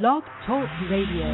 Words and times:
Blog 0.00 0.24
Talk 0.46 0.66
Radio. 0.88 1.26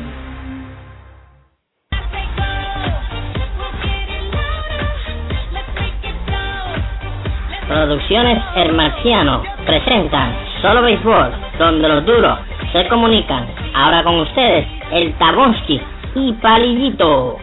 Producciones 7.68 8.42
El 8.56 8.72
Marciano 8.72 9.44
presentan 9.64 10.34
Solo 10.60 10.82
Béisbol, 10.82 11.32
donde 11.56 11.88
los 11.88 12.04
duros 12.04 12.40
se 12.72 12.88
comunican. 12.88 13.46
Ahora 13.76 14.02
con 14.02 14.18
ustedes, 14.18 14.66
el 14.90 15.16
Tabonsky 15.18 15.80
y 16.16 16.32
Palillito. 16.42 17.38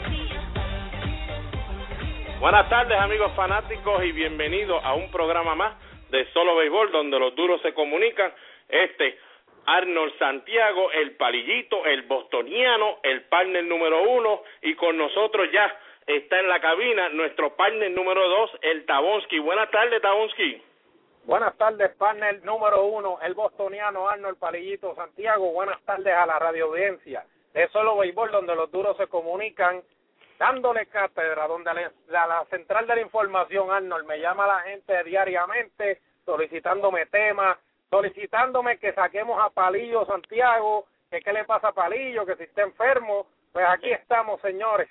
Buenas 2.42 2.68
tardes 2.68 3.00
amigos 3.00 3.32
fanáticos 3.38 4.04
y 4.04 4.12
bienvenidos 4.12 4.84
a 4.84 4.94
un 4.96 5.10
programa 5.12 5.56
más 5.56 5.76
de 6.12 6.26
Solo 6.34 6.58
Béisbol, 6.58 6.92
donde 6.92 7.18
los 7.18 7.34
duros 7.36 7.62
se 7.62 7.74
comunican. 7.74 8.34
Este, 8.68 9.18
Arnold 9.66 10.18
Santiago, 10.20 10.92
el 10.92 11.16
palillito, 11.16 11.86
el 11.86 12.04
bostoniano, 12.04 13.00
el 13.04 13.23
partner 13.23 13.64
número 13.64 14.04
uno, 14.04 14.44
y 14.62 14.76
con 14.76 14.98
nosotros 14.98 15.50
ya 15.52 15.76
está 16.06 16.40
en 16.40 16.48
la 16.48 16.62
cabina 16.62 17.10
nuestro 17.10 17.56
partner 17.56 17.92
número 17.92 18.28
dos, 18.28 18.52
el 18.62 18.86
Tabonsky. 18.86 19.40
Buenas 19.40 19.72
tardes, 19.72 20.02
Tabonsky. 20.02 20.62
Buenas 21.26 21.58
tardes, 21.58 21.90
partner 21.96 22.44
número 22.44 22.86
uno, 22.86 23.18
el 23.23 23.34
bostoniano 23.34 24.08
Arnold 24.08 24.38
Palillito 24.38 24.94
Santiago. 24.94 25.52
Buenas 25.54 25.82
tardes 25.82 26.14
a 26.14 26.28
la 26.28 26.38
radio 26.38 26.66
audiencia 26.66 27.26
de 27.54 27.68
Solo 27.70 27.98
Béisbol, 27.98 28.32
donde 28.32 28.56
los 28.56 28.72
duros 28.72 28.95
se 28.98 29.08
comunican, 29.08 29.82
dándole 30.38 30.86
cátedra, 30.86 31.48
donde 31.48 31.73
la, 31.73 32.28
la 32.28 32.45
central 32.52 32.86
de 32.86 32.95
la 32.95 33.02
información, 33.02 33.72
Arnold, 33.72 34.06
me 34.06 34.20
llama 34.20 34.45
la 34.45 34.59
gente 34.59 35.04
diariamente 35.04 36.00
solicitándome 36.26 37.08
temas, 37.08 37.58
solicitándome 37.89 38.77
que 38.77 38.94
saquemos 38.94 39.39
a 39.41 39.49
Palillo 39.49 40.05
Santiago, 40.05 40.85
que 41.09 41.21
qué 41.21 41.34
le 41.34 41.45
pasa 41.45 41.70
a 41.70 41.73
Palillo, 41.73 42.25
que 42.25 42.35
si 42.35 42.44
está 42.44 42.63
enfermo, 42.63 43.27
pues 43.53 43.66
aquí 43.67 43.89
estamos, 43.91 44.41
señores. 44.41 44.89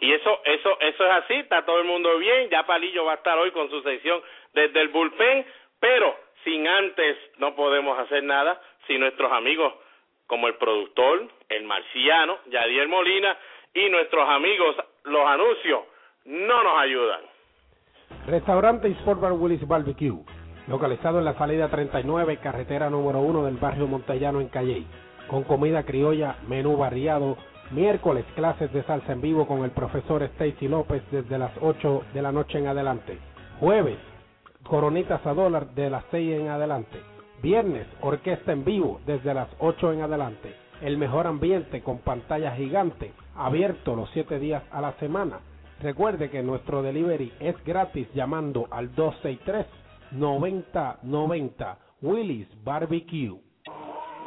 Y 0.00 0.12
eso, 0.12 0.40
eso, 0.44 0.80
eso 0.80 1.04
es 1.04 1.12
así, 1.12 1.34
está 1.34 1.64
todo 1.64 1.78
el 1.78 1.84
mundo 1.84 2.16
bien, 2.18 2.48
ya 2.48 2.66
Palillo 2.66 3.04
va 3.04 3.12
a 3.12 3.16
estar 3.16 3.36
hoy 3.38 3.50
con 3.52 3.68
su 3.68 3.82
sección 3.82 4.22
desde 4.54 4.80
el 4.80 4.88
bullpen, 4.88 5.44
pero 5.78 6.16
sin 6.44 6.66
antes 6.66 7.16
no 7.38 7.54
podemos 7.54 7.98
hacer 7.98 8.24
nada 8.24 8.60
si 8.86 8.98
nuestros 8.98 9.30
amigos 9.32 9.74
como 10.26 10.46
el 10.46 10.54
productor, 10.54 11.28
el 11.48 11.64
marciano, 11.64 12.38
Yadier 12.46 12.88
Molina 12.88 13.36
y 13.74 13.88
nuestros 13.90 14.28
amigos, 14.28 14.76
los 15.04 15.26
anuncios, 15.26 15.80
no 16.24 16.62
nos 16.62 16.78
ayudan. 16.78 17.20
Restaurante 18.26 18.88
y 18.88 18.92
Sport 18.92 19.20
Bar 19.20 19.32
Willis 19.32 19.66
Barbecue, 19.66 20.24
localizado 20.70 21.18
en 21.18 21.24
la 21.24 21.34
salida 21.34 21.68
39, 21.68 22.36
carretera 22.36 22.88
número 22.88 23.18
1 23.18 23.44
del 23.44 23.56
barrio 23.56 23.88
Montellano 23.88 24.40
en 24.40 24.46
Calley, 24.46 24.86
con 25.26 25.42
comida 25.42 25.82
criolla, 25.82 26.36
menú 26.46 26.76
variado, 26.76 27.36
miércoles 27.72 28.24
clases 28.36 28.72
de 28.72 28.84
salsa 28.84 29.12
en 29.12 29.20
vivo 29.20 29.48
con 29.48 29.64
el 29.64 29.72
profesor 29.72 30.22
Stacy 30.22 30.68
López 30.68 31.02
desde 31.10 31.38
las 31.38 31.50
8 31.60 32.04
de 32.14 32.22
la 32.22 32.30
noche 32.30 32.58
en 32.58 32.68
adelante, 32.68 33.18
jueves, 33.58 33.98
coronitas 34.62 35.26
a 35.26 35.34
dólar 35.34 35.74
de 35.74 35.90
las 35.90 36.04
6 36.12 36.40
en 36.40 36.48
adelante, 36.50 37.00
viernes, 37.42 37.88
orquesta 38.00 38.52
en 38.52 38.64
vivo 38.64 39.00
desde 39.06 39.34
las 39.34 39.48
8 39.58 39.92
en 39.92 40.02
adelante, 40.02 40.54
el 40.82 40.98
mejor 40.98 41.26
ambiente 41.26 41.82
con 41.82 41.98
pantalla 41.98 42.52
gigante, 42.52 43.12
abierto 43.34 43.96
los 43.96 44.08
7 44.10 44.38
días 44.38 44.62
a 44.70 44.80
la 44.80 44.92
semana, 45.00 45.40
Recuerde 45.82 46.28
que 46.28 46.42
nuestro 46.42 46.82
delivery 46.82 47.32
es 47.40 47.56
gratis 47.64 48.06
llamando 48.12 48.68
al 48.70 48.94
263-9090 50.12 51.76
Willis 52.02 52.48
Barbecue. 52.64 53.38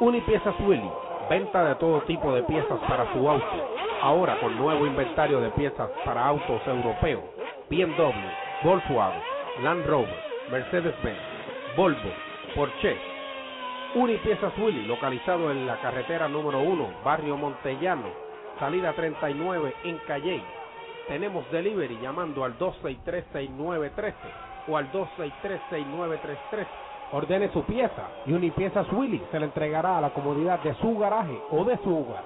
Unipiezas 0.00 0.54
Willy, 0.60 0.90
venta 1.28 1.64
de 1.64 1.74
todo 1.76 2.02
tipo 2.02 2.32
de 2.32 2.42
piezas 2.44 2.78
para 2.88 3.12
su 3.12 3.28
auto. 3.28 3.68
Ahora 4.02 4.38
con 4.40 4.56
nuevo 4.56 4.86
inventario 4.86 5.40
de 5.40 5.50
piezas 5.50 5.88
para 6.04 6.26
autos 6.26 6.60
europeos, 6.66 7.24
BMW, 7.70 8.12
Volkswagen, 8.64 9.22
Land 9.62 9.86
Rover, 9.86 10.18
Mercedes-Benz, 10.50 11.18
Volvo, 11.76 12.10
Porsche. 12.54 12.96
Unipiezas 13.94 14.52
Willy, 14.58 14.86
localizado 14.86 15.50
en 15.50 15.66
la 15.66 15.80
carretera 15.80 16.28
número 16.28 16.60
1, 16.60 16.94
barrio 17.04 17.36
Montellano, 17.36 18.08
salida 18.58 18.92
39 18.92 19.74
en 19.84 19.98
Calley 20.06 20.42
tenemos 21.08 21.48
delivery 21.50 21.98
llamando 22.00 22.44
al 22.44 22.58
263-6913 22.58 24.12
o 24.68 24.76
al 24.76 24.90
263-6933. 24.92 26.66
Ordene 27.12 27.50
su 27.52 27.62
pieza 27.64 28.08
y 28.26 28.32
Unipiezas 28.32 28.90
Willy 28.92 29.22
se 29.30 29.38
le 29.38 29.46
entregará 29.46 29.98
a 29.98 30.00
la 30.00 30.10
comodidad 30.10 30.60
de 30.60 30.74
su 30.74 30.98
garaje 30.98 31.38
o 31.50 31.64
de 31.64 31.76
su 31.78 31.96
hogar. 31.96 32.24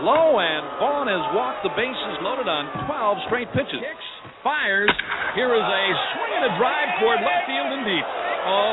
Low 0.00 0.40
and 0.40 0.64
Vaughn 0.80 1.04
has 1.04 1.20
walked 1.36 1.60
the 1.68 1.74
bases 1.76 2.16
loaded 2.24 2.48
on 2.48 2.64
12 2.88 3.28
straight 3.28 3.52
pitches. 3.52 3.76
Kicks, 3.76 4.08
fires. 4.40 4.88
Here 5.36 5.52
is 5.52 5.60
a 5.60 5.84
swing 6.16 6.32
and 6.32 6.44
a 6.48 6.52
drive 6.56 6.96
toward 7.04 7.20
left 7.20 7.44
field 7.44 7.68
and 7.76 7.84
deep. 7.84 8.06
Oh, 8.08 8.72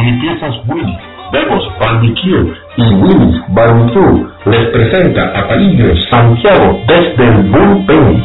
Unipiezas 0.00 0.56
Willy, 0.72 0.96
Bebos 1.36 1.68
Barbecue 1.76 2.48
y 2.48 2.84
Willis 2.96 3.36
Barbecue 3.52 4.16
les 4.48 4.64
presenta 4.72 5.36
a 5.36 5.52
Palillo 5.52 5.92
Santiago 6.08 6.80
desde 6.88 7.28
el 7.28 7.44
bullpen. 7.44 8.24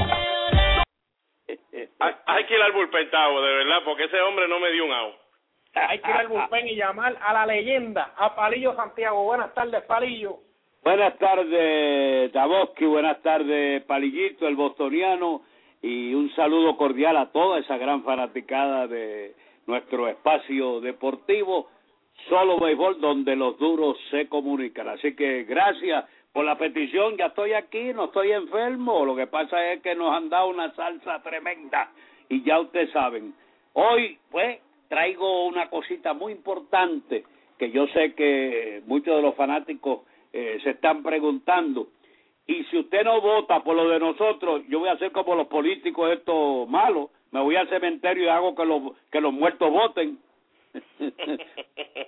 Hay, 1.99 2.13
hay 2.23 2.43
que 2.47 2.55
ir 2.55 2.61
al 2.63 2.71
bullpen, 2.71 3.11
Tavo, 3.11 3.41
de 3.41 3.51
verdad, 3.51 3.83
porque 3.83 4.05
ese 4.05 4.21
hombre 4.21 4.47
no 4.47 4.61
me 4.61 4.71
dio 4.71 4.85
un 4.85 4.93
out. 4.93 5.24
Hay 5.75 5.99
que 5.99 6.09
ir 6.09 6.15
al 6.15 6.27
bullpen 6.29 6.67
y 6.67 6.75
llamar 6.75 7.17
a 7.21 7.33
la 7.33 7.45
leyenda, 7.45 8.13
a 8.15 8.33
Palillo 8.33 8.73
Santiago. 8.75 9.23
Buenas 9.23 9.53
tardes, 9.53 9.83
Palillo. 9.83 10.37
Buenas 10.83 11.17
tardes, 11.17 12.31
Daboski, 12.31 12.85
buenas 12.85 13.21
tardes, 13.21 13.83
Palillito, 13.83 14.47
el 14.47 14.55
bostoniano, 14.55 15.41
y 15.81 16.13
un 16.13 16.33
saludo 16.35 16.77
cordial 16.77 17.17
a 17.17 17.31
toda 17.31 17.59
esa 17.59 17.77
gran 17.77 18.03
fanaticada 18.03 18.87
de 18.87 19.33
nuestro 19.65 20.07
espacio 20.07 20.79
deportivo, 20.81 21.69
solo 22.29 22.59
béisbol, 22.59 23.01
donde 23.01 23.35
los 23.35 23.57
duros 23.57 23.97
se 24.11 24.29
comunican. 24.29 24.87
Así 24.87 25.15
que 25.15 25.43
gracias 25.43 26.05
por 26.31 26.45
la 26.45 26.57
petición, 26.57 27.17
ya 27.17 27.25
estoy 27.27 27.53
aquí, 27.53 27.91
no 27.93 28.05
estoy 28.05 28.31
enfermo, 28.31 29.05
lo 29.05 29.15
que 29.15 29.27
pasa 29.27 29.73
es 29.73 29.81
que 29.81 29.95
nos 29.95 30.15
han 30.15 30.29
dado 30.29 30.47
una 30.47 30.73
salsa 30.75 31.21
tremenda, 31.21 31.89
y 32.29 32.43
ya 32.43 32.59
ustedes 32.59 32.91
saben. 32.91 33.33
Hoy, 33.73 34.17
pues, 34.29 34.59
traigo 34.87 35.45
una 35.45 35.69
cosita 35.69 36.13
muy 36.13 36.33
importante 36.33 37.23
que 37.57 37.71
yo 37.71 37.87
sé 37.87 38.13
que 38.13 38.81
muchos 38.85 39.15
de 39.15 39.21
los 39.21 39.35
fanáticos 39.35 40.01
eh, 40.33 40.59
se 40.63 40.71
están 40.71 41.01
preguntando 41.03 41.87
Y 42.47 42.63
si 42.65 42.77
usted 42.77 43.03
no 43.03 43.21
vota 43.21 43.63
por 43.63 43.75
lo 43.75 43.89
de 43.89 43.99
nosotros, 43.99 44.63
yo 44.67 44.79
voy 44.79 44.89
a 44.89 44.93
hacer 44.93 45.11
como 45.11 45.35
los 45.35 45.47
políticos 45.47 46.11
estos 46.11 46.69
malos. 46.69 47.09
Me 47.31 47.41
voy 47.41 47.55
al 47.55 47.69
cementerio 47.69 48.25
y 48.25 48.27
hago 48.27 48.53
que 48.53 48.65
los, 48.65 48.81
que 49.11 49.19
los 49.19 49.33
muertos 49.33 49.71
voten. 49.71 50.19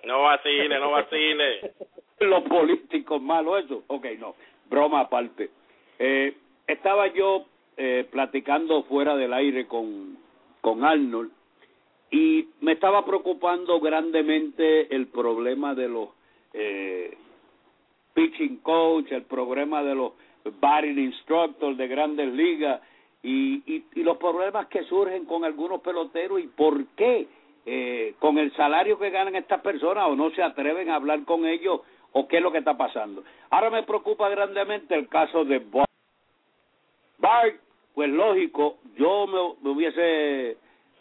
no 0.05 0.23
vacile, 0.23 0.79
no 0.79 0.91
vacile. 0.91 1.73
los 2.19 2.43
políticos 2.43 3.21
malos, 3.21 3.65
eso. 3.65 3.83
Ok, 3.87 4.05
no. 4.19 4.35
Broma 4.69 5.01
aparte. 5.01 5.49
Eh, 5.97 6.35
estaba 6.67 7.07
yo 7.07 7.45
eh, 7.77 8.05
platicando 8.11 8.83
fuera 8.83 9.15
del 9.15 9.33
aire 9.33 9.67
con, 9.67 10.17
con 10.61 10.83
Arnold 10.83 11.31
y 12.11 12.47
me 12.61 12.73
estaba 12.73 13.05
preocupando 13.05 13.79
grandemente 13.79 14.93
el 14.95 15.07
problema 15.07 15.75
de 15.75 15.89
los 15.89 16.09
eh, 16.53 17.17
pitching 18.13 18.57
coach, 18.57 19.11
el 19.11 19.23
problema 19.23 19.83
de 19.83 19.95
los 19.95 20.13
batting 20.61 20.97
instructors 20.97 21.77
de 21.77 21.87
grandes 21.87 22.33
ligas 22.33 22.81
y, 23.21 23.55
y, 23.65 23.85
y 23.95 24.03
los 24.03 24.17
problemas 24.17 24.67
que 24.67 24.83
surgen 24.83 25.25
con 25.25 25.43
algunos 25.43 25.81
peloteros 25.81 26.39
y 26.39 26.47
por 26.47 26.85
qué 26.95 27.27
eh, 27.65 28.15
con 28.19 28.37
el 28.37 28.55
salario 28.55 28.97
que 28.97 29.09
ganan 29.09 29.35
estas 29.35 29.59
personas 29.59 30.05
o 30.07 30.15
no 30.15 30.29
se 30.31 30.41
atreven 30.41 30.89
a 30.89 30.95
hablar 30.95 31.25
con 31.25 31.45
ellos 31.45 31.81
o 32.13 32.27
qué 32.27 32.37
es 32.37 32.41
lo 32.41 32.51
que 32.51 32.59
está 32.59 32.77
pasando. 32.77 33.25
Ahora 33.49 33.69
me 33.69 33.83
preocupa 33.83 34.29
grandemente 34.29 34.95
el 34.95 35.09
caso 35.09 35.43
de 35.43 35.59
Bart. 35.59 35.89
Bart, 37.17 37.55
pues 37.93 38.09
lógico, 38.09 38.77
yo 38.95 39.27
me, 39.27 39.61
me 39.61 39.75
hubiese 39.75 40.57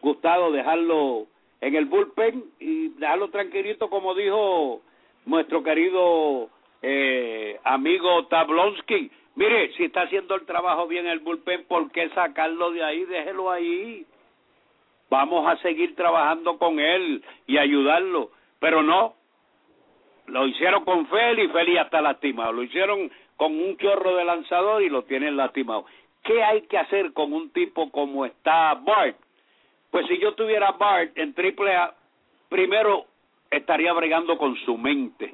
gustado 0.07 0.53
dejarlo 0.53 1.27
en 1.61 1.75
el 1.75 1.87
bullpen 1.87 2.45
y 2.61 2.91
dejarlo 2.91 3.29
tranquilito 3.31 3.91
como 3.91 4.15
dijo 4.15 4.81
nuestro 5.25 5.65
querido 5.65 6.49
eh, 6.81 7.59
amigo 7.65 8.27
Tablonsky. 8.27 9.11
Mire, 9.35 9.73
si 9.73 9.87
está 9.87 10.03
haciendo 10.03 10.37
el 10.37 10.47
trabajo 10.47 10.87
bien 10.87 11.09
el 11.09 11.19
bullpen, 11.19 11.65
¿por 11.65 11.91
qué 11.91 12.09
sacarlo 12.11 12.71
de 12.71 12.85
ahí? 12.85 13.05
Déjelo 13.05 13.51
ahí. 13.51 14.07
Vamos 15.11 15.45
a 15.49 15.57
seguir 15.57 15.97
trabajando 15.97 16.57
con 16.57 16.79
él 16.79 17.25
y 17.49 17.59
ayudarlo. 17.59 18.31
Pero 18.61 18.85
no, 18.85 19.15
lo 20.27 20.47
hicieron 20.47 20.85
con 20.85 21.09
Feli 21.09 21.43
y 21.43 21.49
Feli 21.49 21.79
está 21.79 22.01
lastimado. 22.01 22.53
Lo 22.53 22.63
hicieron 22.63 23.11
con 23.37 23.53
un 23.53 23.77
chorro 23.77 24.15
de 24.15 24.25
lanzador 24.25 24.83
y 24.85 24.89
lo 24.89 25.03
tienen 25.03 25.37
lastimado. 25.37 25.85
¿Qué 26.23 26.45
hay 26.45 26.63
que 26.63 26.79
hacer 26.79 27.13
con 27.13 27.33
un 27.33 27.51
tipo 27.51 27.91
como 27.91 28.25
está 28.25 28.75
Bart? 28.75 29.26
Pues 29.97 30.09
si 30.09 30.19
yo 30.19 30.35
tuviera 30.35 30.73
Bart 30.73 31.17
en 31.17 31.33
triple 31.33 31.75
A, 31.75 31.95
primero 32.51 33.07
estaría 33.51 33.95
bregando 33.95 34.37
con 34.37 34.55
su 34.57 34.77
mente, 34.77 35.33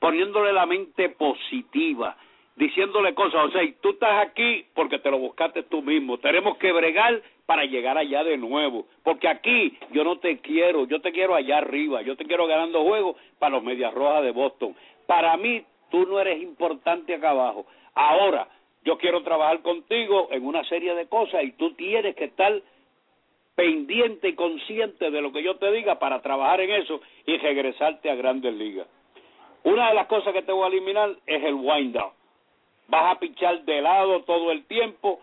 poniéndole 0.00 0.52
la 0.52 0.66
mente 0.66 1.10
positiva, 1.10 2.16
diciéndole 2.56 3.14
cosas, 3.14 3.44
o 3.44 3.50
sea, 3.52 3.62
tú 3.80 3.90
estás 3.90 4.26
aquí 4.26 4.66
porque 4.74 4.98
te 4.98 5.12
lo 5.12 5.18
buscaste 5.18 5.62
tú 5.62 5.80
mismo, 5.80 6.18
tenemos 6.18 6.56
que 6.58 6.72
bregar 6.72 7.22
para 7.46 7.66
llegar 7.66 7.98
allá 7.98 8.24
de 8.24 8.36
nuevo, 8.36 8.88
porque 9.04 9.28
aquí 9.28 9.78
yo 9.92 10.02
no 10.02 10.18
te 10.18 10.38
quiero, 10.40 10.88
yo 10.88 11.00
te 11.00 11.12
quiero 11.12 11.36
allá 11.36 11.58
arriba, 11.58 12.02
yo 12.02 12.16
te 12.16 12.24
quiero 12.24 12.48
ganando 12.48 12.82
juegos 12.82 13.14
para 13.38 13.54
los 13.54 13.62
Medias 13.62 13.94
Rojas 13.94 14.24
de 14.24 14.32
Boston. 14.32 14.74
Para 15.06 15.36
mí 15.36 15.64
tú 15.88 16.04
no 16.04 16.18
eres 16.18 16.42
importante 16.42 17.14
acá 17.14 17.30
abajo. 17.30 17.64
Ahora, 17.94 18.48
yo 18.82 18.98
quiero 18.98 19.22
trabajar 19.22 19.62
contigo 19.62 20.26
en 20.32 20.44
una 20.44 20.64
serie 20.64 20.96
de 20.96 21.06
cosas 21.06 21.44
y 21.44 21.52
tú 21.52 21.74
tienes 21.74 22.16
que 22.16 22.24
estar 22.24 22.60
pendiente 23.60 24.30
y 24.30 24.34
consciente 24.34 25.10
de 25.10 25.20
lo 25.20 25.32
que 25.32 25.42
yo 25.42 25.56
te 25.56 25.70
diga 25.70 25.98
para 25.98 26.22
trabajar 26.22 26.62
en 26.62 26.70
eso 26.70 27.02
y 27.26 27.36
regresarte 27.36 28.08
a 28.08 28.14
grandes 28.14 28.54
ligas. 28.54 28.86
Una 29.64 29.90
de 29.90 29.94
las 29.94 30.06
cosas 30.06 30.32
que 30.32 30.40
te 30.40 30.50
voy 30.50 30.64
a 30.64 30.68
eliminar 30.68 31.10
es 31.26 31.44
el 31.44 31.54
wind 31.54 31.94
up. 31.96 32.12
Vas 32.88 33.14
a 33.14 33.20
pichar 33.20 33.62
de 33.64 33.82
lado 33.82 34.22
todo 34.22 34.50
el 34.50 34.64
tiempo 34.64 35.20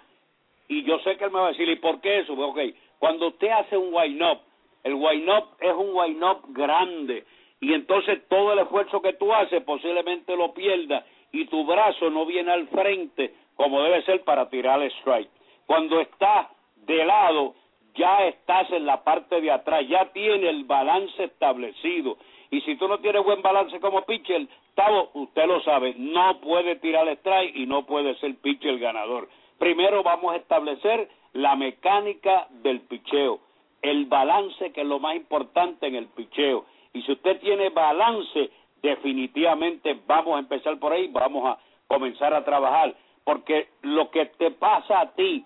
y 0.67 0.83
yo 0.83 0.99
sé 0.99 1.17
que 1.17 1.23
él 1.23 1.31
me 1.31 1.39
va 1.39 1.47
a 1.47 1.51
decir, 1.51 1.67
¿y 1.67 1.77
por 1.77 1.99
qué 1.99 2.19
eso? 2.19 2.35
Pues, 2.35 2.47
ok, 2.47 2.77
cuando 2.99 3.29
usted 3.29 3.49
hace 3.49 3.75
un 3.75 3.91
wind 3.91 4.21
up, 4.21 4.41
el 4.83 4.93
wind 4.93 5.27
up 5.29 5.47
es 5.59 5.73
un 5.73 5.95
wind 5.95 6.23
up 6.23 6.41
grande 6.49 7.25
y 7.59 7.73
entonces 7.73 8.21
todo 8.29 8.53
el 8.53 8.59
esfuerzo 8.59 9.01
que 9.01 9.13
tú 9.13 9.33
haces 9.33 9.63
posiblemente 9.63 10.37
lo 10.37 10.53
pierdas 10.53 11.05
y 11.31 11.45
tu 11.45 11.65
brazo 11.65 12.11
no 12.11 12.27
viene 12.27 12.51
al 12.51 12.67
frente 12.67 13.33
como 13.55 13.81
debe 13.81 14.03
ser 14.03 14.23
para 14.23 14.47
tirar 14.47 14.79
el 14.79 14.91
strike. 14.91 15.29
Cuando 15.65 15.99
estás 15.99 16.49
de 16.85 17.03
lado, 17.03 17.55
ya 17.97 18.25
estás 18.27 18.71
en 18.71 18.85
la 18.85 19.03
parte 19.03 19.41
de 19.41 19.51
atrás, 19.51 19.87
ya 19.87 20.05
tiene 20.13 20.49
el 20.49 20.63
balance 20.63 21.23
establecido. 21.23 22.17
Y 22.49 22.61
si 22.61 22.75
tú 22.77 22.87
no 22.87 22.99
tienes 22.99 23.23
buen 23.23 23.41
balance 23.41 23.79
como 23.79 24.03
pitcher, 24.03 24.47
Tavo, 24.75 25.09
usted 25.15 25.45
lo 25.47 25.59
sabe, 25.61 25.95
no 25.97 26.39
puede 26.39 26.75
tirar 26.77 27.07
strike 27.09 27.55
y 27.55 27.65
no 27.65 27.85
puede 27.85 28.15
ser 28.19 28.35
pitcher 28.35 28.77
ganador. 28.79 29.27
Primero 29.57 30.03
vamos 30.03 30.33
a 30.33 30.37
establecer 30.37 31.09
la 31.33 31.55
mecánica 31.55 32.47
del 32.63 32.81
picheo, 32.81 33.39
el 33.81 34.05
balance 34.05 34.71
que 34.71 34.81
es 34.81 34.87
lo 34.87 34.99
más 34.99 35.15
importante 35.15 35.87
en 35.87 35.95
el 35.95 36.07
picheo. 36.07 36.65
Y 36.93 37.01
si 37.01 37.11
usted 37.11 37.39
tiene 37.39 37.69
balance, 37.69 38.49
definitivamente 38.81 39.99
vamos 40.05 40.35
a 40.35 40.39
empezar 40.39 40.77
por 40.79 40.93
ahí, 40.93 41.07
vamos 41.07 41.43
a 41.45 41.57
comenzar 41.87 42.33
a 42.33 42.45
trabajar, 42.45 42.95
porque 43.23 43.69
lo 43.81 44.09
que 44.11 44.25
te 44.37 44.51
pasa 44.51 45.01
a 45.01 45.11
ti 45.13 45.43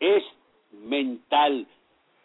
es 0.00 0.22
mental, 0.72 1.66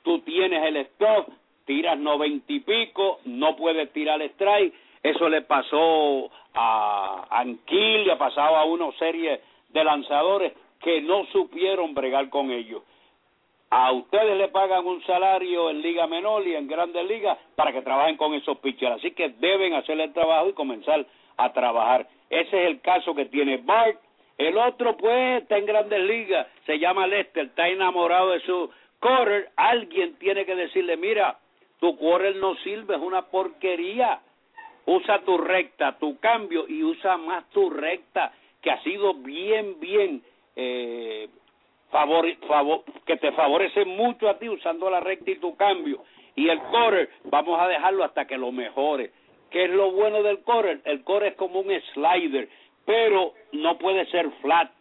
tú 0.04 0.20
tienes 0.20 0.64
el 0.64 0.78
stop, 0.78 1.30
tiras 1.66 1.98
noventa 1.98 2.52
y 2.52 2.60
pico, 2.60 3.20
no 3.26 3.56
puedes 3.56 3.92
tirar 3.94 4.22
strike. 4.22 4.74
Eso 5.04 5.30
le 5.30 5.42
pasó 5.42 6.30
a 6.54 7.26
Anquil, 7.30 8.06
le 8.06 8.12
ha 8.12 8.18
pasado 8.18 8.56
a 8.56 8.66
una 8.66 8.92
serie 8.94 9.42
de 9.70 9.84
lanzadores 9.84 10.54
que 10.80 11.02
no 11.02 11.26
supieron 11.28 11.94
bregar 11.94 12.30
con 12.30 12.52
ellos. 12.52 12.84
A 13.70 13.92
ustedes 13.94 14.38
le 14.38 14.50
pagan 14.50 14.86
un 14.86 15.02
salario 15.06 15.70
en 15.70 15.82
Liga 15.82 16.06
Menor 16.06 16.46
y 16.46 16.56
en 16.56 16.68
Grandes 16.68 17.08
Ligas 17.08 17.38
para 17.56 17.72
que 17.72 17.82
trabajen 17.82 18.18
con 18.18 18.34
esos 18.34 18.58
pitchers. 18.58 18.98
Así 18.98 19.12
que 19.12 19.30
deben 19.30 19.74
hacer 19.74 20.00
el 20.00 20.12
trabajo 20.12 20.50
y 20.50 20.54
comenzar 20.54 21.06
a 21.38 21.54
trabajar. 21.54 22.06
Ese 22.30 22.64
es 22.64 22.68
el 22.68 22.82
caso 22.82 23.16
que 23.16 23.26
tiene 23.26 23.58
Bart. 23.58 23.98
El 24.38 24.58
otro, 24.58 24.98
pues, 24.98 25.44
está 25.44 25.58
en 25.58 25.66
Grandes 25.66 26.04
Ligas, 26.04 26.48
se 26.66 26.80
llama 26.80 27.08
Lester, 27.08 27.46
está 27.46 27.70
enamorado 27.70 28.32
de 28.32 28.42
su 28.42 28.70
quarter, 29.02 29.50
alguien 29.58 30.16
tiene 30.16 30.46
que 30.46 30.56
decirle, 30.56 30.96
mira, 30.96 31.38
tu 31.80 31.98
quarter 31.98 32.36
no 32.38 32.56
sirve, 32.58 32.96
es 32.96 33.02
una 33.02 33.24
porquería. 33.24 34.22
Usa 34.86 35.20
tu 35.20 35.38
recta, 35.38 35.98
tu 36.00 36.18
cambio 36.20 36.66
y 36.68 36.84
usa 36.84 37.18
más 37.18 37.50
tu 37.50 37.70
recta, 37.70 38.32
que 38.62 38.72
ha 38.72 38.82
sido 38.84 39.14
bien, 39.16 39.80
bien, 39.80 40.24
eh, 40.56 41.28
favor, 41.92 42.26
que 43.06 43.18
te 43.18 43.32
favorece 43.34 43.86
mucho 43.86 44.30
a 44.30 44.40
ti 44.40 44.48
usando 44.48 44.90
la 44.90 45.00
recta 45.00 45.32
y 45.32 45.36
tu 45.36 45.56
cambio. 45.56 46.04
Y 46.36 46.50
el 46.50 46.60
quarter, 46.62 47.10
vamos 47.26 47.60
a 47.60 47.68
dejarlo 47.68 48.04
hasta 48.04 48.26
que 48.26 48.38
lo 48.38 48.52
mejore. 48.52 49.12
¿Qué 49.50 49.66
es 49.66 49.70
lo 49.70 49.92
bueno 49.92 50.24
del 50.24 50.40
quarter? 50.40 50.82
El 50.86 51.04
quarter 51.04 51.34
es 51.34 51.38
como 51.38 51.60
un 51.60 51.72
slider, 51.94 52.48
pero 52.86 53.34
no 53.52 53.78
puede 53.78 54.06
ser 54.08 54.30
flat. 54.42 54.72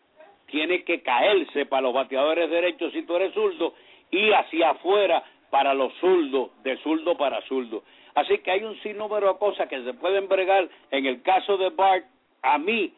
Tiene 0.46 0.84
que 0.84 1.02
caerse 1.02 1.66
para 1.66 1.82
los 1.82 1.94
bateadores 1.94 2.50
derechos 2.50 2.92
si 2.92 3.02
tú 3.02 3.16
eres 3.16 3.32
zurdo 3.34 3.74
y 4.10 4.32
hacia 4.32 4.70
afuera 4.70 5.22
para 5.50 5.74
los 5.74 5.92
zurdos, 5.94 6.50
de 6.62 6.76
zurdo 6.78 7.16
para 7.16 7.40
zurdo. 7.42 7.82
Así 8.14 8.38
que 8.38 8.50
hay 8.50 8.64
un 8.64 8.80
sinnúmero 8.82 9.32
de 9.32 9.38
cosas 9.38 9.68
que 9.68 9.82
se 9.82 9.94
pueden 9.94 10.28
bregar. 10.28 10.68
En 10.90 11.06
el 11.06 11.22
caso 11.22 11.56
de 11.56 11.70
Bart, 11.70 12.04
a 12.42 12.58
mí, 12.58 12.92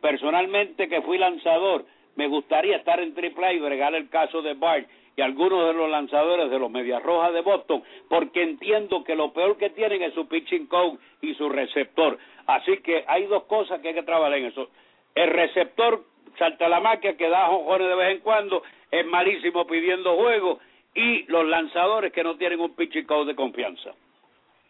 personalmente 0.00 0.88
que 0.88 1.02
fui 1.02 1.18
lanzador, 1.18 1.84
me 2.16 2.28
gustaría 2.28 2.76
estar 2.76 3.00
en 3.00 3.14
AAA 3.14 3.52
y 3.54 3.58
bregar 3.60 3.94
el 3.94 4.08
caso 4.08 4.42
de 4.42 4.54
Bart 4.54 4.86
y 5.16 5.22
algunos 5.22 5.66
de 5.68 5.74
los 5.74 5.90
lanzadores 5.90 6.50
de 6.50 6.58
los 6.58 6.70
Medias 6.70 7.02
Rojas 7.02 7.32
de 7.32 7.40
Boston, 7.40 7.82
porque 8.08 8.42
entiendo 8.42 9.04
que 9.04 9.14
lo 9.14 9.32
peor 9.32 9.56
que 9.56 9.70
tienen 9.70 10.02
es 10.02 10.12
su 10.14 10.26
pitching 10.26 10.66
coach 10.66 10.98
y 11.22 11.34
su 11.34 11.48
receptor. 11.48 12.18
Así 12.46 12.78
que 12.78 13.04
hay 13.06 13.26
dos 13.26 13.44
cosas 13.44 13.80
que 13.80 13.88
hay 13.88 13.94
que 13.94 14.02
trabajar 14.02 14.34
en 14.34 14.46
eso. 14.46 14.68
El 15.14 15.30
receptor 15.30 16.02
salta 16.38 16.68
la 16.68 16.80
máquina, 16.80 17.16
que 17.16 17.28
da 17.28 17.46
jojones 17.46 17.88
de 17.88 17.94
vez 17.94 18.16
en 18.16 18.20
cuando, 18.20 18.62
es 18.98 19.06
malísimo 19.06 19.66
pidiendo 19.66 20.16
juego, 20.16 20.60
y 20.94 21.24
los 21.24 21.46
lanzadores 21.46 22.12
que 22.12 22.22
no 22.22 22.36
tienen 22.36 22.60
un 22.60 22.74
pitching 22.76 23.06
coach 23.06 23.26
de 23.26 23.34
confianza. 23.34 23.92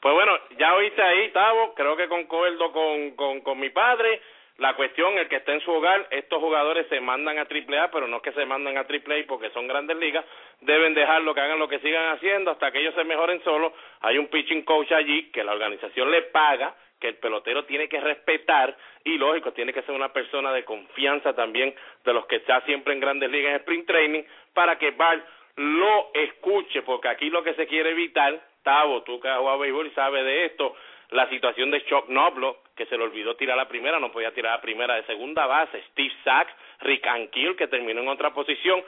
Pues 0.00 0.14
bueno, 0.14 0.32
ya 0.58 0.74
oíste 0.74 1.02
ahí, 1.02 1.30
Tavo, 1.30 1.74
creo 1.74 1.96
que 1.96 2.08
concuerdo 2.08 2.72
con, 2.72 3.10
con, 3.12 3.40
con 3.40 3.58
mi 3.58 3.70
padre. 3.70 4.20
La 4.58 4.74
cuestión, 4.74 5.18
el 5.18 5.28
que 5.28 5.36
está 5.36 5.52
en 5.52 5.60
su 5.62 5.72
hogar, 5.72 6.06
estos 6.10 6.38
jugadores 6.40 6.86
se 6.88 7.00
mandan 7.00 7.38
a 7.38 7.46
Triple 7.46 7.76
A, 7.78 7.90
pero 7.90 8.06
no 8.06 8.18
es 8.18 8.22
que 8.22 8.32
se 8.32 8.46
mandan 8.46 8.78
a 8.78 8.84
Triple 8.84 9.20
A 9.20 9.26
porque 9.26 9.50
son 9.50 9.66
grandes 9.66 9.96
ligas, 9.96 10.24
deben 10.60 10.94
dejarlo 10.94 11.34
que 11.34 11.40
hagan 11.40 11.58
lo 11.58 11.68
que 11.68 11.80
sigan 11.80 12.12
haciendo 12.12 12.52
hasta 12.52 12.70
que 12.70 12.78
ellos 12.78 12.94
se 12.94 13.02
mejoren 13.02 13.42
solos. 13.42 13.72
Hay 14.00 14.16
un 14.16 14.28
pitching 14.28 14.62
coach 14.62 14.92
allí 14.92 15.30
que 15.30 15.42
la 15.42 15.52
organización 15.52 16.10
le 16.10 16.22
paga, 16.22 16.74
que 17.00 17.08
el 17.08 17.16
pelotero 17.16 17.64
tiene 17.64 17.88
que 17.88 18.00
respetar 18.00 18.76
y 19.04 19.18
lógico, 19.18 19.52
tiene 19.52 19.72
que 19.72 19.82
ser 19.82 19.94
una 19.94 20.12
persona 20.12 20.52
de 20.52 20.64
confianza 20.64 21.34
también 21.34 21.74
de 22.04 22.12
los 22.12 22.26
que 22.26 22.36
está 22.36 22.60
siempre 22.62 22.94
en 22.94 23.00
grandes 23.00 23.30
ligas 23.30 23.50
en 23.50 23.56
sprint 23.56 23.86
training 23.86 24.22
para 24.52 24.78
que 24.78 24.90
Bart 24.92 25.24
lo 25.56 26.10
escuche, 26.14 26.82
porque 26.82 27.08
aquí 27.08 27.30
lo 27.30 27.42
que 27.42 27.54
se 27.54 27.66
quiere 27.66 27.90
evitar, 27.90 28.40
Tavo, 28.62 29.02
tú 29.02 29.20
que 29.20 29.28
has 29.28 29.38
jugado 29.38 29.58
béisbol 29.58 29.86
y 29.86 29.90
sabes 29.90 30.24
de 30.24 30.46
esto, 30.46 30.74
la 31.10 31.28
situación 31.28 31.70
de 31.70 31.84
Chuck 31.84 32.06
Knobloch, 32.06 32.56
que 32.74 32.86
se 32.86 32.96
le 32.96 33.04
olvidó 33.04 33.36
tirar 33.36 33.56
la 33.56 33.68
primera, 33.68 34.00
no 34.00 34.10
podía 34.10 34.32
tirar 34.32 34.56
la 34.56 34.60
primera 34.60 34.94
de 34.96 35.04
segunda 35.04 35.46
base, 35.46 35.82
Steve 35.90 36.12
Sachs, 36.24 36.52
Rick 36.80 37.06
Ankiel, 37.06 37.56
que 37.56 37.68
terminó 37.68 38.00
en 38.00 38.08
otra 38.08 38.32
posición. 38.34 38.82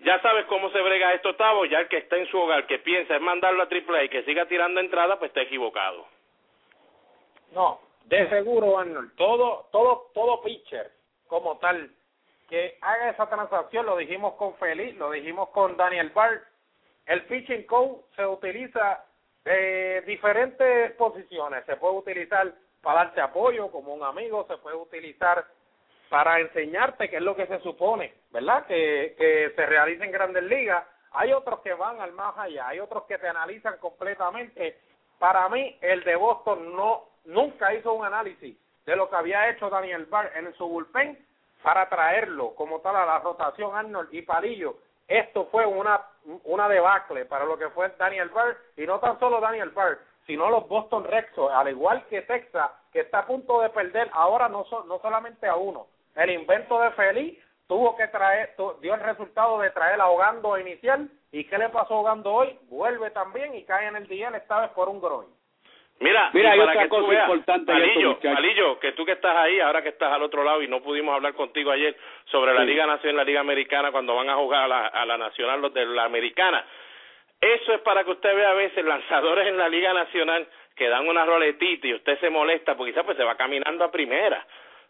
Ya 0.00 0.20
sabes 0.20 0.44
cómo 0.46 0.70
se 0.70 0.80
brega 0.80 1.14
esto, 1.14 1.34
Tavo, 1.34 1.64
ya 1.64 1.80
el 1.80 1.88
que 1.88 1.96
está 1.96 2.16
en 2.16 2.26
su 2.28 2.38
hogar, 2.38 2.66
que 2.66 2.78
piensa 2.78 3.16
es 3.16 3.20
mandarlo 3.20 3.62
a 3.62 3.68
triple 3.68 4.04
y 4.04 4.08
que 4.08 4.22
siga 4.24 4.46
tirando 4.46 4.80
entrada, 4.80 5.18
pues 5.18 5.30
está 5.30 5.42
equivocado. 5.42 6.06
No, 7.54 7.80
de 8.06 8.28
seguro, 8.28 8.78
Arnold, 8.78 9.14
todo, 9.16 9.68
todo, 9.70 10.10
todo 10.12 10.42
pitcher 10.42 10.90
como 11.26 11.56
tal 11.58 11.90
que 12.48 12.76
haga 12.80 13.10
esa 13.10 13.26
transacción, 13.28 13.86
lo 13.86 13.96
dijimos 13.96 14.34
con 14.34 14.54
Félix, 14.56 14.96
lo 14.98 15.10
dijimos 15.10 15.48
con 15.50 15.76
Daniel 15.76 16.10
Bart, 16.10 16.42
el 17.06 17.24
pitching 17.24 17.64
code 17.64 18.02
se 18.16 18.26
utiliza 18.26 19.04
de 19.44 20.02
diferentes 20.02 20.92
posiciones, 20.92 21.64
se 21.66 21.76
puede 21.76 21.94
utilizar 21.94 22.52
para 22.82 23.04
darte 23.04 23.20
apoyo 23.20 23.70
como 23.70 23.94
un 23.94 24.02
amigo, 24.02 24.46
se 24.46 24.56
puede 24.58 24.76
utilizar 24.76 25.44
para 26.08 26.40
enseñarte 26.40 27.08
qué 27.08 27.16
es 27.16 27.22
lo 27.22 27.34
que 27.34 27.46
se 27.46 27.60
supone, 27.60 28.14
¿verdad? 28.30 28.66
Que, 28.66 29.14
que 29.18 29.52
se 29.56 29.66
realice 29.66 30.04
en 30.04 30.12
grandes 30.12 30.44
ligas. 30.44 30.84
Hay 31.12 31.32
otros 31.32 31.60
que 31.60 31.72
van 31.72 32.00
al 32.00 32.12
más 32.12 32.36
allá, 32.36 32.68
hay 32.68 32.80
otros 32.80 33.04
que 33.04 33.18
te 33.18 33.28
analizan 33.28 33.78
completamente. 33.78 34.78
Para 35.18 35.48
mí, 35.48 35.78
el 35.80 36.04
de 36.04 36.16
Boston 36.16 36.76
no 36.76 37.13
nunca 37.24 37.74
hizo 37.74 37.92
un 37.92 38.04
análisis 38.04 38.56
de 38.86 38.96
lo 38.96 39.08
que 39.08 39.16
había 39.16 39.48
hecho 39.50 39.70
Daniel 39.70 40.06
Barr 40.06 40.30
en 40.36 40.52
su 40.54 40.66
bullpen 40.66 41.18
para 41.62 41.88
traerlo 41.88 42.54
como 42.54 42.80
tal 42.80 42.96
a 42.96 43.06
la 43.06 43.18
rotación 43.20 43.74
Arnold 43.74 44.12
y 44.12 44.22
Palillo. 44.22 44.76
Esto 45.08 45.46
fue 45.50 45.64
una 45.66 46.00
una 46.44 46.68
debacle 46.68 47.24
para 47.26 47.44
lo 47.44 47.58
que 47.58 47.68
fue 47.70 47.92
Daniel 47.98 48.30
Barr 48.30 48.56
y 48.76 48.86
no 48.86 48.98
tan 48.98 49.18
solo 49.18 49.40
Daniel 49.40 49.70
Barr, 49.70 49.98
sino 50.26 50.50
los 50.50 50.66
Boston 50.68 51.04
Red 51.04 51.26
Sox, 51.34 51.52
al 51.52 51.68
igual 51.68 52.04
que 52.08 52.22
Texas, 52.22 52.70
que 52.92 53.00
está 53.00 53.20
a 53.20 53.26
punto 53.26 53.60
de 53.60 53.70
perder 53.70 54.08
ahora 54.12 54.48
no, 54.48 54.64
no 54.86 54.98
solamente 55.00 55.46
a 55.46 55.56
uno. 55.56 55.86
El 56.14 56.30
invento 56.30 56.80
de 56.80 56.90
Feliz 56.92 57.38
tuvo 57.66 57.96
que 57.96 58.08
traer, 58.08 58.54
dio 58.80 58.94
el 58.94 59.00
resultado 59.00 59.58
de 59.58 59.70
traer 59.70 60.00
a 60.00 60.08
Ogando 60.08 60.56
inicial. 60.58 61.10
¿Y 61.32 61.44
qué 61.44 61.58
le 61.58 61.68
pasó 61.68 61.94
a 61.94 62.00
Ogando 62.00 62.32
hoy? 62.32 62.58
Vuelve 62.68 63.10
también 63.10 63.54
y 63.54 63.64
cae 63.64 63.88
en 63.88 63.96
el 63.96 64.06
día 64.06 64.30
esta 64.34 64.60
vez 64.60 64.70
por 64.70 64.88
un 64.88 65.00
groin. 65.00 65.28
Mira, 66.00 66.30
Mira, 66.32 66.52
hay 66.52 66.58
para 66.58 66.70
otra 66.72 66.82
que 66.82 66.88
cosa 66.88 67.08
veas, 67.08 67.28
importante 67.28 67.72
esto, 67.72 68.80
que 68.80 68.92
tú 68.92 69.04
que 69.04 69.12
estás 69.12 69.36
ahí, 69.36 69.60
ahora 69.60 69.82
que 69.82 69.90
estás 69.90 70.12
al 70.12 70.22
otro 70.22 70.42
lado 70.42 70.60
y 70.60 70.68
no 70.68 70.82
pudimos 70.82 71.14
hablar 71.14 71.34
contigo 71.34 71.70
ayer 71.70 71.96
sobre 72.26 72.52
la. 72.52 72.64
Liga 72.64 72.84
Nacional 72.86 73.14
y 73.14 73.16
la 73.18 73.24
Liga 73.24 73.40
Americana 73.40 73.92
cuando 73.92 74.14
van 74.14 74.28
a 74.28 74.34
jugar 74.34 74.64
a 74.64 74.68
la, 74.68 74.86
a 74.88 75.06
la 75.06 75.16
Nacional 75.16 75.60
los 75.60 75.72
de 75.72 75.86
la 75.86 76.04
Americana. 76.04 76.64
Eso 77.40 77.74
es 77.74 77.80
para 77.80 78.04
que 78.04 78.10
usted 78.10 78.34
vea 78.34 78.50
a 78.50 78.54
veces 78.54 78.84
lanzadores 78.84 79.46
en 79.46 79.56
la 79.56 79.68
Liga 79.68 79.92
Nacional 79.92 80.46
que 80.74 80.88
dan 80.88 81.06
una 81.08 81.24
roletita 81.24 81.86
y 81.86 81.94
usted 81.94 82.18
se 82.18 82.30
molesta 82.30 82.76
porque 82.76 82.92
quizás 82.92 83.04
pues 83.04 83.16
se 83.16 83.24
va 83.24 83.36
caminando 83.36 83.84
a 83.84 83.90
primera. 83.90 84.44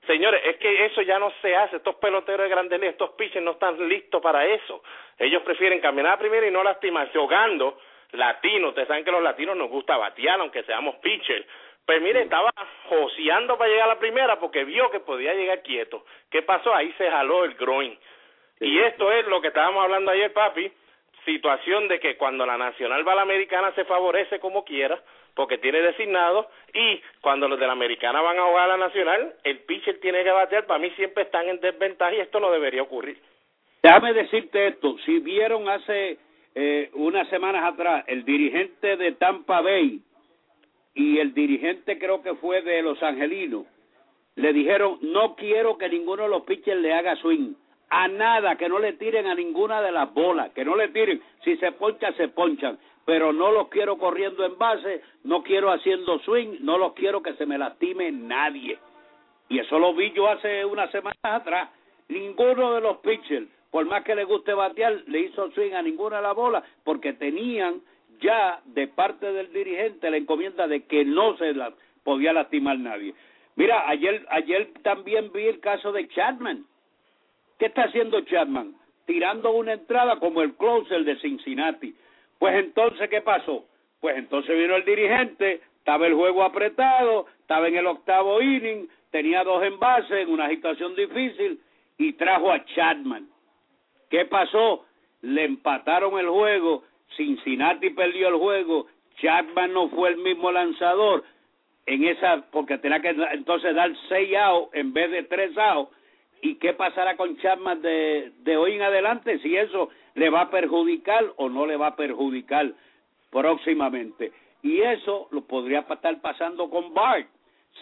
Señores, 0.06 0.40
es 0.44 0.56
que 0.56 0.84
eso 0.86 1.02
ya 1.02 1.18
no 1.18 1.32
se 1.42 1.56
hace. 1.56 1.76
Estos 1.76 1.96
peloteros 1.96 2.44
de 2.44 2.50
grandes 2.50 2.78
ligas, 2.78 2.92
estos 2.92 3.10
pitchers 3.10 3.44
no 3.44 3.52
están 3.52 3.88
listos 3.88 4.20
para 4.22 4.44
eso. 4.46 4.82
Ellos 5.18 5.42
prefieren 5.42 5.80
caminar 5.80 6.12
a 6.12 6.18
primera 6.18 6.46
y 6.46 6.50
no 6.50 6.62
lastimarse, 6.62 7.18
jugando 7.18 7.78
latinos. 8.14 8.70
Ustedes 8.70 8.88
saben 8.88 9.04
que 9.04 9.10
los 9.10 9.22
latinos 9.22 9.56
nos 9.56 9.68
gusta 9.68 9.96
batear, 9.96 10.40
aunque 10.40 10.62
seamos 10.62 10.96
pitchers. 10.96 11.46
Pues 11.86 12.00
mire, 12.00 12.22
estaba 12.22 12.50
joseando 12.88 13.58
para 13.58 13.70
llegar 13.70 13.84
a 13.90 13.94
la 13.94 13.98
primera 13.98 14.38
porque 14.38 14.64
vio 14.64 14.90
que 14.90 15.00
podía 15.00 15.34
llegar 15.34 15.62
quieto. 15.62 16.04
¿Qué 16.30 16.42
pasó? 16.42 16.74
Ahí 16.74 16.92
se 16.96 17.10
jaló 17.10 17.44
el 17.44 17.54
groin. 17.54 17.96
Y 18.60 18.78
esto 18.80 19.12
es 19.12 19.26
lo 19.26 19.40
que 19.40 19.48
estábamos 19.48 19.84
hablando 19.84 20.10
ayer, 20.10 20.32
papi. 20.32 20.72
Situación 21.24 21.88
de 21.88 22.00
que 22.00 22.16
cuando 22.16 22.46
la 22.46 22.56
nacional 22.56 23.06
va 23.06 23.12
a 23.12 23.16
la 23.16 23.22
americana 23.22 23.72
se 23.74 23.84
favorece 23.84 24.40
como 24.40 24.64
quiera, 24.64 24.98
porque 25.34 25.58
tiene 25.58 25.80
designado, 25.80 26.48
y 26.72 27.02
cuando 27.20 27.48
los 27.48 27.58
de 27.58 27.66
la 27.66 27.72
americana 27.72 28.20
van 28.20 28.38
a 28.38 28.44
jugar 28.44 28.64
a 28.64 28.76
la 28.76 28.86
nacional, 28.86 29.34
el 29.42 29.58
pitcher 29.60 30.00
tiene 30.00 30.22
que 30.22 30.30
batear. 30.30 30.66
Para 30.66 30.78
mí 30.78 30.90
siempre 30.90 31.24
están 31.24 31.48
en 31.48 31.60
desventaja 31.60 32.14
y 32.14 32.20
esto 32.20 32.40
no 32.40 32.50
debería 32.50 32.82
ocurrir. 32.82 33.18
Déjame 33.82 34.14
decirte 34.14 34.68
esto, 34.68 34.96
si 35.04 35.18
vieron 35.18 35.68
hace 35.68 36.18
eh, 36.54 36.90
unas 36.94 37.28
semanas 37.28 37.72
atrás 37.72 38.04
el 38.06 38.24
dirigente 38.24 38.96
de 38.96 39.12
Tampa 39.12 39.60
Bay 39.60 40.00
y 40.94 41.18
el 41.18 41.34
dirigente 41.34 41.98
creo 41.98 42.22
que 42.22 42.34
fue 42.34 42.62
de 42.62 42.82
Los 42.82 43.02
Angelinos, 43.02 43.66
le 44.36 44.52
dijeron, 44.52 44.98
no 45.02 45.34
quiero 45.36 45.78
que 45.78 45.88
ninguno 45.88 46.24
de 46.24 46.28
los 46.28 46.42
pitchers 46.42 46.80
le 46.80 46.92
haga 46.92 47.16
swing, 47.16 47.54
a 47.90 48.08
nada, 48.08 48.56
que 48.56 48.68
no 48.68 48.78
le 48.78 48.94
tiren 48.94 49.26
a 49.26 49.34
ninguna 49.34 49.80
de 49.80 49.92
las 49.92 50.12
bolas, 50.12 50.50
que 50.52 50.64
no 50.64 50.76
le 50.76 50.88
tiren, 50.88 51.20
si 51.44 51.56
se 51.56 51.72
ponchan, 51.72 52.16
se 52.16 52.28
ponchan, 52.28 52.78
pero 53.04 53.32
no 53.32 53.52
los 53.52 53.68
quiero 53.68 53.98
corriendo 53.98 54.44
en 54.44 54.56
base, 54.58 55.02
no 55.24 55.42
quiero 55.42 55.70
haciendo 55.70 56.18
swing, 56.20 56.58
no 56.60 56.78
los 56.78 56.94
quiero 56.94 57.22
que 57.22 57.34
se 57.34 57.46
me 57.46 57.58
lastime 57.58 58.10
nadie. 58.10 58.78
Y 59.48 59.58
eso 59.58 59.78
lo 59.78 59.94
vi 59.94 60.12
yo 60.12 60.28
hace 60.28 60.64
unas 60.64 60.90
semanas 60.90 61.18
atrás. 61.22 61.68
Ninguno 62.08 62.74
de 62.74 62.80
los 62.80 62.98
pitchers, 62.98 63.46
por 63.74 63.86
más 63.86 64.04
que 64.04 64.14
le 64.14 64.22
guste 64.22 64.54
batear, 64.54 65.02
le 65.08 65.18
hizo 65.18 65.50
swing 65.50 65.72
a 65.72 65.82
ninguna 65.82 66.18
de 66.18 66.22
las 66.22 66.36
bolas 66.36 66.62
porque 66.84 67.12
tenían 67.12 67.80
ya 68.20 68.60
de 68.66 68.86
parte 68.86 69.32
del 69.32 69.52
dirigente 69.52 70.12
la 70.12 70.16
encomienda 70.16 70.68
de 70.68 70.84
que 70.84 71.04
no 71.04 71.36
se 71.38 71.52
la 71.54 71.74
podía 72.04 72.32
lastimar 72.32 72.78
nadie. 72.78 73.14
Mira, 73.56 73.88
ayer 73.88 74.24
ayer 74.30 74.70
también 74.84 75.32
vi 75.32 75.46
el 75.46 75.58
caso 75.58 75.90
de 75.90 76.06
Chapman. 76.06 76.64
¿Qué 77.58 77.66
está 77.66 77.86
haciendo 77.86 78.20
Chapman? 78.20 78.76
Tirando 79.06 79.50
una 79.50 79.72
entrada 79.72 80.20
como 80.20 80.42
el 80.42 80.54
closer 80.54 81.02
de 81.02 81.16
Cincinnati. 81.16 81.96
Pues 82.38 82.54
entonces, 82.54 83.10
¿qué 83.10 83.22
pasó? 83.22 83.64
Pues 83.98 84.16
entonces 84.16 84.56
vino 84.56 84.76
el 84.76 84.84
dirigente, 84.84 85.62
estaba 85.78 86.06
el 86.06 86.14
juego 86.14 86.44
apretado, 86.44 87.26
estaba 87.40 87.66
en 87.66 87.74
el 87.74 87.88
octavo 87.88 88.40
inning, 88.40 88.88
tenía 89.10 89.42
dos 89.42 89.64
envases 89.64 90.12
en 90.12 90.30
una 90.30 90.48
situación 90.48 90.94
difícil 90.94 91.60
y 91.98 92.12
trajo 92.12 92.52
a 92.52 92.64
Chapman. 92.66 93.33
¿Qué 94.14 94.26
pasó? 94.26 94.84
Le 95.22 95.42
empataron 95.42 96.16
el 96.20 96.28
juego, 96.28 96.84
Cincinnati 97.16 97.90
perdió 97.90 98.28
el 98.28 98.36
juego, 98.36 98.86
Chapman 99.20 99.72
no 99.72 99.88
fue 99.88 100.10
el 100.10 100.18
mismo 100.18 100.52
lanzador. 100.52 101.24
En 101.84 102.04
esa 102.04 102.44
porque 102.52 102.78
tenía 102.78 103.00
que 103.00 103.08
entonces 103.08 103.74
dar 103.74 103.90
seis 104.08 104.32
outs 104.36 104.72
en 104.72 104.92
vez 104.92 105.10
de 105.10 105.24
tres 105.24 105.58
outs. 105.58 105.90
Y 106.42 106.54
qué 106.60 106.74
pasará 106.74 107.16
con 107.16 107.36
Chapman 107.38 107.82
de, 107.82 108.30
de 108.44 108.56
hoy 108.56 108.74
en 108.74 108.82
adelante 108.82 109.40
si 109.40 109.56
eso 109.56 109.88
le 110.14 110.30
va 110.30 110.42
a 110.42 110.50
perjudicar 110.50 111.32
o 111.34 111.48
no 111.48 111.66
le 111.66 111.76
va 111.76 111.88
a 111.88 111.96
perjudicar 111.96 112.72
próximamente. 113.32 114.30
Y 114.62 114.80
eso 114.80 115.26
lo 115.32 115.40
podría 115.40 115.80
estar 115.80 116.20
pasando 116.20 116.70
con 116.70 116.94
Bart. 116.94 117.26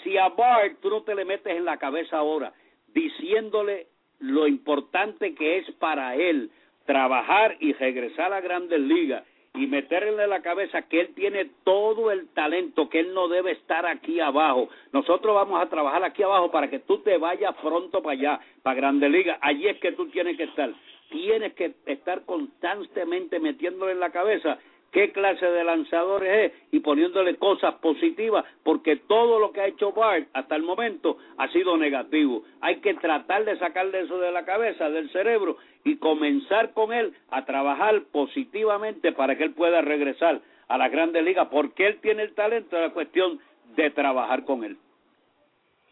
Si 0.02 0.16
a 0.16 0.30
Bart 0.30 0.78
tú 0.80 0.88
no 0.88 1.02
te 1.02 1.14
le 1.14 1.26
metes 1.26 1.54
en 1.54 1.66
la 1.66 1.76
cabeza 1.76 2.16
ahora 2.16 2.54
diciéndole 2.94 3.91
lo 4.22 4.46
importante 4.46 5.34
que 5.34 5.58
es 5.58 5.70
para 5.72 6.14
él 6.14 6.50
trabajar 6.86 7.56
y 7.60 7.72
regresar 7.72 8.32
a 8.32 8.40
grandes 8.40 8.80
ligas 8.80 9.24
y 9.54 9.66
meterle 9.66 10.24
en 10.24 10.30
la 10.30 10.40
cabeza 10.40 10.82
que 10.82 11.00
él 11.00 11.14
tiene 11.14 11.50
todo 11.64 12.10
el 12.10 12.28
talento, 12.28 12.88
que 12.88 13.00
él 13.00 13.12
no 13.12 13.28
debe 13.28 13.52
estar 13.52 13.84
aquí 13.84 14.18
abajo. 14.20 14.70
Nosotros 14.92 15.34
vamos 15.34 15.60
a 15.60 15.68
trabajar 15.68 16.02
aquí 16.04 16.22
abajo 16.22 16.50
para 16.50 16.70
que 16.70 16.78
tú 16.78 16.98
te 16.98 17.18
vayas 17.18 17.54
pronto 17.56 18.02
para 18.02 18.12
allá, 18.12 18.40
para 18.62 18.76
Grandes 18.76 19.10
Ligas. 19.10 19.38
Allí 19.42 19.68
es 19.68 19.78
que 19.78 19.92
tú 19.92 20.06
tienes 20.08 20.36
que 20.36 20.44
estar. 20.44 20.72
Tienes 21.10 21.52
que 21.52 21.74
estar 21.84 22.24
constantemente 22.24 23.38
metiéndole 23.40 23.92
en 23.92 24.00
la 24.00 24.10
cabeza 24.10 24.58
qué 24.92 25.10
clase 25.10 25.46
de 25.46 25.64
lanzadores 25.64 26.52
es 26.52 26.62
y 26.70 26.80
poniéndole 26.80 27.36
cosas 27.36 27.74
positivas, 27.76 28.44
porque 28.62 28.96
todo 28.96 29.40
lo 29.40 29.52
que 29.52 29.62
ha 29.62 29.66
hecho 29.66 29.92
Bart 29.92 30.28
hasta 30.34 30.54
el 30.54 30.62
momento 30.62 31.16
ha 31.38 31.48
sido 31.48 31.76
negativo. 31.76 32.44
Hay 32.60 32.76
que 32.76 32.94
tratar 32.94 33.44
de 33.44 33.58
sacarle 33.58 34.00
eso 34.00 34.18
de 34.18 34.30
la 34.30 34.44
cabeza, 34.44 34.90
del 34.90 35.10
cerebro, 35.10 35.56
y 35.84 35.96
comenzar 35.96 36.72
con 36.74 36.92
él 36.92 37.12
a 37.30 37.44
trabajar 37.44 38.02
positivamente 38.12 39.12
para 39.12 39.36
que 39.36 39.44
él 39.44 39.54
pueda 39.54 39.80
regresar 39.80 40.40
a 40.68 40.78
las 40.78 40.92
grandes 40.92 41.24
ligas, 41.24 41.48
porque 41.50 41.86
él 41.86 41.98
tiene 42.00 42.22
el 42.22 42.34
talento, 42.34 42.78
la 42.78 42.90
cuestión 42.90 43.40
de 43.74 43.90
trabajar 43.90 44.44
con 44.44 44.62
él. 44.62 44.76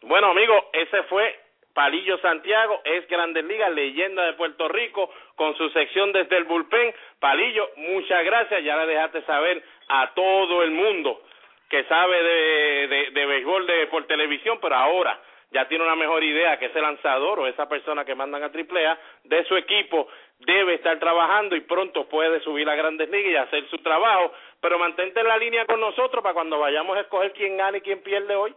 Bueno, 0.03 0.27
amigo, 0.27 0.53
ese 0.73 1.03
fue 1.03 1.35
Palillo 1.73 2.17
Santiago, 2.19 2.81
es 2.83 3.07
Grandes 3.07 3.45
Ligas, 3.45 3.71
leyenda 3.71 4.25
de 4.25 4.33
Puerto 4.33 4.67
Rico, 4.67 5.09
con 5.35 5.55
su 5.57 5.69
sección 5.69 6.11
desde 6.11 6.37
el 6.37 6.43
bullpen. 6.43 6.93
Palillo, 7.19 7.69
muchas 7.77 8.23
gracias, 8.25 8.63
ya 8.63 8.77
le 8.77 8.87
dejaste 8.87 9.21
saber 9.23 9.63
a 9.87 10.13
todo 10.13 10.63
el 10.63 10.71
mundo 10.71 11.21
que 11.69 11.83
sabe 11.85 12.21
de, 12.21 12.87
de, 12.87 13.11
de 13.11 13.25
béisbol 13.25 13.65
de, 13.65 13.87
por 13.87 14.05
televisión, 14.05 14.59
pero 14.61 14.75
ahora 14.75 15.17
ya 15.51 15.67
tiene 15.67 15.83
una 15.83 15.95
mejor 15.95 16.23
idea 16.23 16.57
que 16.57 16.67
ese 16.67 16.81
lanzador 16.81 17.39
o 17.39 17.47
esa 17.47 17.67
persona 17.67 18.05
que 18.05 18.15
mandan 18.15 18.43
a 18.43 18.47
AAA 18.47 18.97
de 19.25 19.43
su 19.45 19.55
equipo 19.55 20.07
debe 20.39 20.75
estar 20.75 20.97
trabajando 20.99 21.55
y 21.55 21.61
pronto 21.61 22.07
puede 22.07 22.39
subir 22.41 22.69
a 22.69 22.75
Grandes 22.75 23.09
Ligas 23.09 23.31
y 23.31 23.35
hacer 23.35 23.69
su 23.69 23.77
trabajo, 23.79 24.33
pero 24.59 24.79
mantente 24.79 25.19
en 25.19 25.27
la 25.27 25.37
línea 25.37 25.65
con 25.65 25.79
nosotros 25.79 26.23
para 26.23 26.33
cuando 26.33 26.57
vayamos 26.57 26.97
a 26.97 27.01
escoger 27.01 27.33
quién 27.33 27.57
gana 27.57 27.77
y 27.77 27.81
quién 27.81 28.01
pierde 28.01 28.35
hoy. 28.35 28.55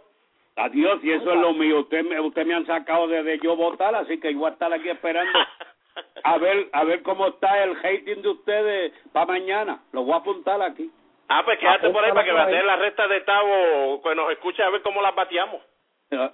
Adiós, 0.57 1.01
y 1.03 1.11
eso 1.11 1.33
es 1.33 1.41
lo 1.41 1.53
mío. 1.53 1.81
Usted 1.81 2.05
me, 2.05 2.21
usted 2.21 2.47
me 2.47 2.55
han 2.55 2.67
sacado 2.67 3.09
desde 3.09 3.41
yo 3.41 3.57
votar, 3.57 3.95
así 3.95 4.21
que 4.21 4.33
yo 4.33 4.39
voy 4.39 4.51
a 4.51 4.53
estar 4.53 4.73
aquí 4.73 4.89
esperando 4.89 5.33
a 6.25 6.39
ver 6.39 6.69
a 6.73 6.85
ver 6.85 7.03
cómo 7.03 7.29
está 7.29 7.63
el 7.65 7.77
hating 7.77 8.23
de 8.23 8.29
ustedes 8.29 8.93
para 9.13 9.27
mañana. 9.27 9.83
Lo 9.93 10.05
voy 10.05 10.15
a 10.15 10.19
apuntar 10.19 10.63
aquí. 10.63 10.91
Ah, 11.29 11.43
pues 11.45 11.59
quédate 11.59 11.91
por 11.91 12.05
ahí 12.05 12.13
para 12.13 12.25
que 12.25 12.33
bateen 12.33 12.67
las 12.67 12.79
restas 12.79 13.09
de 13.09 13.21
Tavo, 13.23 14.03
que 14.03 14.15
nos 14.15 14.31
escuche 14.31 14.63
a 14.63 14.71
ver 14.71 14.83
cómo 14.83 15.03
las 15.03 15.15
bateamos. 15.15 15.61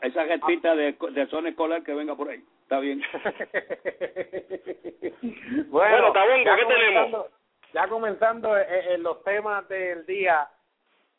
Esa 0.02 0.26
gestita 0.26 0.74
de, 0.74 0.94
de 1.12 1.26
zona 1.28 1.48
escolar 1.48 1.82
que 1.82 1.94
venga 1.94 2.14
por 2.14 2.28
ahí. 2.28 2.42
Está 2.62 2.80
bien. 2.80 3.02
bueno, 5.68 6.12
Tabongo, 6.12 6.56
¿qué 6.56 6.66
tenemos? 6.66 7.26
Ya 7.72 7.88
comenzando 7.88 8.58
en 8.58 9.02
los 9.02 9.24
temas 9.24 9.66
del 9.68 10.04
día, 10.04 10.46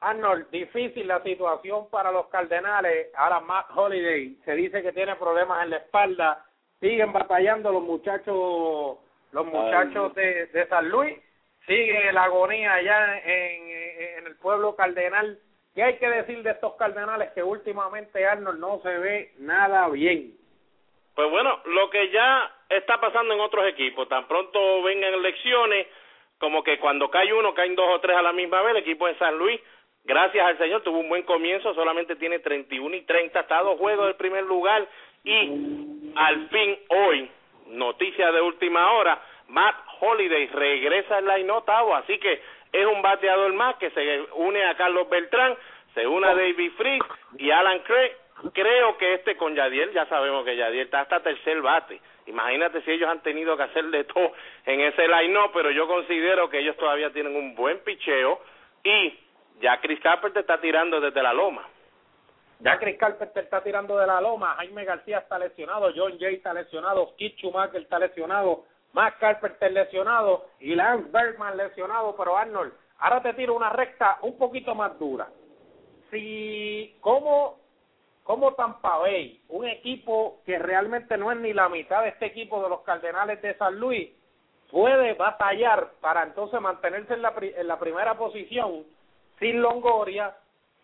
Arnold, 0.01 0.49
difícil 0.49 1.07
la 1.07 1.21
situación 1.21 1.89
para 1.89 2.11
los 2.11 2.27
Cardenales. 2.27 3.07
Ahora 3.15 3.39
Matt 3.39 3.67
Holiday 3.75 4.35
se 4.43 4.53
dice 4.55 4.81
que 4.81 4.91
tiene 4.91 5.15
problemas 5.15 5.63
en 5.63 5.69
la 5.69 5.77
espalda. 5.77 6.45
Siguen 6.79 7.13
batallando 7.13 7.71
los 7.71 7.83
muchachos, 7.83 8.97
los 9.31 9.45
muchachos 9.45 10.13
de, 10.15 10.47
de 10.47 10.67
San 10.67 10.89
Luis. 10.89 11.17
Sigue 11.67 12.11
la 12.11 12.23
agonía 12.23 12.73
allá 12.73 13.19
en, 13.19 13.69
en 14.17 14.27
el 14.27 14.35
pueblo 14.37 14.75
cardenal. 14.75 15.39
¿Qué 15.75 15.83
hay 15.83 15.97
que 15.97 16.09
decir 16.09 16.41
de 16.43 16.51
estos 16.51 16.73
Cardenales 16.73 17.31
que 17.31 17.43
últimamente 17.43 18.25
Arnold 18.25 18.59
no 18.59 18.81
se 18.81 18.97
ve 18.97 19.31
nada 19.37 19.87
bien? 19.87 20.33
Pues 21.15 21.29
bueno, 21.29 21.59
lo 21.65 21.89
que 21.89 22.09
ya 22.09 22.51
está 22.67 22.99
pasando 22.99 23.33
en 23.33 23.39
otros 23.39 23.65
equipos, 23.67 24.09
tan 24.09 24.27
pronto 24.27 24.81
vengan 24.83 25.13
elecciones, 25.13 25.87
como 26.39 26.63
que 26.63 26.79
cuando 26.79 27.09
cae 27.11 27.31
uno, 27.31 27.53
caen 27.53 27.75
dos 27.75 27.87
o 27.89 28.01
tres 28.01 28.17
a 28.17 28.21
la 28.21 28.33
misma 28.33 28.61
vez, 28.63 28.71
el 28.71 28.81
equipo 28.81 29.07
de 29.07 29.17
San 29.17 29.37
Luis, 29.37 29.61
gracias 30.03 30.45
al 30.45 30.57
Señor, 30.57 30.81
tuvo 30.83 30.99
un 30.99 31.09
buen 31.09 31.23
comienzo, 31.23 31.73
solamente 31.73 32.15
tiene 32.15 32.39
31 32.39 32.95
y 32.95 33.01
30, 33.01 33.39
está 33.39 33.59
a 33.59 33.63
dos 33.63 33.77
juegos 33.77 34.05
del 34.07 34.15
primer 34.15 34.43
lugar, 34.43 34.87
y 35.23 36.11
al 36.15 36.49
fin 36.49 36.77
hoy, 36.89 37.29
noticia 37.67 38.31
de 38.31 38.41
última 38.41 38.91
hora, 38.93 39.21
Matt 39.47 39.75
Holiday 39.99 40.47
regresa 40.47 41.19
en 41.19 41.25
la 41.25 41.39
inotavo, 41.39 41.95
así 41.95 42.17
que 42.17 42.41
es 42.71 42.85
un 42.85 43.01
bateador 43.01 43.53
más 43.53 43.75
que 43.75 43.89
se 43.91 44.21
une 44.35 44.63
a 44.63 44.75
Carlos 44.75 45.09
Beltrán, 45.09 45.55
se 45.93 46.07
une 46.07 46.27
a 46.27 46.35
David 46.35 46.71
Fries 46.77 47.03
y 47.37 47.51
Alan 47.51 47.79
Craig. 47.79 48.11
Creo 48.53 48.97
que 48.97 49.13
este 49.13 49.35
con 49.35 49.53
Yadiel, 49.53 49.91
ya 49.91 50.05
sabemos 50.07 50.45
que 50.45 50.55
Yadiel 50.55 50.85
está 50.85 51.01
hasta 51.01 51.21
tercer 51.21 51.61
bate. 51.61 51.99
Imagínate 52.27 52.81
si 52.81 52.91
ellos 52.91 53.09
han 53.09 53.21
tenido 53.21 53.57
que 53.57 53.63
hacer 53.63 53.85
de 53.85 54.05
todo 54.05 54.31
en 54.65 54.79
ese 54.79 55.07
line-up, 55.07 55.51
pero 55.53 55.69
yo 55.69 55.87
considero 55.87 56.49
que 56.49 56.59
ellos 56.59 56.77
todavía 56.77 57.11
tienen 57.11 57.35
un 57.35 57.55
buen 57.55 57.79
picheo 57.79 58.41
y 58.83 59.13
ya 59.61 59.79
Chris 59.79 59.99
Carpenter 60.01 60.41
está 60.41 60.59
tirando 60.59 60.99
desde 60.99 61.21
la 61.21 61.33
loma. 61.33 61.67
Ya 62.59 62.77
Chris 62.77 62.97
Carpenter 62.97 63.43
está 63.43 63.63
tirando 63.63 63.97
de 63.97 64.05
la 64.05 64.21
loma, 64.21 64.55
Jaime 64.57 64.85
García 64.85 65.19
está 65.19 65.39
lesionado, 65.39 65.91
John 65.95 66.19
Jay 66.19 66.35
está 66.35 66.53
lesionado, 66.53 67.15
Keith 67.17 67.35
Schumacher 67.37 67.81
está 67.81 67.97
lesionado, 67.97 68.65
Matt 68.93 69.17
Carpenter 69.19 69.71
lesionado. 69.71 70.45
Y 70.59 70.75
Lance 70.75 71.09
Bergman 71.11 71.57
lesionado, 71.57 72.15
pero 72.15 72.37
Arnold, 72.37 72.73
ahora 72.99 73.21
te 73.21 73.33
tiro 73.33 73.55
una 73.55 73.69
recta 73.69 74.19
un 74.21 74.37
poquito 74.37 74.75
más 74.75 74.97
dura. 74.99 75.27
Si, 76.11 76.97
¿cómo, 76.99 77.57
cómo 78.23 78.53
Tampa 78.53 78.97
Bay, 78.97 79.41
un 79.49 79.65
equipo 79.65 80.41
que 80.45 80.59
realmente 80.59 81.17
no 81.17 81.31
es 81.31 81.39
ni 81.39 81.53
la 81.53 81.69
mitad 81.69 82.03
de 82.03 82.09
este 82.09 82.27
equipo 82.27 82.61
de 82.61 82.69
los 82.69 82.81
Cardenales 82.81 83.41
de 83.41 83.57
San 83.57 83.79
Luis, 83.79 84.11
puede 84.69 85.13
batallar 85.13 85.93
para 85.99 86.23
entonces 86.23 86.61
mantenerse 86.61 87.13
en 87.13 87.21
la, 87.23 87.33
en 87.39 87.67
la 87.67 87.79
primera 87.79 88.15
posición 88.17 88.85
sin 89.41 89.59
Longoria, 89.59 90.33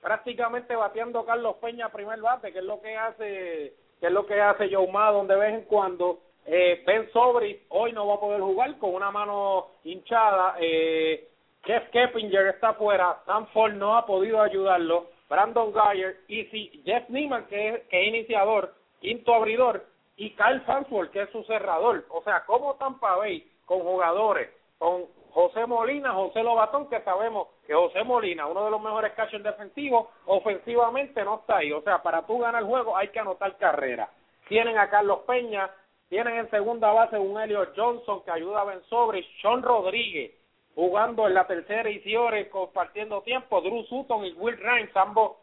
prácticamente 0.02 0.76
bateando 0.76 1.24
Carlos 1.24 1.58
Peña 1.62 1.86
a 1.86 1.92
primer 1.92 2.20
bate, 2.20 2.52
que 2.52 2.60
es 2.60 2.66
lo 2.66 2.82
que 2.82 2.98
hace 2.98 3.74
que 4.00 4.08
es 4.08 4.12
lo 4.12 4.26
que 4.26 4.42
hace 4.42 4.74
Joe 4.74 4.92
Maddon 4.92 5.28
de 5.28 5.36
vez 5.36 5.54
en 5.54 5.62
cuando, 5.62 6.20
eh, 6.46 6.84
ben 6.86 7.10
Sobri 7.12 7.66
hoy 7.70 7.94
no 7.94 8.08
va 8.08 8.16
a 8.16 8.20
poder 8.20 8.42
jugar 8.42 8.78
con 8.80 8.96
una 8.96 9.12
mano 9.12 9.68
hinchada. 9.84 10.56
Eh, 10.60 11.28
Jeff 11.64 11.90
Keppinger 11.92 12.48
está 12.48 12.74
fuera. 12.74 13.22
Ford 13.54 13.74
no 13.74 13.96
ha 13.96 14.06
podido 14.06 14.42
ayudarlo. 14.42 15.08
Brandon 15.30 15.74
Geyer 15.74 16.18
y 16.28 16.46
si 16.46 16.82
Jeff 16.84 17.10
Neiman, 17.10 17.46
que 17.48 17.70
es, 17.70 17.84
que 17.90 18.06
iniciador, 18.06 18.74
quinto 19.02 19.36
abridor, 19.36 19.86
y 20.16 20.32
Kyle 20.32 20.62
Fansford, 20.62 21.10
que 21.10 21.24
es 21.24 21.30
su 21.32 21.44
cerrador. 21.44 22.06
O 22.10 22.24
sea, 22.24 22.44
como 22.46 22.76
Tampa 22.76 23.18
Bay 23.18 23.46
con 23.66 23.82
jugadores, 23.82 24.50
con 24.80 25.06
José 25.38 25.68
Molina, 25.68 26.14
José 26.14 26.42
Lobatón, 26.42 26.90
que 26.90 27.00
sabemos 27.02 27.50
que 27.68 27.76
José 27.76 28.04
Molina, 28.04 28.48
uno 28.48 28.66
de 28.66 28.72
los 28.72 28.82
mejores 28.82 29.14
catchers 29.14 29.44
defensivos, 29.44 30.08
ofensivamente 30.26 31.24
no 31.24 31.36
está 31.42 31.58
ahí. 31.58 31.72
O 31.72 31.84
sea, 31.84 32.02
para 32.02 32.26
tú 32.26 32.40
ganar 32.40 32.64
el 32.64 32.68
juego 32.68 32.98
hay 32.98 33.10
que 33.10 33.20
anotar 33.20 33.56
carrera. 33.58 34.10
Tienen 34.48 34.80
a 34.80 34.90
Carlos 34.90 35.20
Peña, 35.28 35.70
tienen 36.10 36.38
en 36.38 36.50
segunda 36.50 36.92
base 36.92 37.20
un 37.20 37.40
Elliot 37.40 37.76
Johnson 37.76 38.24
que 38.24 38.32
ayuda 38.32 38.62
a 38.62 38.64
Ben 38.64 38.82
Sobre, 38.86 39.24
Sean 39.40 39.62
Rodríguez 39.62 40.32
jugando 40.74 41.28
en 41.28 41.36
la 41.36 41.46
tercera 41.46 41.88
y 41.88 42.00
Ciores 42.00 42.48
compartiendo 42.48 43.22
tiempo, 43.22 43.62
Drew 43.62 43.84
Sutton 43.84 44.26
y 44.26 44.34
Will 44.34 44.58
Rhymes, 44.58 44.96
ambos 44.96 45.34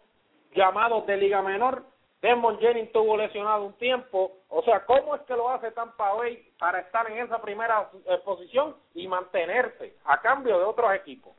llamados 0.56 1.06
de 1.06 1.18
Liga 1.18 1.40
Menor. 1.40 1.84
Desmond 2.24 2.58
Jennings 2.58 2.90
tuvo 2.90 3.18
lesionado 3.18 3.64
un 3.64 3.76
tiempo. 3.76 4.32
O 4.48 4.62
sea, 4.62 4.86
¿cómo 4.86 5.14
es 5.14 5.20
que 5.22 5.34
lo 5.34 5.50
hace 5.50 5.70
Tampa 5.72 6.14
Bay 6.14 6.42
para 6.58 6.80
estar 6.80 7.10
en 7.10 7.18
esa 7.18 7.42
primera 7.42 7.90
eh, 8.08 8.16
posición 8.24 8.74
y 8.94 9.06
mantenerse 9.06 9.92
a 10.06 10.22
cambio 10.22 10.58
de 10.58 10.64
otros 10.64 10.90
equipos? 10.94 11.34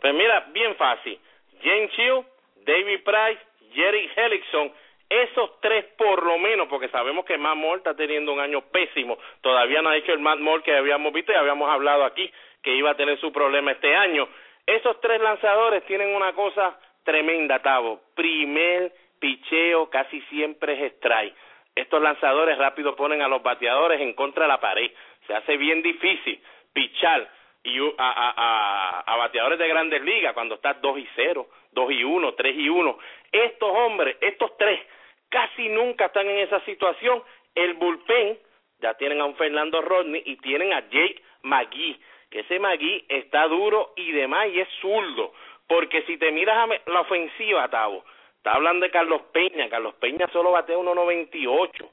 Pues 0.00 0.14
mira, 0.14 0.46
bien 0.52 0.74
fácil. 0.76 1.20
James 1.62 1.90
Hill, 1.94 2.24
David 2.64 3.04
Price, 3.04 3.40
Jerry 3.74 4.10
Hellickson 4.16 4.72
esos 5.10 5.60
tres 5.60 5.84
por 5.98 6.24
lo 6.24 6.38
menos, 6.38 6.68
porque 6.68 6.88
sabemos 6.88 7.24
que 7.26 7.36
Matt 7.36 7.56
Moore 7.56 7.78
está 7.78 7.94
teniendo 7.94 8.32
un 8.32 8.38
año 8.38 8.62
pésimo, 8.70 9.18
todavía 9.40 9.82
no 9.82 9.88
ha 9.88 9.96
hecho 9.96 10.12
el 10.12 10.20
Matt 10.20 10.38
Moore 10.38 10.62
que 10.62 10.76
habíamos 10.76 11.12
visto 11.12 11.32
y 11.32 11.34
habíamos 11.34 11.68
hablado 11.68 12.04
aquí 12.04 12.32
que 12.62 12.72
iba 12.76 12.92
a 12.92 12.96
tener 12.96 13.18
su 13.18 13.32
problema 13.32 13.72
este 13.72 13.94
año. 13.94 14.28
Esos 14.64 15.00
tres 15.00 15.20
lanzadores 15.20 15.84
tienen 15.86 16.14
una 16.14 16.32
cosa 16.32 16.78
tremenda, 17.02 17.58
Tavo. 17.58 18.00
Primer 18.14 18.92
picheo 19.20 19.88
casi 19.90 20.20
siempre 20.22 20.72
es 20.72 20.92
strike. 20.94 21.34
Estos 21.74 22.02
lanzadores 22.02 22.58
rápido 22.58 22.96
ponen 22.96 23.22
a 23.22 23.28
los 23.28 23.42
bateadores 23.42 24.00
en 24.00 24.14
contra 24.14 24.44
de 24.44 24.48
la 24.48 24.60
pared. 24.60 24.90
Se 25.26 25.34
hace 25.34 25.56
bien 25.56 25.82
difícil 25.82 26.42
pichar 26.72 27.30
y 27.62 27.78
a, 27.78 27.92
a, 27.98 28.34
a, 28.36 29.00
a 29.00 29.16
bateadores 29.16 29.58
de 29.58 29.68
grandes 29.68 30.02
ligas 30.02 30.32
cuando 30.34 30.56
está 30.56 30.74
2 30.74 30.98
y 30.98 31.08
0, 31.14 31.46
2 31.72 31.92
y 31.92 32.04
1, 32.04 32.34
3 32.34 32.56
y 32.56 32.68
1. 32.68 32.98
Estos 33.32 33.70
hombres, 33.70 34.16
estos 34.20 34.56
tres, 34.56 34.80
casi 35.28 35.68
nunca 35.68 36.06
están 36.06 36.28
en 36.28 36.38
esa 36.38 36.60
situación. 36.64 37.22
El 37.54 37.74
bullpen, 37.74 38.38
ya 38.80 38.94
tienen 38.94 39.20
a 39.20 39.26
un 39.26 39.36
Fernando 39.36 39.82
Rodney 39.82 40.22
y 40.24 40.36
tienen 40.36 40.72
a 40.72 40.80
Jake 40.88 41.22
McGee, 41.42 42.00
que 42.30 42.40
ese 42.40 42.58
McGee 42.58 43.04
está 43.08 43.46
duro 43.46 43.92
y 43.96 44.10
demás 44.12 44.48
y 44.48 44.60
es 44.60 44.68
zurdo. 44.80 45.32
Porque 45.66 46.02
si 46.02 46.16
te 46.16 46.32
miras 46.32 46.56
a 46.56 46.90
la 46.90 47.00
ofensiva, 47.00 47.68
Tavo, 47.68 48.04
está 48.40 48.54
hablando 48.54 48.86
de 48.86 48.90
Carlos 48.90 49.20
Peña, 49.32 49.68
Carlos 49.68 49.94
Peña 49.96 50.26
solo 50.32 50.52
batea 50.52 50.78
1.98, 50.78 51.90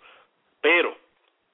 pero 0.61 0.95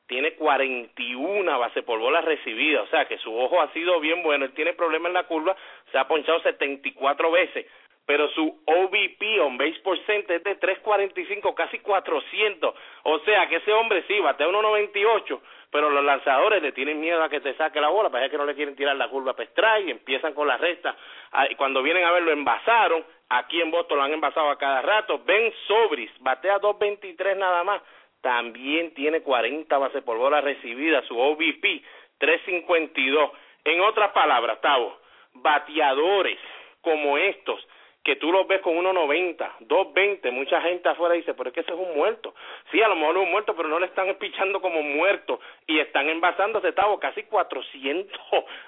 tiene 0.05 0.35
41 0.35 1.59
base 1.59 1.81
por 1.81 1.97
bola 1.97 2.21
recibida, 2.21 2.83
o 2.83 2.87
sea 2.87 3.05
que 3.05 3.17
su 3.17 3.35
ojo 3.35 3.59
ha 3.59 3.73
sido 3.73 3.99
bien 3.99 4.21
bueno, 4.21 4.45
él 4.45 4.53
tiene 4.53 4.73
problemas 4.73 5.09
en 5.09 5.13
la 5.13 5.23
curva, 5.23 5.55
se 5.91 5.97
ha 5.97 6.07
ponchado 6.07 6.39
74 6.41 7.31
veces, 7.31 7.65
pero 8.05 8.29
su 8.29 8.61
OBP, 8.65 9.41
on 9.41 9.57
base 9.57 9.79
percent, 9.83 10.29
es 10.29 10.43
de 10.43 10.55
345, 10.55 11.55
casi 11.55 11.79
400. 11.79 12.75
O 13.03 13.19
sea 13.19 13.47
que 13.47 13.55
ese 13.57 13.71
hombre 13.71 14.03
sí, 14.07 14.19
batea 14.19 14.47
1.98, 14.47 15.39
pero 15.71 15.89
los 15.89 16.03
lanzadores 16.03 16.61
le 16.61 16.73
tienen 16.73 16.99
miedo 16.99 17.23
a 17.23 17.29
que 17.29 17.39
te 17.39 17.55
saque 17.55 17.79
la 17.79 17.89
bola, 17.89 18.09
parece 18.09 18.31
que 18.31 18.37
no 18.37 18.45
le 18.45 18.55
quieren 18.55 18.75
tirar 18.75 18.95
la 18.97 19.07
curva 19.07 19.33
para 19.33 19.79
y 19.79 19.89
empiezan 19.89 20.33
con 20.33 20.47
la 20.47 20.57
recta. 20.57 20.95
Ah, 21.31 21.47
cuando 21.57 21.81
vienen 21.81 22.03
a 22.03 22.11
verlo, 22.11 22.31
envasaron. 22.31 23.05
Aquí 23.29 23.61
en 23.61 23.71
Boston 23.71 23.97
lo 23.97 24.03
han 24.03 24.13
envasado 24.13 24.49
a 24.49 24.57
cada 24.57 24.81
rato. 24.81 25.21
Ben 25.25 25.53
Sobris, 25.67 26.11
batea 26.19 26.59
2.23 26.59 27.37
nada 27.37 27.63
más. 27.63 27.81
También 28.21 28.93
tiene 28.93 29.21
40 29.21 29.77
bases 29.77 30.03
por 30.03 30.17
bola 30.17 30.39
recibidas, 30.41 31.05
su 31.05 31.19
OBP 31.19 31.83
352. 32.19 33.31
En 33.65 33.81
otras 33.81 34.11
palabras, 34.11 34.61
Tavo, 34.61 34.97
bateadores 35.33 36.39
como 36.81 37.17
estos 37.17 37.59
que 38.03 38.17
tú 38.17 38.31
los 38.33 38.45
ves 38.47 38.61
con 38.61 38.75
1.90, 38.75 39.59
2.20, 39.61 40.31
mucha 40.31 40.61
gente 40.61 40.89
afuera 40.89 41.15
dice, 41.15 41.33
pero 41.33 41.49
es 41.49 41.53
que 41.53 41.61
ese 41.61 41.71
es 41.71 41.79
un 41.79 41.95
muerto. 41.95 42.35
Sí, 42.69 42.81
a 42.81 42.89
lo 42.89 42.95
mejor 42.95 43.15
es 43.15 43.23
un 43.23 43.31
muerto, 43.31 43.55
pero 43.55 43.69
no 43.69 43.79
le 43.79 43.85
están 43.85 44.13
pichando 44.15 44.59
como 44.61 44.81
muerto 44.83 45.39
y 45.65 45.79
están 45.79 46.09
envasándose, 46.09 46.73
Tavo, 46.73 46.99
casi 46.99 47.23
400 47.23 48.19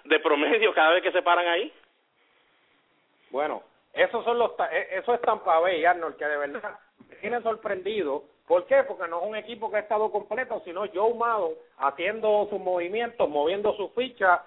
de 0.05 0.19
promedio 0.19 0.73
cada 0.73 0.93
vez 0.93 1.03
que 1.03 1.11
se 1.11 1.21
paran 1.21 1.47
ahí. 1.47 1.71
Bueno, 3.29 3.61
esos 3.95 4.23
son 4.23 4.37
los, 4.37 4.51
e, 4.71 4.97
eso 4.97 5.13
es 5.13 5.21
Tampa 5.21 5.59
Bay, 5.59 5.85
Arnold, 5.85 6.17
que 6.17 6.25
de 6.25 6.37
verdad 6.37 6.79
me 7.09 7.15
tiene 7.15 7.41
sorprendido. 7.41 8.23
¿Por 8.47 8.65
qué? 8.65 8.83
Porque 8.83 9.07
no 9.07 9.21
es 9.21 9.27
un 9.27 9.35
equipo 9.35 9.71
que 9.71 9.77
ha 9.77 9.79
estado 9.79 10.11
completo, 10.11 10.61
sino 10.65 10.85
Joe 10.93 11.15
Maddon 11.15 11.53
haciendo 11.77 12.47
sus 12.49 12.59
movimientos, 12.59 13.27
moviendo 13.27 13.75
su 13.75 13.89
ficha 13.89 14.43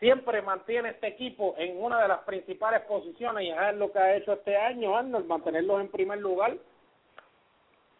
siempre 0.00 0.40
mantiene 0.42 0.88
este 0.88 1.08
equipo 1.08 1.54
en 1.58 1.80
una 1.80 2.02
de 2.02 2.08
las 2.08 2.20
principales 2.20 2.80
posiciones 2.82 3.44
y 3.44 3.50
es 3.50 3.74
lo 3.76 3.92
que 3.92 3.98
ha 3.98 4.16
hecho 4.16 4.32
este 4.32 4.56
año, 4.56 4.96
Arnold, 4.96 5.26
mantenerlos 5.26 5.80
en 5.80 5.90
primer 5.90 6.18
lugar. 6.18 6.54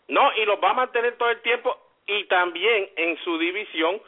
No, 0.09 0.33
y 0.35 0.45
los 0.47 0.59
va 0.65 0.71
a 0.71 0.75
mantener 0.75 1.17
todo 1.19 1.31
el 1.31 1.41
tiempo 1.43 1.77
y 2.07 2.25
también 2.25 2.89
en 2.97 3.17
su 3.19 3.39
división 3.39 4.01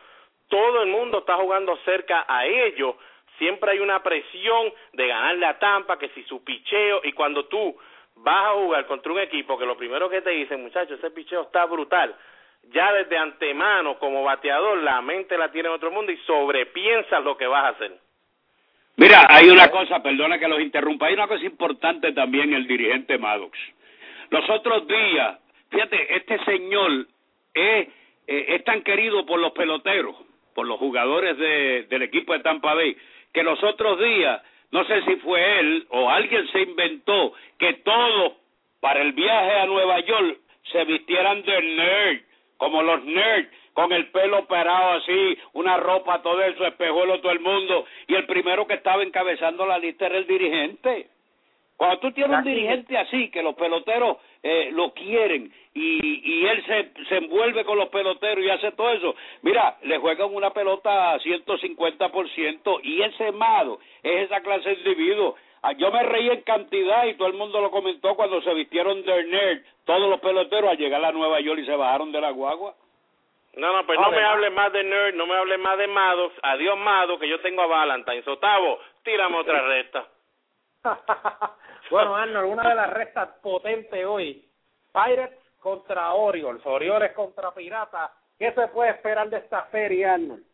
todo 0.48 0.82
el 0.82 0.88
mundo 0.88 1.18
está 1.18 1.36
jugando 1.36 1.76
cerca 1.84 2.24
a 2.26 2.46
ellos. 2.46 2.96
Siempre 3.38 3.72
hay 3.72 3.78
una 3.80 4.02
presión 4.02 4.72
de 4.92 5.06
ganarle 5.06 5.46
a 5.46 5.58
Tampa, 5.58 5.98
que 5.98 6.08
si 6.10 6.22
su 6.24 6.44
picheo, 6.44 7.00
y 7.04 7.12
cuando 7.12 7.46
tú 7.46 7.76
vas 8.16 8.44
a 8.46 8.52
jugar 8.52 8.86
contra 8.86 9.12
un 9.12 9.20
equipo 9.20 9.58
que 9.58 9.66
lo 9.66 9.76
primero 9.76 10.08
que 10.08 10.20
te 10.20 10.30
dicen, 10.30 10.62
muchachos, 10.62 10.98
ese 10.98 11.10
picheo 11.10 11.42
está 11.42 11.64
brutal, 11.64 12.14
ya 12.72 12.92
desde 12.92 13.18
antemano 13.18 13.98
como 13.98 14.22
bateador 14.22 14.78
la 14.78 15.00
mente 15.00 15.36
la 15.36 15.50
tiene 15.50 15.68
en 15.68 15.74
otro 15.74 15.90
mundo 15.90 16.12
y 16.12 16.16
sobrepiensas 16.18 17.22
lo 17.24 17.36
que 17.36 17.46
vas 17.46 17.64
a 17.64 17.68
hacer. 17.68 17.92
Mira, 18.96 19.26
hay 19.28 19.48
una 19.48 19.70
cosa, 19.70 20.02
perdona 20.02 20.38
que 20.38 20.48
los 20.48 20.60
interrumpa, 20.60 21.06
hay 21.06 21.14
una 21.14 21.26
cosa 21.26 21.44
importante 21.44 22.12
también 22.12 22.52
el 22.52 22.66
dirigente 22.66 23.18
Maddox. 23.18 23.58
Los 24.30 24.48
otros 24.50 24.86
días, 24.86 25.38
fíjate, 25.70 26.16
este 26.16 26.44
señor 26.44 27.06
es, 27.54 27.88
eh, 28.26 28.44
es 28.48 28.64
tan 28.64 28.82
querido 28.82 29.24
por 29.24 29.40
los 29.40 29.52
peloteros, 29.52 30.14
por 30.54 30.66
los 30.66 30.78
jugadores 30.78 31.36
de, 31.38 31.86
del 31.88 32.02
equipo 32.02 32.34
de 32.34 32.40
Tampa 32.40 32.74
Bay, 32.74 32.96
que 33.32 33.42
los 33.42 33.62
otros 33.62 33.98
días, 33.98 34.42
no 34.70 34.84
sé 34.84 35.02
si 35.02 35.16
fue 35.16 35.60
él 35.60 35.86
o 35.90 36.10
alguien 36.10 36.46
se 36.48 36.62
inventó 36.62 37.32
que 37.58 37.74
todos 37.84 38.34
para 38.80 39.00
el 39.02 39.12
viaje 39.12 39.52
a 39.60 39.66
Nueva 39.66 40.00
York 40.00 40.38
se 40.70 40.84
vistieran 40.84 41.42
de 41.42 41.62
nerd, 41.62 42.20
como 42.56 42.82
los 42.82 43.04
nerds, 43.04 43.48
con 43.72 43.92
el 43.92 44.08
pelo 44.10 44.40
operado 44.40 44.98
así, 44.98 45.38
una 45.54 45.76
ropa, 45.76 46.22
todo 46.22 46.42
eso, 46.42 46.66
espejuelo 46.66 47.20
todo 47.20 47.32
el 47.32 47.40
mundo, 47.40 47.86
y 48.06 48.14
el 48.14 48.26
primero 48.26 48.66
que 48.66 48.74
estaba 48.74 49.02
encabezando 49.02 49.66
la 49.66 49.78
lista 49.78 50.06
era 50.06 50.18
el 50.18 50.26
dirigente. 50.26 51.08
Cuando 51.76 51.98
tú 52.00 52.12
tienes 52.12 52.38
un 52.38 52.44
dirigente 52.44 52.96
así, 52.98 53.30
que 53.30 53.42
los 53.42 53.54
peloteros 53.54 54.18
eh, 54.42 54.70
lo 54.72 54.92
quieren 54.92 55.52
y, 55.74 56.20
y 56.42 56.46
él 56.46 56.64
se, 56.66 57.04
se 57.08 57.16
envuelve 57.16 57.64
con 57.64 57.78
los 57.78 57.88
peloteros 57.88 58.44
y 58.44 58.50
hace 58.50 58.72
todo 58.72 58.90
eso, 58.90 59.14
mira, 59.42 59.78
le 59.82 59.98
juegan 59.98 60.34
una 60.34 60.50
pelota 60.50 61.12
a 61.12 61.18
150% 61.20 62.80
y 62.82 63.02
ese 63.02 63.32
mado 63.32 63.78
es 64.02 64.26
esa 64.26 64.40
clase 64.40 64.68
de 64.70 64.74
individuo. 64.76 65.36
Ah, 65.62 65.72
Yo 65.72 65.92
me 65.92 66.02
reí 66.02 66.28
en 66.28 66.42
cantidad 66.42 67.06
y 67.06 67.14
todo 67.14 67.28
el 67.28 67.34
mundo 67.34 67.60
lo 67.60 67.70
comentó 67.70 68.16
cuando 68.16 68.42
se 68.42 68.52
vistieron 68.54 69.02
de 69.04 69.24
nerd, 69.24 69.60
todos 69.84 70.10
los 70.10 70.20
peloteros 70.20 70.70
a 70.70 70.74
llegar 70.74 71.04
a 71.04 71.12
Nueva 71.12 71.40
York 71.40 71.60
y 71.60 71.66
se 71.66 71.76
bajaron 71.76 72.10
de 72.10 72.20
la 72.20 72.30
guagua. 72.30 72.74
No, 73.54 73.72
no, 73.72 73.84
pues 73.86 74.00
no 74.00 74.10
me 74.10 74.22
hables 74.22 74.50
más 74.52 74.72
de 74.72 74.82
Nerd, 74.82 75.14
no 75.14 75.26
me 75.26 75.34
hables 75.36 75.58
más 75.58 75.76
de 75.76 75.86
Maddox, 75.86 76.34
adiós 76.42 76.78
Maddox, 76.78 77.20
que 77.20 77.28
yo 77.28 77.38
tengo 77.40 77.60
a 77.60 77.66
Valentine. 77.66 78.22
Sotavo, 78.22 78.80
tírame 79.04 79.36
otra 79.36 79.60
recta. 79.68 80.06
bueno, 81.90 82.16
Arnold, 82.16 82.50
una 82.50 82.68
de 82.68 82.74
las 82.74 82.90
restas 82.90 83.28
potentes 83.42 84.04
hoy, 84.04 84.44
Pirates 84.92 85.38
contra 85.60 86.12
Orioles, 86.12 86.62
Orioles 86.64 87.12
contra 87.12 87.52
Piratas, 87.52 88.10
¿qué 88.38 88.52
se 88.52 88.68
puede 88.68 88.90
esperar 88.90 89.28
de 89.28 89.38
esta 89.38 89.70
serie, 89.70 90.06
Arnold? 90.06 90.44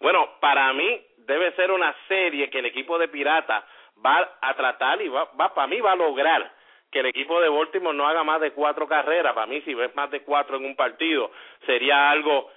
Bueno, 0.00 0.28
para 0.40 0.72
mí 0.72 1.04
debe 1.18 1.52
ser 1.52 1.70
una 1.70 1.94
serie 2.06 2.50
que 2.50 2.60
el 2.60 2.66
equipo 2.66 2.98
de 2.98 3.08
Pirata 3.08 3.64
va 4.04 4.36
a 4.40 4.54
tratar 4.54 5.00
y 5.02 5.08
va, 5.08 5.28
va 5.38 5.54
para 5.54 5.66
mí 5.66 5.80
va 5.80 5.92
a 5.92 5.96
lograr 5.96 6.52
que 6.90 7.00
el 7.00 7.06
equipo 7.06 7.40
de 7.40 7.48
Baltimore 7.48 7.96
no 7.96 8.06
haga 8.06 8.22
más 8.22 8.40
de 8.40 8.52
cuatro 8.52 8.86
carreras. 8.86 9.34
Para 9.34 9.46
mí, 9.46 9.60
si 9.62 9.74
ves 9.74 9.94
más 9.96 10.10
de 10.10 10.22
cuatro 10.22 10.56
en 10.56 10.64
un 10.64 10.76
partido, 10.76 11.30
sería 11.64 12.10
algo 12.10 12.50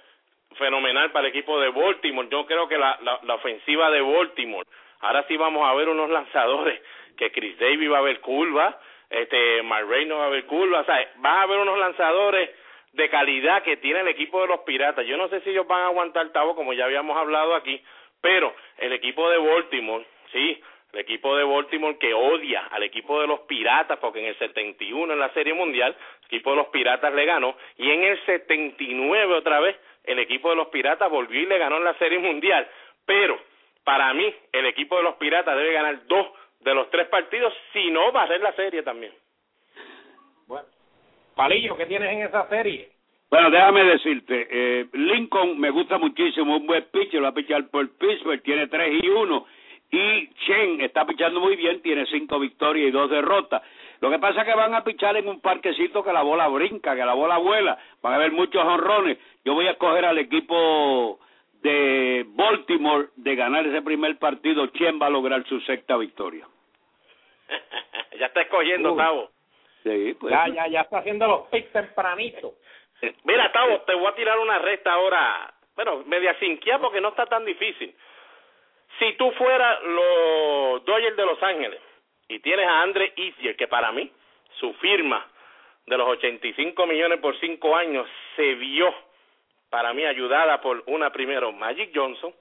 fenomenal 0.56 1.10
para 1.10 1.26
el 1.26 1.34
equipo 1.34 1.58
de 1.60 1.70
Baltimore. 1.70 2.28
Yo 2.30 2.46
creo 2.46 2.68
que 2.68 2.78
la, 2.78 2.98
la, 3.02 3.18
la 3.22 3.34
ofensiva 3.34 3.90
de 3.90 4.00
Baltimore, 4.00 4.66
ahora 5.00 5.24
sí 5.26 5.36
vamos 5.36 5.66
a 5.66 5.74
ver 5.74 5.88
unos 5.88 6.10
lanzadores, 6.10 6.80
que 7.16 7.30
Chris 7.32 7.58
Davis 7.58 7.90
va 7.90 7.98
a 7.98 8.02
ver 8.02 8.20
curva, 8.20 8.78
este 9.08 9.62
Marray 9.62 10.06
no 10.06 10.18
va 10.18 10.26
a 10.26 10.30
ver 10.30 10.46
curva, 10.46 10.80
o 10.80 10.84
sea, 10.84 10.96
va 11.24 11.40
a 11.40 11.42
haber 11.42 11.58
unos 11.58 11.78
lanzadores 11.78 12.50
de 12.92 13.08
calidad 13.08 13.62
que 13.62 13.76
tiene 13.76 14.00
el 14.00 14.08
equipo 14.08 14.40
de 14.40 14.48
los 14.48 14.60
Piratas. 14.60 15.06
Yo 15.06 15.16
no 15.16 15.28
sé 15.28 15.40
si 15.40 15.50
ellos 15.50 15.66
van 15.66 15.82
a 15.82 15.86
aguantar 15.86 16.30
Tavo, 16.32 16.54
como 16.54 16.72
ya 16.72 16.84
habíamos 16.84 17.16
hablado 17.16 17.54
aquí, 17.54 17.82
pero 18.20 18.54
el 18.78 18.92
equipo 18.92 19.28
de 19.30 19.38
Baltimore, 19.38 20.04
sí, 20.32 20.60
el 20.92 21.00
equipo 21.00 21.36
de 21.36 21.44
Baltimore 21.44 21.98
que 21.98 22.12
odia 22.14 22.66
al 22.70 22.82
equipo 22.82 23.20
de 23.20 23.26
los 23.26 23.40
Piratas, 23.40 23.98
porque 23.98 24.20
en 24.20 24.26
el 24.26 24.38
71 24.38 25.12
en 25.12 25.18
la 25.18 25.30
Serie 25.30 25.54
Mundial, 25.54 25.94
el 26.22 26.26
equipo 26.26 26.50
de 26.50 26.56
los 26.56 26.66
Piratas 26.68 27.14
le 27.14 27.24
ganó, 27.24 27.56
y 27.76 27.90
en 27.90 28.02
el 28.02 28.24
79 28.24 29.34
otra 29.34 29.60
vez, 29.60 29.76
el 30.04 30.18
equipo 30.18 30.50
de 30.50 30.56
los 30.56 30.68
Piratas 30.68 31.10
volvió 31.10 31.40
y 31.40 31.46
le 31.46 31.58
ganó 31.58 31.76
en 31.76 31.84
la 31.84 31.94
Serie 31.94 32.18
Mundial. 32.18 32.68
Pero, 33.06 33.38
para 33.84 34.12
mí, 34.14 34.34
el 34.52 34.66
equipo 34.66 34.96
de 34.96 35.02
los 35.04 35.14
Piratas 35.16 35.56
debe 35.56 35.72
ganar 35.72 36.06
dos 36.06 36.26
de 36.60 36.74
los 36.74 36.90
tres 36.90 37.08
partidos, 37.08 37.52
si 37.72 37.90
no 37.90 38.12
va 38.12 38.24
a 38.24 38.28
ser 38.28 38.40
la 38.40 38.52
serie 38.52 38.82
también. 38.82 39.12
Bueno, 40.46 40.66
Palillo, 41.34 41.76
¿qué 41.76 41.86
tienes 41.86 42.12
en 42.12 42.22
esa 42.22 42.48
serie? 42.48 42.90
Bueno, 43.30 43.50
déjame 43.50 43.84
decirte, 43.84 44.48
eh, 44.50 44.86
Lincoln 44.92 45.58
me 45.58 45.70
gusta 45.70 45.98
muchísimo, 45.98 46.56
un 46.56 46.66
buen 46.66 46.84
pitcher, 46.90 47.22
va 47.22 47.28
a 47.28 47.34
pichar 47.34 47.68
por 47.68 47.88
Pittsburgh, 47.96 48.42
tiene 48.42 48.66
3 48.66 49.04
y 49.04 49.08
1, 49.08 49.46
y 49.92 50.28
Chen 50.34 50.80
está 50.80 51.06
pichando 51.06 51.38
muy 51.38 51.54
bien, 51.54 51.80
tiene 51.80 52.06
5 52.06 52.38
victorias 52.40 52.88
y 52.88 52.90
2 52.90 53.10
derrotas. 53.10 53.62
Lo 54.00 54.10
que 54.10 54.18
pasa 54.18 54.40
es 54.40 54.46
que 54.46 54.54
van 54.54 54.74
a 54.74 54.82
pichar 54.82 55.16
en 55.16 55.28
un 55.28 55.40
parquecito 55.40 56.02
que 56.02 56.12
la 56.12 56.22
bola 56.22 56.48
brinca, 56.48 56.96
que 56.96 57.04
la 57.04 57.14
bola 57.14 57.38
vuela, 57.38 57.78
van 58.02 58.14
a 58.14 58.16
haber 58.16 58.32
muchos 58.32 58.64
honrones. 58.64 59.18
Yo 59.44 59.54
voy 59.54 59.66
a 59.66 59.72
escoger 59.72 60.04
al 60.04 60.18
equipo 60.18 61.20
de 61.62 62.24
Baltimore 62.28 63.08
de 63.16 63.34
ganar 63.34 63.66
ese 63.66 63.82
primer 63.82 64.18
partido, 64.18 64.66
Chen 64.68 65.00
va 65.00 65.06
a 65.06 65.10
lograr 65.10 65.44
su 65.46 65.60
sexta 65.60 65.96
victoria. 65.96 66.46
ya 68.18 68.26
está 68.26 68.42
escogiendo, 68.42 68.92
Uy. 68.92 68.98
Tavo. 68.98 69.30
Sí, 69.82 70.16
pues. 70.18 70.32
Ya, 70.32 70.48
ya, 70.48 70.66
ya 70.68 70.80
está 70.82 70.98
haciendo 70.98 71.26
los 71.26 71.48
picks 71.48 71.72
tempranito. 71.72 72.54
Mira, 73.24 73.50
Tavo, 73.52 73.80
te 73.82 73.94
voy 73.94 74.06
a 74.06 74.14
tirar 74.14 74.38
una 74.38 74.58
recta 74.58 74.92
ahora, 74.92 75.52
bueno, 75.74 76.04
media 76.06 76.34
cinquia 76.38 76.78
porque 76.78 77.00
no 77.00 77.08
está 77.08 77.26
tan 77.26 77.44
difícil. 77.44 77.94
Si 78.98 79.12
tú 79.14 79.30
fueras 79.32 79.82
los 79.82 80.84
Dodgers 80.84 81.16
de 81.16 81.24
Los 81.24 81.42
Ángeles 81.42 81.80
y 82.28 82.40
tienes 82.40 82.66
a 82.66 82.82
Andre 82.82 83.12
Isier, 83.16 83.56
que 83.56 83.68
para 83.68 83.90
mí, 83.92 84.10
su 84.58 84.74
firma 84.74 85.26
de 85.86 85.96
los 85.96 86.08
85 86.08 86.86
millones 86.86 87.20
por 87.20 87.38
cinco 87.40 87.74
años 87.74 88.06
se 88.36 88.54
vio, 88.54 88.94
para 89.70 89.92
mí, 89.94 90.04
ayudada 90.04 90.60
por 90.60 90.82
una 90.86 91.10
primero 91.10 91.52
Magic 91.52 91.90
Johnson 91.94 92.34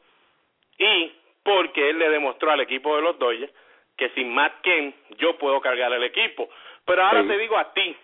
y 0.77 1.13
porque 1.43 1.89
él 1.89 1.99
le 1.99 2.09
demostró 2.09 2.51
al 2.51 2.59
equipo 2.61 2.95
de 2.95 3.01
los 3.03 3.17
Dodgers 3.19 3.53
que 3.95 4.09
sin 4.11 4.33
Matt 4.33 4.61
Kemp 4.61 4.95
yo 5.17 5.37
puedo 5.37 5.61
cargar 5.61 5.91
el 5.93 6.03
equipo. 6.03 6.49
Pero 6.85 7.03
ahora 7.03 7.21
Sí. 7.23 7.27
te 7.27 7.37
digo 7.37 7.57
a 7.57 7.73
ti, 7.73 7.95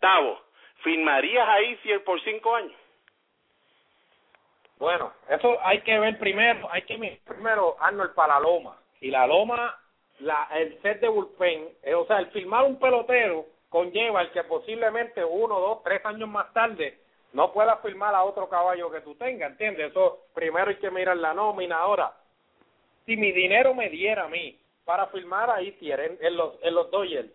Tavo, 0.00 0.40
¿firmarías 0.82 1.48
a 1.48 1.62
Isier 1.62 2.02
por 2.04 2.20
cinco 2.22 2.54
años? 2.54 2.72
Bueno, 4.78 5.12
eso 5.28 5.58
hay 5.62 5.80
que 5.80 5.98
ver 5.98 6.18
primero, 6.18 6.68
hay 6.70 6.82
que 6.82 6.98
mirar 6.98 7.18
primero 7.26 7.76
Arnold 7.80 8.14
para 8.14 8.34
la 8.34 8.40
loma. 8.40 8.76
Y 9.00 9.10
la 9.10 9.26
loma, 9.26 9.74
la, 10.20 10.48
el 10.54 10.80
set 10.82 11.00
de 11.00 11.08
bullpen, 11.08 11.68
eh, 11.82 11.94
o 11.94 12.06
sea, 12.06 12.18
el 12.18 12.26
firmar 12.28 12.64
un 12.64 12.78
pelotero 12.78 13.46
conlleva 13.70 14.22
el 14.22 14.30
que 14.32 14.44
posiblemente 14.44 15.24
uno, 15.24 15.58
dos, 15.60 15.82
tres 15.82 16.04
años 16.04 16.28
más 16.28 16.52
tarde 16.52 16.98
no 17.36 17.52
pueda 17.52 17.76
firmar 17.76 18.14
a 18.14 18.24
otro 18.24 18.48
caballo 18.48 18.90
que 18.90 19.02
tú 19.02 19.14
tengas, 19.14 19.50
¿entiendes? 19.50 19.90
Eso 19.90 20.20
primero 20.32 20.70
hay 20.70 20.76
que 20.76 20.90
mirar 20.90 21.18
la 21.18 21.34
nómina. 21.34 21.76
Ahora, 21.76 22.14
si 23.04 23.14
mi 23.14 23.30
dinero 23.30 23.74
me 23.74 23.90
diera 23.90 24.24
a 24.24 24.28
mí 24.28 24.58
para 24.86 25.08
firmar 25.08 25.50
a 25.50 25.60
Itier 25.60 26.00
en, 26.00 26.18
en 26.22 26.34
los, 26.34 26.54
en 26.62 26.74
los 26.74 26.90
Dodgers, 26.90 27.28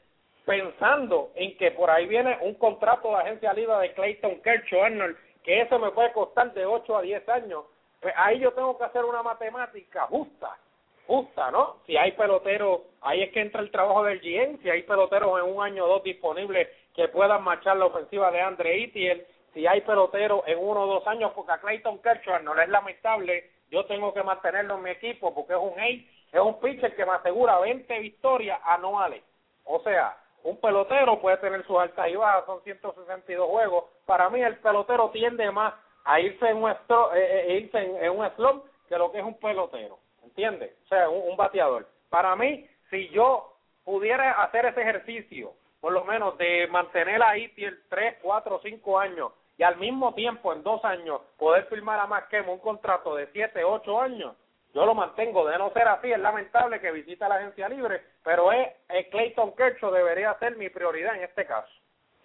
pensando 0.43 1.29
en 1.35 1.55
que 1.55 1.69
por 1.69 1.91
ahí 1.91 2.07
viene 2.07 2.35
un 2.41 2.55
contrato 2.55 3.09
de 3.09 3.17
agencia 3.17 3.53
libre 3.53 3.75
de 3.75 3.93
Clayton 3.93 4.41
Kershaw 4.41 4.85
Arnold, 4.85 5.17
que 5.43 5.61
eso 5.61 5.77
me 5.77 5.91
puede 5.91 6.11
costar 6.13 6.51
de 6.53 6.65
8 6.65 6.97
a 6.97 7.01
10 7.03 7.29
años, 7.29 7.65
pues 8.01 8.15
ahí 8.17 8.39
yo 8.39 8.53
tengo 8.53 8.75
que 8.79 8.85
hacer 8.85 9.05
una 9.05 9.21
matemática 9.21 10.07
justa, 10.07 10.57
justa, 11.05 11.51
¿no? 11.51 11.77
Si 11.85 11.95
hay 11.95 12.13
peloteros, 12.13 12.81
ahí 13.01 13.21
es 13.21 13.31
que 13.31 13.41
entra 13.41 13.61
el 13.61 13.69
trabajo 13.69 14.03
del 14.03 14.19
GM, 14.19 14.63
si 14.63 14.69
hay 14.71 14.81
peloteros 14.81 15.39
en 15.39 15.53
un 15.53 15.61
año 15.61 15.85
o 15.85 15.89
dos 15.89 16.03
disponibles 16.03 16.69
que 16.95 17.07
puedan 17.09 17.43
marchar 17.43 17.77
la 17.77 17.85
ofensiva 17.85 18.31
de 18.31 18.41
Andre 18.41 18.79
Itiel, 18.79 19.27
si 19.53 19.67
hay 19.67 19.81
peloteros 19.81 20.43
en 20.47 20.57
uno 20.59 20.81
o 20.81 20.87
dos 20.87 21.07
años, 21.07 21.31
porque 21.35 21.51
a 21.51 21.59
Clayton 21.59 21.99
Kershaw 21.99 22.41
no 22.41 22.53
le 22.53 22.63
es 22.63 22.69
lamentable, 22.69 23.49
yo 23.69 23.85
tengo 23.85 24.13
que 24.13 24.23
mantenerlo 24.23 24.75
en 24.75 24.83
mi 24.83 24.89
equipo 24.91 25.33
porque 25.33 25.53
es 25.53 25.59
un 25.59 25.79
ace, 25.79 26.05
es 26.31 26.39
un 26.39 26.59
pitcher 26.59 26.95
que 26.95 27.05
me 27.05 27.13
asegura 27.13 27.59
20 27.59 27.99
victorias 27.99 28.59
anuales. 28.65 29.23
O 29.65 29.79
sea, 29.81 30.17
un 30.43 30.57
pelotero 30.57 31.19
puede 31.19 31.37
tener 31.37 31.65
sus 31.65 31.77
altas 31.77 32.09
y 32.09 32.15
bajas, 32.15 32.45
son 32.45 32.61
162 32.63 33.47
juegos. 33.47 33.85
Para 34.05 34.29
mí 34.29 34.41
el 34.41 34.57
pelotero 34.57 35.09
tiende 35.09 35.49
más 35.51 35.73
a 36.03 36.19
irse 36.19 36.49
en 36.49 36.57
un, 36.57 36.71
estro, 36.71 37.13
eh, 37.13 37.47
eh, 37.47 37.59
irse 37.59 38.05
en, 38.05 38.11
un 38.11 38.27
slump 38.35 38.65
que 38.87 38.97
lo 38.97 39.11
que 39.11 39.19
es 39.19 39.25
un 39.25 39.37
pelotero, 39.37 39.99
¿entiendes? 40.23 40.73
O 40.85 40.87
sea, 40.87 41.09
un, 41.09 41.29
un 41.29 41.37
bateador. 41.37 41.87
Para 42.09 42.35
mí, 42.35 42.67
si 42.89 43.09
yo 43.09 43.53
pudiera 43.83 44.41
hacer 44.43 44.65
ese 44.65 44.81
ejercicio, 44.81 45.53
por 45.79 45.93
lo 45.93 46.03
menos 46.05 46.37
de 46.37 46.67
mantener 46.67 47.21
ahí 47.23 47.53
3, 47.89 48.17
4, 48.21 48.61
5 48.63 48.99
años 48.99 49.31
y 49.61 49.63
al 49.63 49.77
mismo 49.77 50.11
tiempo 50.15 50.51
en 50.53 50.63
dos 50.63 50.83
años 50.83 51.21
poder 51.37 51.65
firmar 51.65 51.99
a 51.99 52.07
más 52.07 52.23
que 52.29 52.41
un 52.41 52.57
contrato 52.57 53.15
de 53.15 53.27
7, 53.31 53.63
8 53.63 54.01
años, 54.01 54.35
yo 54.73 54.87
lo 54.87 54.95
mantengo. 54.95 55.45
De 55.45 55.55
no 55.59 55.69
ser 55.69 55.87
así, 55.87 56.11
es 56.11 56.17
lamentable 56.17 56.81
que 56.81 56.91
visite 56.91 57.29
la 57.29 57.35
agencia 57.35 57.69
libre, 57.69 58.01
pero 58.23 58.51
es, 58.51 58.69
es 58.89 59.05
Clayton 59.09 59.55
Kershaw 59.55 59.91
debería 59.91 60.33
ser 60.39 60.57
mi 60.57 60.69
prioridad 60.69 61.15
en 61.15 61.25
este 61.25 61.45
caso. 61.45 61.71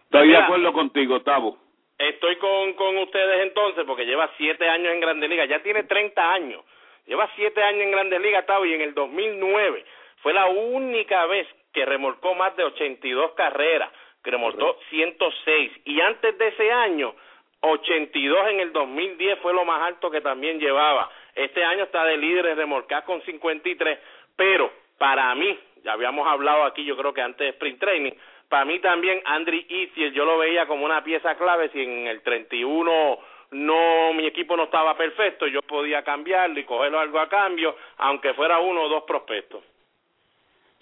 Estoy 0.05 0.31
de 0.31 0.39
acuerdo 0.39 0.73
contigo, 0.73 1.21
Tavo. 1.21 1.59
Estoy 1.99 2.37
con, 2.37 2.73
con 2.73 2.97
ustedes 2.97 3.43
entonces 3.43 3.85
porque 3.87 4.07
lleva 4.07 4.31
siete 4.39 4.67
años 4.71 4.95
en 4.95 5.01
Grandes 5.01 5.29
Ligas, 5.29 5.47
ya 5.47 5.63
tiene 5.63 5.83
30 5.83 6.33
años, 6.33 6.65
lleva 7.05 7.29
siete 7.37 7.63
años 7.63 7.83
en 7.83 7.91
Grandes 7.91 8.21
Ligas, 8.23 8.47
Tavo, 8.47 8.65
y 8.65 8.73
en 8.73 8.81
el 8.81 8.95
2009 8.95 9.85
fue 10.23 10.33
la 10.33 10.47
única 10.47 11.27
vez 11.27 11.47
que 11.75 11.85
remolcó 11.85 12.35
más 12.35 12.57
de 12.57 12.65
82 12.65 13.33
carreras, 13.33 13.93
que 14.25 14.31
remolcó 14.31 14.79
106. 14.89 15.73
Y 15.85 16.01
antes 16.01 16.39
de 16.39 16.49
ese 16.49 16.73
año, 16.73 17.15
82 17.71 18.49
en 18.49 18.61
el 18.61 18.73
2010 18.73 19.39
fue 19.41 19.53
lo 19.53 19.65
más 19.65 19.83
alto 19.83 20.11
que 20.11 20.21
también 20.21 20.59
llevaba. 20.59 21.11
Este 21.35 21.65
año 21.65 21.85
está 21.85 22.05
de 22.05 22.17
líder 22.17 22.47
en 22.47 22.57
remolcar 22.57 23.05
con 23.05 23.23
53, 23.23 23.99
pero 24.37 24.71
para 24.99 25.35
mí, 25.35 25.59
ya 25.85 25.93
habíamos 25.93 26.27
hablado 26.27 26.65
aquí, 26.65 26.85
yo 26.85 26.97
creo 26.97 27.13
que 27.13 27.23
antes 27.23 27.39
de 27.39 27.49
Sprint 27.51 27.79
Training, 27.79 28.13
para 28.49 28.65
mí 28.65 28.79
también 28.79 29.21
Andri 29.25 29.67
Itiel 29.69 30.13
yo 30.13 30.25
lo 30.25 30.39
veía 30.39 30.67
como 30.67 30.85
una 30.85 31.03
pieza 31.03 31.37
clave 31.37 31.69
si 31.71 31.83
en 31.83 32.07
el 32.07 32.23
31 32.23 33.19
no 33.51 34.13
mi 34.13 34.27
equipo 34.27 34.57
no 34.57 34.65
estaba 34.65 34.97
perfecto, 34.97 35.47
yo 35.47 35.63
podía 35.63 36.03
cambiarlo 36.03 36.59
y 36.59 36.65
cogerlo 36.65 36.99
algo 36.99 37.21
a 37.21 37.29
cambio, 37.29 37.77
aunque 37.99 38.35
fuera 38.35 38.59
uno 38.59 38.83
o 38.83 38.89
dos 38.89 39.05
prospectos. 39.05 39.63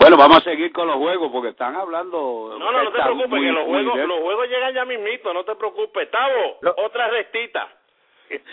Bueno, 0.05 0.19
vamos 0.19 0.37
a 0.37 0.51
seguir 0.51 0.71
con 0.71 0.87
los 0.87 0.97
juegos 0.97 1.33
porque 1.33 1.49
están 1.49 1.75
hablando. 1.77 2.57
No, 2.59 2.71
no, 2.71 2.85
no 2.85 2.93
te 2.93 3.01
preocupes, 3.01 3.41
que 3.41 3.53
los 3.53 3.65
juegos, 3.65 3.97
los 3.97 4.21
juegos 4.21 4.49
llegan 4.51 4.75
ya 4.75 4.85
mismito, 4.85 5.33
no 5.33 5.45
te 5.45 5.55
preocupes. 5.55 6.11
Tavo, 6.11 6.59
otra 6.77 7.09
restita. 7.09 7.67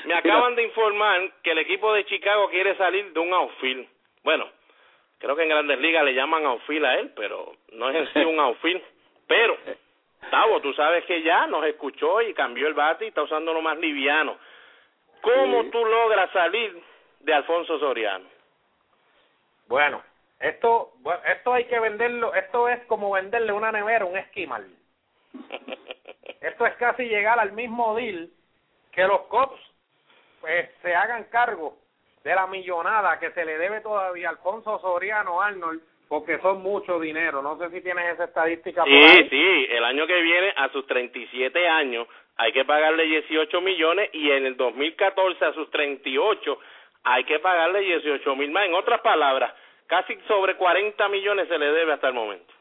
Me 0.05 0.13
acaban 0.17 0.55
de 0.55 0.63
informar 0.63 1.29
que 1.43 1.51
el 1.51 1.57
equipo 1.57 1.91
de 1.91 2.05
Chicago 2.05 2.47
quiere 2.49 2.77
salir 2.77 3.11
de 3.11 3.19
un 3.19 3.33
outfield. 3.33 3.85
Bueno, 4.23 4.47
creo 5.17 5.35
que 5.35 5.43
en 5.43 5.49
Grandes 5.49 5.77
Ligas 5.79 6.05
le 6.05 6.13
llaman 6.13 6.45
outfield 6.45 6.85
a 6.85 6.95
él, 6.95 7.11
pero 7.17 7.51
no 7.73 7.89
es 7.89 7.97
en 7.97 8.13
sí 8.13 8.19
un 8.19 8.39
outfield. 8.39 8.81
Pero, 9.27 9.57
Tavo, 10.29 10.61
tú 10.61 10.71
sabes 10.71 11.03
que 11.03 11.21
ya 11.21 11.47
nos 11.47 11.65
escuchó 11.65 12.21
y 12.21 12.33
cambió 12.33 12.65
el 12.65 12.75
bate 12.75 13.03
y 13.03 13.07
está 13.09 13.23
usando 13.23 13.51
lo 13.51 13.61
más 13.61 13.77
liviano. 13.77 14.37
¿Cómo 15.19 15.65
tú 15.65 15.83
logras 15.83 16.31
salir 16.31 16.81
de 17.19 17.33
Alfonso 17.33 17.77
Soriano? 17.77 18.23
Bueno, 19.67 20.01
esto, 20.41 20.93
esto 21.25 21.53
hay 21.53 21.65
que 21.65 21.79
venderlo, 21.79 22.33
esto 22.33 22.67
es 22.67 22.83
como 22.85 23.11
venderle 23.11 23.51
una 23.51 23.71
nevera 23.71 24.05
un 24.05 24.17
esquimal. 24.17 24.67
esto 26.41 26.65
es 26.65 26.75
casi 26.75 27.03
llegar 27.05 27.39
al 27.39 27.53
mismo 27.53 27.95
deal 27.95 28.29
que 28.91 29.03
los 29.03 29.21
cops 29.21 29.59
pues, 30.41 30.69
se 30.81 30.95
hagan 30.95 31.25
cargo 31.25 31.77
de 32.23 32.35
la 32.35 32.47
millonada 32.47 33.19
que 33.19 33.31
se 33.31 33.45
le 33.45 33.57
debe 33.57 33.81
todavía 33.81 34.27
a 34.27 34.31
Alfonso 34.31 34.79
Soriano 34.79 35.41
Arnold 35.41 35.81
porque 36.07 36.39
son 36.39 36.61
mucho 36.61 36.99
dinero. 36.99 37.41
No 37.41 37.57
sé 37.57 37.69
si 37.69 37.81
tienes 37.81 38.13
esa 38.13 38.25
estadística. 38.25 38.83
Sí, 38.83 39.29
sí, 39.29 39.67
el 39.69 39.83
año 39.85 40.05
que 40.05 40.21
viene 40.21 40.53
a 40.57 40.69
sus 40.69 40.85
37 40.85 41.67
años 41.67 42.05
hay 42.35 42.51
que 42.51 42.65
pagarle 42.65 43.03
18 43.03 43.61
millones 43.61 44.09
y 44.11 44.29
en 44.29 44.45
el 44.45 44.57
2014 44.57 45.45
a 45.45 45.53
sus 45.53 45.69
38 45.71 46.59
hay 47.03 47.23
que 47.23 47.39
pagarle 47.39 47.79
18 47.79 48.35
mil 48.35 48.51
más. 48.51 48.65
En 48.65 48.73
otras 48.73 48.99
palabras, 49.01 49.53
casi 49.91 50.15
sobre 50.21 50.55
40 50.55 51.09
millones 51.09 51.49
se 51.49 51.57
le 51.57 51.65
debe 51.65 51.91
hasta 51.91 52.07
el 52.07 52.13
momento. 52.13 52.53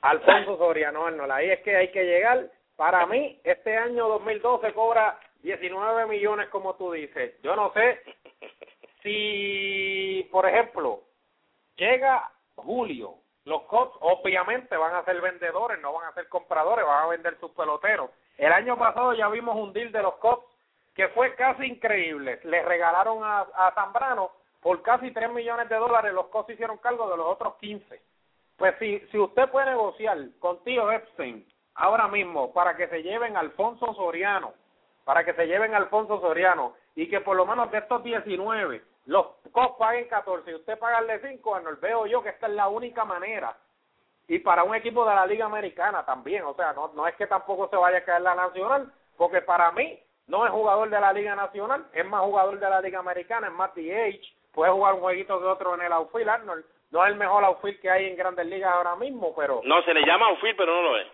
Alfonso 0.00 0.58
Soriano 0.58 1.06
Arnold, 1.06 1.30
ahí 1.30 1.48
es 1.48 1.60
que 1.60 1.76
hay 1.76 1.92
que 1.92 2.02
llegar. 2.02 2.50
Para 2.74 3.06
mí, 3.06 3.38
este 3.44 3.76
año 3.76 4.08
2012 4.08 4.72
cobra 4.72 5.16
19 5.42 6.06
millones, 6.06 6.48
como 6.48 6.74
tú 6.74 6.90
dices. 6.90 7.40
Yo 7.40 7.54
no 7.54 7.72
sé 7.72 8.02
si, 9.04 10.28
por 10.32 10.44
ejemplo, 10.44 11.02
llega 11.76 12.32
julio, 12.56 13.14
los 13.44 13.62
Cubs 13.62 13.92
obviamente 14.00 14.76
van 14.76 14.96
a 14.96 15.04
ser 15.04 15.20
vendedores, 15.20 15.80
no 15.80 15.92
van 15.92 16.08
a 16.08 16.14
ser 16.14 16.28
compradores, 16.28 16.84
van 16.84 17.04
a 17.04 17.06
vender 17.06 17.38
sus 17.38 17.52
peloteros. 17.52 18.10
El 18.38 18.52
año 18.52 18.76
pasado 18.76 19.14
ya 19.14 19.28
vimos 19.28 19.54
un 19.54 19.72
deal 19.72 19.92
de 19.92 20.02
los 20.02 20.14
Cubs 20.16 20.44
que 20.96 21.06
fue 21.10 21.36
casi 21.36 21.64
increíble. 21.64 22.40
Le 22.42 22.60
regalaron 22.64 23.22
a, 23.22 23.42
a 23.54 23.72
Zambrano 23.72 24.32
por 24.66 24.82
casi 24.82 25.12
3 25.12 25.30
millones 25.30 25.68
de 25.68 25.76
dólares, 25.76 26.12
los 26.12 26.26
Cubs 26.26 26.50
hicieron 26.50 26.78
cargo 26.78 27.08
de 27.08 27.16
los 27.16 27.26
otros 27.28 27.54
15. 27.60 28.02
Pues 28.56 28.74
si, 28.80 28.98
si 29.12 29.16
usted 29.16 29.48
puede 29.48 29.70
negociar 29.70 30.18
con 30.40 30.58
tío 30.64 30.90
Epstein 30.90 31.46
ahora 31.76 32.08
mismo 32.08 32.52
para 32.52 32.76
que 32.76 32.88
se 32.88 33.04
lleven 33.04 33.36
Alfonso 33.36 33.94
Soriano, 33.94 34.54
para 35.04 35.24
que 35.24 35.34
se 35.34 35.46
lleven 35.46 35.72
Alfonso 35.72 36.20
Soriano 36.20 36.74
y 36.96 37.08
que 37.08 37.20
por 37.20 37.36
lo 37.36 37.46
menos 37.46 37.70
de 37.70 37.78
estos 37.78 38.02
19 38.02 38.82
los 39.04 39.26
Cubs 39.52 39.76
paguen 39.78 40.08
14 40.08 40.50
y 40.50 40.54
usted 40.54 40.76
pagarle 40.80 41.20
5, 41.20 41.48
bueno, 41.48 41.70
veo 41.80 42.06
yo 42.06 42.20
que 42.24 42.30
esta 42.30 42.48
es 42.48 42.54
la 42.54 42.66
única 42.66 43.04
manera. 43.04 43.56
Y 44.26 44.40
para 44.40 44.64
un 44.64 44.74
equipo 44.74 45.08
de 45.08 45.14
la 45.14 45.26
Liga 45.26 45.46
Americana 45.46 46.04
también, 46.04 46.42
o 46.42 46.54
sea, 46.54 46.72
no, 46.72 46.88
no 46.88 47.06
es 47.06 47.14
que 47.14 47.28
tampoco 47.28 47.68
se 47.68 47.76
vaya 47.76 47.98
a 47.98 48.04
caer 48.04 48.22
la 48.22 48.34
Nacional, 48.34 48.92
porque 49.16 49.42
para 49.42 49.70
mí 49.70 49.96
no 50.26 50.44
es 50.44 50.50
jugador 50.50 50.90
de 50.90 51.00
la 51.00 51.12
Liga 51.12 51.36
Nacional, 51.36 51.86
es 51.92 52.04
más 52.04 52.22
jugador 52.22 52.58
de 52.58 52.68
la 52.68 52.80
Liga 52.80 52.98
Americana, 52.98 53.46
es 53.46 53.52
más 53.52 53.72
DH, 53.76 54.35
puede 54.56 54.72
jugar 54.72 54.94
un 54.94 55.00
jueguito 55.00 55.38
de 55.38 55.46
otro 55.46 55.74
en 55.74 55.82
el 55.82 55.92
outfield, 55.92 56.30
Arnold. 56.30 56.64
No 56.90 57.04
es 57.04 57.12
el 57.12 57.18
mejor 57.18 57.44
outfield 57.44 57.78
que 57.80 57.90
hay 57.90 58.06
en 58.06 58.16
Grandes 58.16 58.46
Ligas 58.46 58.72
ahora 58.72 58.96
mismo, 58.96 59.34
pero... 59.36 59.60
No, 59.64 59.82
se 59.82 59.92
le 59.92 60.00
llama 60.04 60.28
outfield, 60.28 60.56
pero 60.56 60.74
no 60.74 60.82
lo 60.82 60.96
es. 60.96 61.06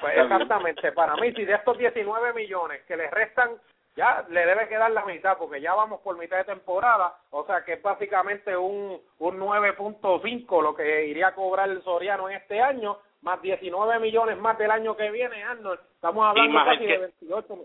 Pues 0.00 0.16
exactamente, 0.16 0.92
para 0.92 1.16
mí, 1.16 1.32
si 1.32 1.44
de 1.44 1.54
estos 1.54 1.76
19 1.76 2.34
millones 2.34 2.82
que 2.86 2.96
le 2.96 3.10
restan, 3.10 3.50
ya 3.96 4.24
le 4.28 4.46
debe 4.46 4.68
quedar 4.68 4.92
la 4.92 5.04
mitad, 5.04 5.36
porque 5.38 5.60
ya 5.60 5.74
vamos 5.74 6.00
por 6.02 6.16
mitad 6.16 6.36
de 6.36 6.44
temporada, 6.44 7.14
o 7.30 7.44
sea 7.46 7.64
que 7.64 7.74
es 7.74 7.82
básicamente 7.82 8.56
un, 8.56 9.00
un 9.18 9.40
9.5 9.40 10.62
lo 10.62 10.74
que 10.74 11.06
iría 11.06 11.28
a 11.28 11.34
cobrar 11.34 11.68
el 11.68 11.82
Soriano 11.82 12.28
en 12.28 12.36
este 12.36 12.60
año, 12.60 12.98
más 13.22 13.42
19 13.42 13.98
millones 13.98 14.38
más 14.38 14.56
del 14.56 14.70
año 14.70 14.96
que 14.96 15.10
viene, 15.10 15.42
Arnold. 15.42 15.80
Estamos 15.94 16.24
hablando 16.26 16.64
casi 16.64 16.86
de 16.86 16.98
28 16.98 17.58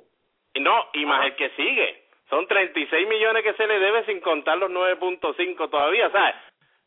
No, 0.61 0.85
y 0.93 1.05
más 1.05 1.25
el 1.25 1.35
que 1.35 1.49
sigue. 1.51 2.02
Son 2.33 2.47
36 2.47 3.07
millones 3.07 3.43
que 3.43 3.53
se 3.53 3.67
le 3.67 3.77
debe 3.77 4.05
sin 4.05 4.19
contar 4.19 4.57
los 4.57 4.71
9.5 4.71 5.69
todavía, 5.69 6.09
¿sabes? 6.09 6.33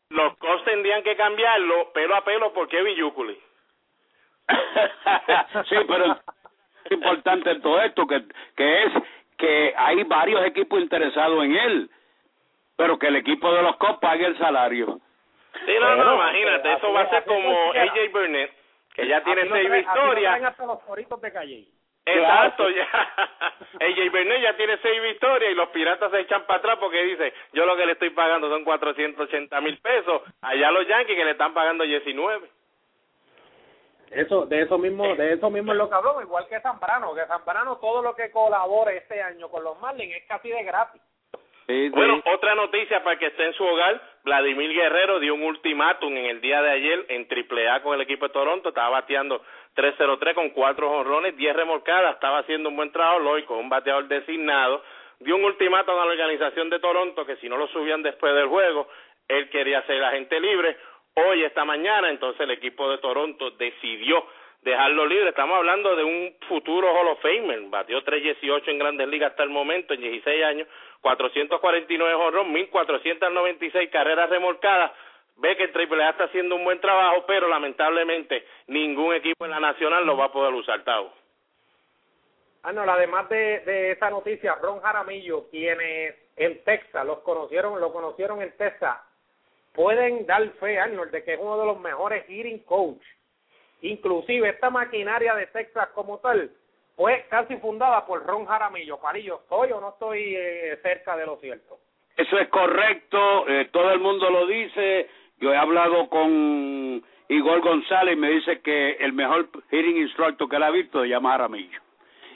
Los 0.09 0.35
Cubs 0.39 0.65
tendrían 0.65 1.01
que 1.03 1.15
cambiarlo 1.15 1.93
pelo 1.93 2.17
a 2.17 2.25
pelo 2.25 2.51
por 2.51 2.67
Kevin 2.67 2.97
Yukuli. 2.97 3.39
sí, 5.69 5.75
pero 5.87 6.17
es 6.83 6.91
importante 6.91 7.51
en 7.51 7.61
todo 7.61 7.81
esto 7.81 8.05
que, 8.05 8.23
que 8.57 8.83
es 8.83 8.93
que 9.37 9.73
hay 9.77 10.03
varios 10.03 10.45
equipos 10.47 10.81
interesados 10.81 11.41
en 11.45 11.55
él, 11.55 11.89
pero 12.75 12.99
que 12.99 13.07
el 13.07 13.15
equipo 13.15 13.49
de 13.53 13.61
los 13.61 13.77
Cubs 13.77 13.99
pague 14.01 14.25
el 14.25 14.37
salario. 14.37 14.99
Sí, 15.65 15.71
no, 15.79 15.95
no, 15.95 16.15
imagínate, 16.15 16.73
eso 16.73 16.91
va 16.91 17.03
a 17.03 17.09
ser 17.09 17.23
como 17.23 17.71
AJ 17.71 18.11
Burnett, 18.11 18.51
que 18.93 19.07
ya 19.07 19.23
tiene 19.23 19.47
seis 19.49 19.71
victorias. 19.71 20.41
Exacto, 22.07 22.69
ya. 22.69 22.87
AJ 23.81 24.11
Burnett 24.11 24.41
ya 24.41 24.55
tiene 24.55 24.77
seis 24.77 25.01
victorias 25.01 25.51
y 25.51 25.55
los 25.55 25.69
piratas 25.69 26.09
se 26.11 26.21
echan 26.21 26.45
para 26.45 26.59
atrás 26.59 26.77
porque 26.79 27.03
dice, 27.03 27.33
yo 27.53 27.65
lo 27.65 27.75
que 27.75 27.85
le 27.85 27.93
estoy 27.93 28.11
pagando 28.11 28.49
son 28.49 28.63
480 28.63 29.61
mil 29.61 29.77
pesos, 29.79 30.21
allá 30.41 30.71
los 30.71 30.87
Yankees 30.87 31.17
que 31.17 31.25
le 31.25 31.31
están 31.31 31.53
pagando 31.53 31.83
19. 31.83 32.49
Eso, 34.11 34.45
de 34.45 34.61
eso 34.61 34.77
mismo, 34.77 35.15
de 35.15 35.33
eso 35.33 35.49
mismo 35.49 35.73
es 35.73 35.77
lo 35.77 35.89
que 35.89 35.95
hablamos, 35.95 36.23
igual 36.23 36.47
que 36.47 36.61
Zambrano, 36.61 37.13
que 37.13 37.25
Zambrano 37.25 37.75
todo 37.77 38.01
lo 38.01 38.15
que 38.15 38.31
colabore 38.31 38.97
este 38.97 39.21
año 39.21 39.49
con 39.49 39.65
los 39.65 39.77
Marlins 39.81 40.15
es 40.15 40.23
casi 40.27 40.49
de 40.49 40.63
gratis. 40.63 41.01
Bueno, 41.67 42.21
otra 42.33 42.55
noticia 42.55 43.03
para 43.03 43.19
que 43.19 43.25
esté 43.25 43.45
en 43.45 43.53
su 43.53 43.65
hogar, 43.65 44.01
Vladimir 44.23 44.71
Guerrero 44.71 45.19
dio 45.19 45.33
un 45.33 45.43
ultimátum 45.43 46.15
en 46.15 46.25
el 46.27 46.39
día 46.39 46.61
de 46.61 46.71
ayer 46.71 47.05
en 47.09 47.27
Triple 47.27 47.69
A 47.69 47.83
con 47.83 47.93
el 47.93 48.01
equipo 48.01 48.25
de 48.25 48.33
Toronto, 48.33 48.69
estaba 48.69 49.01
bateando 49.01 49.41
3-0-3 49.77 50.33
con 50.33 50.49
cuatro 50.49 50.89
jonrones, 50.89 51.37
10 51.37 51.55
remolcadas, 51.55 52.15
estaba 52.15 52.39
haciendo 52.39 52.69
un 52.69 52.75
buen 52.75 52.91
trabajo, 52.91 53.19
lógico, 53.19 53.55
un 53.55 53.69
bateador 53.69 54.07
designado, 54.07 54.83
dio 55.19 55.35
un 55.35 55.45
ultimátum 55.45 55.93
a 55.93 56.05
la 56.05 56.11
organización 56.11 56.69
de 56.69 56.79
Toronto 56.79 57.25
que 57.25 57.37
si 57.37 57.47
no 57.47 57.57
lo 57.57 57.67
subían 57.67 58.01
después 58.01 58.33
del 58.33 58.47
juego, 58.47 58.89
él 59.27 59.49
quería 59.49 59.83
ser 59.83 60.03
agente 60.03 60.39
libre, 60.39 60.77
hoy, 61.13 61.43
esta 61.43 61.65
mañana, 61.65 62.09
entonces 62.09 62.41
el 62.41 62.51
equipo 62.51 62.89
de 62.89 62.97
Toronto 62.99 63.51
decidió 63.51 64.25
dejarlo 64.61 65.05
libre. 65.05 65.29
Estamos 65.29 65.57
hablando 65.57 65.95
de 65.95 66.03
un 66.03 66.35
futuro 66.47 66.91
Hall 66.93 67.07
of 67.07 67.21
Famer. 67.21 67.61
Batió 67.69 68.03
3.18 68.03 68.67
en 68.67 68.79
Grandes 68.79 69.07
Ligas 69.07 69.31
hasta 69.31 69.43
el 69.43 69.49
momento, 69.49 69.93
en 69.93 70.01
16 70.01 70.43
años, 70.43 70.67
449 71.01 72.15
jorrón, 72.15 72.53
1.496 72.53 73.89
carreras 73.89 74.29
remolcadas. 74.29 74.91
Ve 75.37 75.55
que 75.55 75.63
el 75.63 75.71
Triple 75.71 76.03
A 76.03 76.09
está 76.09 76.25
haciendo 76.25 76.55
un 76.55 76.63
buen 76.63 76.81
trabajo, 76.81 77.25
pero 77.27 77.47
lamentablemente 77.47 78.45
ningún 78.67 79.13
equipo 79.13 79.45
en 79.45 79.51
la 79.51 79.59
Nacional 79.59 80.05
lo 80.05 80.17
va 80.17 80.25
a 80.25 80.31
poder 80.31 80.53
usar, 80.53 80.83
Tavo. 80.83 81.13
Ah, 82.63 82.73
no, 82.73 82.81
además 82.81 83.29
de, 83.29 83.59
de 83.59 83.91
esa 83.91 84.09
noticia, 84.09 84.55
Ron 84.55 84.81
Jaramillo, 84.81 85.47
quienes 85.49 86.15
en 86.35 86.63
Texas 86.63 87.05
los 87.05 87.19
conocieron, 87.19 87.79
lo 87.79 87.93
conocieron 87.93 88.41
en 88.41 88.51
Texas, 88.57 88.97
pueden 89.73 90.25
dar 90.25 90.47
fe, 90.59 90.79
Arnold, 90.79 91.11
de 91.11 91.23
que 91.23 91.35
es 91.35 91.39
uno 91.39 91.57
de 91.59 91.65
los 91.65 91.79
mejores 91.79 92.25
hitting 92.27 92.59
coach. 92.63 93.01
Inclusive 93.81 94.49
esta 94.49 94.71
maquinaria 94.71 95.35
de 95.35 95.45
Texas 95.47 95.87
como 95.93 96.17
tal 96.17 96.51
fue 96.95 97.27
casi 97.29 97.57
fundada 97.57 98.05
por 98.07 98.25
Ron 98.25 98.47
Jaramillo. 98.47 98.97
Parillo, 98.97 99.41
¿estoy 99.43 99.71
o 99.71 99.79
no 99.79 99.89
estoy 99.89 100.35
eh, 100.35 100.79
cerca 100.81 101.15
de 101.15 101.27
lo 101.27 101.37
cierto? 101.37 101.77
Eso 102.17 102.39
es 102.39 102.49
correcto, 102.49 103.47
eh, 103.47 103.69
todo 103.71 103.91
el 103.91 103.99
mundo 103.99 104.31
lo 104.31 104.47
dice. 104.47 105.07
Yo 105.39 105.53
he 105.53 105.57
hablado 105.57 106.09
con 106.09 107.03
Igor 107.29 107.61
González 107.61 108.15
y 108.15 108.19
me 108.19 108.29
dice 108.31 108.61
que 108.61 108.91
el 108.99 109.13
mejor 109.13 109.49
hitting 109.71 109.97
instructor 109.97 110.49
que 110.49 110.55
él 110.55 110.63
ha 110.63 110.71
visto 110.71 111.01
se 111.01 111.09
llama 111.09 111.31
Jaramillo. 111.31 111.79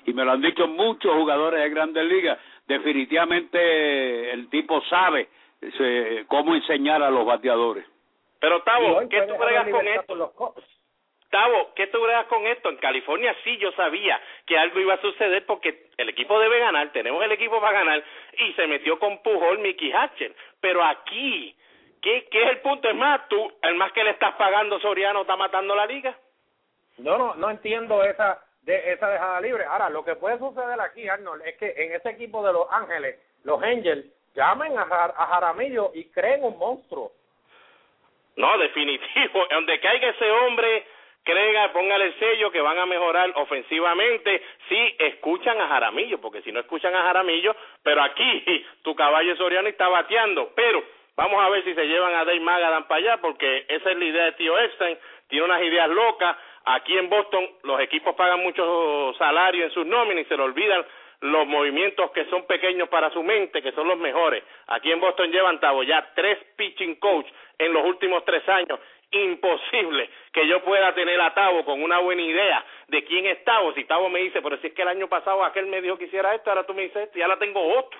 Y 0.05 0.13
me 0.13 0.25
lo 0.25 0.31
han 0.31 0.41
dicho 0.41 0.67
muchos 0.67 1.13
jugadores 1.13 1.61
de 1.61 1.69
grandes 1.69 2.05
ligas. 2.05 2.39
Definitivamente 2.67 4.31
el 4.31 4.49
tipo 4.49 4.81
sabe 4.83 5.29
cómo 6.27 6.55
enseñar 6.55 7.03
a 7.03 7.11
los 7.11 7.25
bateadores. 7.25 7.85
Pero 8.39 8.61
Tavo, 8.63 9.07
¿qué 9.09 9.21
tú 9.23 9.35
bregas 9.37 9.69
con 9.69 9.87
esto? 9.87 10.33
Tavo, 11.29 11.73
¿qué 11.75 11.87
tú 11.87 12.01
bregas 12.01 12.25
con 12.25 12.45
esto? 12.47 12.69
En 12.69 12.77
California 12.77 13.35
sí 13.43 13.57
yo 13.57 13.71
sabía 13.73 14.19
que 14.45 14.57
algo 14.57 14.79
iba 14.79 14.95
a 14.95 15.01
suceder 15.01 15.45
porque 15.45 15.89
el 15.97 16.09
equipo 16.09 16.39
debe 16.39 16.59
ganar, 16.59 16.91
tenemos 16.91 17.23
el 17.23 17.31
equipo 17.31 17.61
para 17.61 17.79
ganar 17.79 18.03
y 18.37 18.51
se 18.53 18.67
metió 18.67 18.99
con 18.99 19.21
Pujol, 19.21 19.59
Mickey 19.59 19.91
Hatcher. 19.93 20.35
Pero 20.59 20.83
aquí, 20.83 21.55
¿qué, 22.01 22.27
¿qué 22.29 22.43
es 22.43 22.49
el 22.51 22.59
punto? 22.61 22.89
Es 22.89 22.95
más, 22.95 23.27
tú, 23.29 23.51
el 23.61 23.75
más 23.75 23.91
que 23.93 24.03
le 24.03 24.11
estás 24.11 24.35
pagando 24.35 24.79
Soriano 24.79 25.21
está 25.21 25.35
matando 25.35 25.75
la 25.75 25.85
liga. 25.85 26.17
Yo 26.97 27.17
no, 27.17 27.35
no 27.35 27.49
entiendo 27.49 28.03
esa 28.03 28.43
de 28.63 28.93
esa 28.93 29.09
dejada 29.09 29.41
libre. 29.41 29.65
Ahora, 29.65 29.89
lo 29.89 30.05
que 30.05 30.15
puede 30.15 30.37
suceder 30.37 30.79
aquí, 30.81 31.07
Arnold, 31.07 31.41
es 31.47 31.57
que 31.57 31.73
en 31.77 31.93
ese 31.93 32.09
equipo 32.09 32.45
de 32.45 32.53
Los 32.53 32.67
Ángeles, 32.71 33.17
los 33.43 33.61
Angels, 33.63 34.05
llamen 34.35 34.77
a, 34.77 34.85
Jar- 34.85 35.13
a 35.17 35.25
Jaramillo 35.27 35.91
y 35.95 36.05
creen 36.11 36.43
un 36.43 36.57
monstruo. 36.59 37.11
No, 38.35 38.57
definitivo. 38.57 39.45
Donde 39.49 39.79
caiga 39.79 40.09
ese 40.09 40.31
hombre, 40.31 40.85
crega, 41.23 41.73
póngale 41.73 42.05
el 42.05 42.19
sello 42.19 42.51
que 42.51 42.61
van 42.61 42.77
a 42.77 42.85
mejorar 42.85 43.31
ofensivamente 43.35 44.43
si 44.69 44.95
escuchan 44.99 45.59
a 45.59 45.67
Jaramillo, 45.67 46.19
porque 46.21 46.41
si 46.43 46.51
no 46.51 46.59
escuchan 46.59 46.93
a 46.95 47.01
Jaramillo, 47.03 47.55
pero 47.83 48.03
aquí 48.03 48.65
tu 48.83 48.95
caballo 48.95 49.35
Soriano 49.37 49.67
está 49.69 49.87
bateando. 49.89 50.51
Pero 50.55 50.83
vamos 51.15 51.41
a 51.43 51.49
ver 51.49 51.63
si 51.63 51.73
se 51.73 51.87
llevan 51.87 52.13
a 52.13 52.25
Dave 52.25 52.39
Magadan 52.39 52.87
para 52.87 52.99
allá, 52.99 53.17
porque 53.21 53.65
esa 53.67 53.91
es 53.91 53.97
la 53.97 54.05
idea 54.05 54.25
de 54.25 54.31
tío 54.33 54.57
Epstein. 54.57 54.97
Tiene 55.27 55.45
unas 55.45 55.61
ideas 55.63 55.89
locas. 55.89 56.35
Aquí 56.65 56.97
en 56.97 57.09
Boston 57.09 57.47
los 57.63 57.79
equipos 57.79 58.15
pagan 58.15 58.41
mucho 58.41 59.13
salario 59.17 59.63
en 59.65 59.71
sus 59.71 59.85
nóminas 59.85 60.25
y 60.25 60.27
se 60.27 60.37
le 60.37 60.43
olvidan 60.43 60.85
los 61.21 61.45
movimientos 61.47 62.11
que 62.11 62.25
son 62.25 62.45
pequeños 62.45 62.89
para 62.89 63.11
su 63.11 63.21
mente, 63.23 63.61
que 63.61 63.71
son 63.73 63.87
los 63.87 63.97
mejores. 63.97 64.43
Aquí 64.67 64.91
en 64.91 64.99
Boston 64.99 65.31
llevan 65.31 65.59
Tavo 65.59 65.83
ya 65.83 66.11
tres 66.15 66.37
pitching 66.55 66.95
coach 66.95 67.27
en 67.57 67.73
los 67.73 67.85
últimos 67.85 68.25
tres 68.25 68.47
años. 68.49 68.79
Imposible 69.11 70.09
que 70.31 70.47
yo 70.47 70.63
pueda 70.63 70.93
tener 70.95 71.19
a 71.21 71.33
Tavo 71.33 71.63
con 71.63 71.81
una 71.83 71.99
buena 71.99 72.21
idea 72.21 72.65
de 72.87 73.03
quién 73.03 73.27
es 73.27 73.43
Tavo. 73.43 73.73
Si 73.73 73.83
Tavo 73.85 74.09
me 74.09 74.19
dice, 74.21 74.41
pero 74.41 74.57
si 74.57 74.67
es 74.67 74.73
que 74.73 74.81
el 74.81 74.87
año 74.87 75.07
pasado 75.07 75.43
aquel 75.43 75.67
me 75.67 75.81
dijo 75.81 75.97
que 75.97 76.05
hiciera 76.05 76.33
esto, 76.33 76.49
ahora 76.49 76.65
tú 76.65 76.73
me 76.73 76.83
dices 76.83 77.03
esto, 77.03 77.19
ya 77.19 77.27
la 77.27 77.37
tengo 77.37 77.61
otro. 77.77 77.99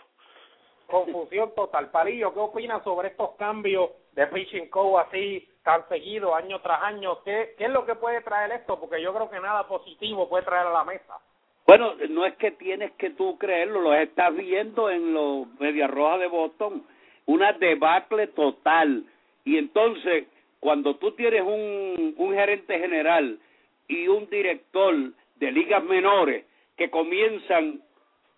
Confusión 0.92 1.56
total. 1.56 1.90
Palillo, 1.90 2.34
¿qué 2.34 2.40
opinas 2.40 2.84
sobre 2.84 3.08
estos 3.08 3.32
cambios 3.38 3.92
de 4.12 4.28
pitching 4.28 4.70
coach 4.70 5.08
así 5.08 5.48
tan 5.64 5.88
seguido, 5.88 6.36
año 6.36 6.60
tras 6.60 6.84
año? 6.84 7.24
¿Qué, 7.24 7.56
¿Qué 7.58 7.66
es 7.66 7.72
lo 7.72 7.86
que 7.86 7.96
puede 7.96 8.22
traer 8.22 8.52
esto? 8.52 8.80
Porque 8.80 9.02
yo 9.02 9.14
creo 9.14 9.30
que 9.30 9.40
nada 9.40 9.68
positivo 9.68 10.28
puede 10.28 10.44
traer 10.44 10.68
a 10.68 10.74
la 10.74 10.84
mesa. 10.84 11.18
Bueno, 11.66 11.94
no 12.10 12.26
es 12.26 12.36
que 12.36 12.52
tienes 12.52 12.92
que 12.94 13.12
tú 13.12 13.38
creerlo, 13.38 13.80
lo 13.80 13.94
estás 13.94 14.36
viendo 14.36 14.90
en 14.90 15.14
los 15.14 15.48
Medias 15.60 15.90
Rojas 15.90 16.20
de 16.20 16.28
Boston, 16.28 16.84
una 17.26 17.54
debacle 17.54 18.28
total. 18.28 19.06
Y 19.46 19.58
entonces, 19.58 20.26
cuando 20.60 20.98
tú 20.98 21.14
tienes 21.14 21.44
un, 21.44 22.16
un 22.18 22.34
gerente 22.34 22.78
general 22.78 23.40
y 23.88 24.08
un 24.10 24.30
director 24.30 24.94
de 25.36 25.52
ligas 25.52 25.84
menores 25.84 26.46
que 26.76 26.90
comienzan 26.90 27.82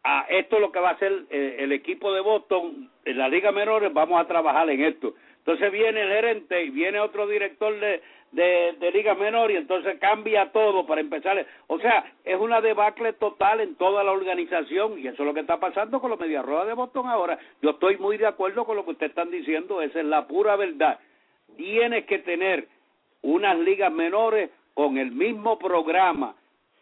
a 0.03 0.25
esto 0.29 0.55
es 0.57 0.61
lo 0.61 0.71
que 0.71 0.79
va 0.79 0.89
a 0.89 0.93
hacer 0.93 1.23
eh, 1.29 1.57
el 1.59 1.71
equipo 1.71 2.13
de 2.13 2.21
Boston 2.21 2.89
en 3.05 3.17
la 3.17 3.29
liga 3.29 3.51
menores, 3.51 3.93
vamos 3.93 4.19
a 4.19 4.27
trabajar 4.27 4.69
en 4.69 4.83
esto. 4.83 5.13
Entonces 5.37 5.71
viene 5.71 6.01
el 6.01 6.09
gerente 6.09 6.63
y 6.63 6.69
viene 6.69 6.99
otro 6.99 7.27
director 7.27 7.77
de, 7.79 8.01
de, 8.31 8.75
de 8.79 8.91
liga 8.91 9.13
menor 9.13 9.51
y 9.51 9.57
entonces 9.57 9.97
cambia 9.99 10.51
todo 10.51 10.85
para 10.85 11.01
empezar. 11.01 11.45
O 11.67 11.79
sea, 11.79 12.11
es 12.23 12.37
una 12.39 12.61
debacle 12.61 13.13
total 13.13 13.61
en 13.61 13.75
toda 13.75 14.03
la 14.03 14.11
organización 14.11 14.99
y 14.99 15.07
eso 15.07 15.23
es 15.23 15.27
lo 15.27 15.33
que 15.33 15.41
está 15.41 15.59
pasando 15.59 16.01
con 16.01 16.09
los 16.09 16.19
Medias 16.19 16.45
Rojas 16.45 16.67
de 16.67 16.73
Boston 16.73 17.07
ahora. 17.07 17.37
Yo 17.61 17.71
estoy 17.71 17.97
muy 17.97 18.17
de 18.17 18.25
acuerdo 18.25 18.65
con 18.65 18.75
lo 18.75 18.85
que 18.85 18.91
ustedes 18.91 19.11
están 19.11 19.31
diciendo, 19.31 19.81
esa 19.81 19.99
es 19.99 20.05
la 20.05 20.27
pura 20.27 20.55
verdad. 20.55 20.99
Tienes 21.55 22.05
que 22.05 22.19
tener 22.19 22.67
unas 23.21 23.57
ligas 23.59 23.91
menores 23.91 24.49
con 24.73 24.97
el 24.97 25.11
mismo 25.11 25.59
programa 25.59 26.35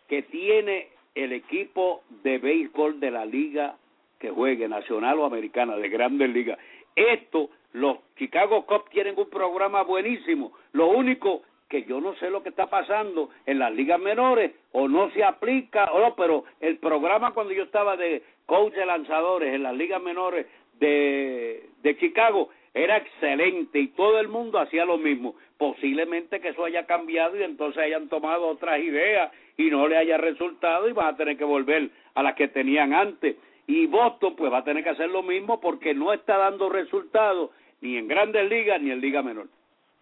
que 0.07 0.23
tiene 0.23 0.89
el 1.15 1.33
equipo 1.33 2.03
de 2.23 2.37
béisbol 2.37 2.99
de 2.99 3.11
la 3.11 3.25
liga 3.25 3.75
que 4.19 4.29
juegue, 4.29 4.67
nacional 4.67 5.19
o 5.19 5.25
americana, 5.25 5.75
de 5.75 5.89
grandes 5.89 6.29
ligas. 6.29 6.59
Esto, 6.95 7.49
los 7.73 7.97
Chicago 8.17 8.65
Cubs 8.65 8.89
tienen 8.91 9.15
un 9.17 9.29
programa 9.29 9.81
buenísimo. 9.83 10.53
Lo 10.73 10.89
único 10.89 11.41
que 11.67 11.83
yo 11.85 12.01
no 12.01 12.13
sé 12.15 12.29
lo 12.29 12.43
que 12.43 12.49
está 12.49 12.67
pasando 12.69 13.29
en 13.45 13.57
las 13.57 13.73
ligas 13.73 13.99
menores, 13.99 14.51
o 14.73 14.87
no 14.89 15.09
se 15.11 15.23
aplica, 15.23 15.85
o 15.93 15.99
no, 16.01 16.15
pero 16.15 16.43
el 16.59 16.77
programa 16.77 17.33
cuando 17.33 17.53
yo 17.53 17.63
estaba 17.63 17.95
de 17.95 18.21
coach 18.45 18.73
de 18.73 18.85
lanzadores 18.85 19.53
en 19.53 19.63
las 19.63 19.73
ligas 19.73 20.01
menores 20.01 20.47
de, 20.79 21.69
de 21.81 21.97
Chicago 21.97 22.49
era 22.73 22.97
excelente 22.97 23.79
y 23.79 23.87
todo 23.89 24.19
el 24.19 24.27
mundo 24.27 24.59
hacía 24.59 24.85
lo 24.85 24.97
mismo. 24.97 25.35
Posiblemente 25.57 26.39
que 26.39 26.49
eso 26.49 26.63
haya 26.63 26.85
cambiado 26.85 27.37
y 27.37 27.43
entonces 27.43 27.83
hayan 27.83 28.07
tomado 28.07 28.47
otras 28.47 28.79
ideas 28.79 29.31
y 29.57 29.69
no 29.69 29.87
le 29.87 29.97
haya 29.97 30.17
resultado 30.17 30.87
y 30.87 30.93
van 30.93 31.13
a 31.13 31.17
tener 31.17 31.37
que 31.37 31.43
volver 31.43 31.89
a 32.15 32.23
las 32.23 32.35
que 32.35 32.47
tenían 32.47 32.93
antes. 32.93 33.35
Y 33.67 33.87
Boston 33.87 34.35
pues 34.35 34.51
va 34.51 34.59
a 34.59 34.63
tener 34.63 34.83
que 34.83 34.89
hacer 34.89 35.09
lo 35.09 35.21
mismo 35.23 35.59
porque 35.59 35.93
no 35.93 36.13
está 36.13 36.37
dando 36.37 36.69
resultados 36.69 37.51
ni 37.81 37.97
en 37.97 38.07
grandes 38.07 38.49
ligas 38.49 38.81
ni 38.81 38.91
en 38.91 39.01
liga 39.01 39.21
menor. 39.21 39.47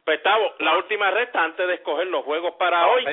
Pues 0.06 0.22
Tavo, 0.24 0.54
la 0.60 0.78
última 0.78 1.12
recta 1.12 1.44
antes 1.44 1.68
de 1.68 1.76
escoger 1.76 2.08
los 2.08 2.24
juegos 2.24 2.54
para 2.56 2.88
hoy. 2.88 3.06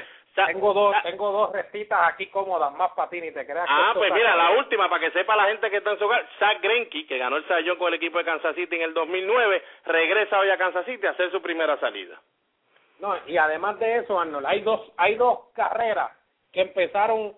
Tengo 0.44 0.74
dos, 0.74 0.94
tengo 1.02 1.32
dos 1.32 1.52
restitas 1.52 1.98
aquí 2.12 2.26
cómodas, 2.26 2.72
más 2.74 2.92
para 2.92 3.08
ti, 3.08 3.20
ni 3.20 3.30
te 3.32 3.46
creas. 3.46 3.66
que 3.66 3.72
Ah, 3.72 3.86
esto 3.88 4.00
pues 4.00 4.12
mira, 4.12 4.36
la 4.36 4.50
última, 4.58 4.88
para 4.90 5.00
que 5.00 5.10
sepa 5.12 5.34
la 5.34 5.46
gente 5.46 5.70
que 5.70 5.78
está 5.78 5.92
en 5.92 5.98
su 5.98 6.04
hogar, 6.04 6.28
Zach 6.38 6.60
Greinke, 6.60 7.06
que 7.06 7.16
ganó 7.18 7.36
el 7.36 7.46
Sayón 7.48 7.78
con 7.78 7.88
el 7.88 7.94
equipo 7.94 8.18
de 8.18 8.24
Kansas 8.24 8.54
City 8.54 8.76
en 8.76 8.82
el 8.82 8.92
2009, 8.94 9.62
regresa 9.86 10.38
hoy 10.38 10.50
a 10.50 10.58
Kansas 10.58 10.84
City 10.84 11.06
a 11.06 11.10
hacer 11.12 11.30
su 11.30 11.40
primera 11.40 11.78
salida. 11.80 12.20
No, 13.00 13.14
y 13.26 13.36
además 13.38 13.78
de 13.78 13.96
eso, 13.98 14.18
Arnold, 14.20 14.46
hay 14.46 14.60
dos, 14.60 14.92
hay 14.96 15.14
dos 15.16 15.38
carreras 15.54 16.10
que 16.52 16.62
empezaron 16.62 17.34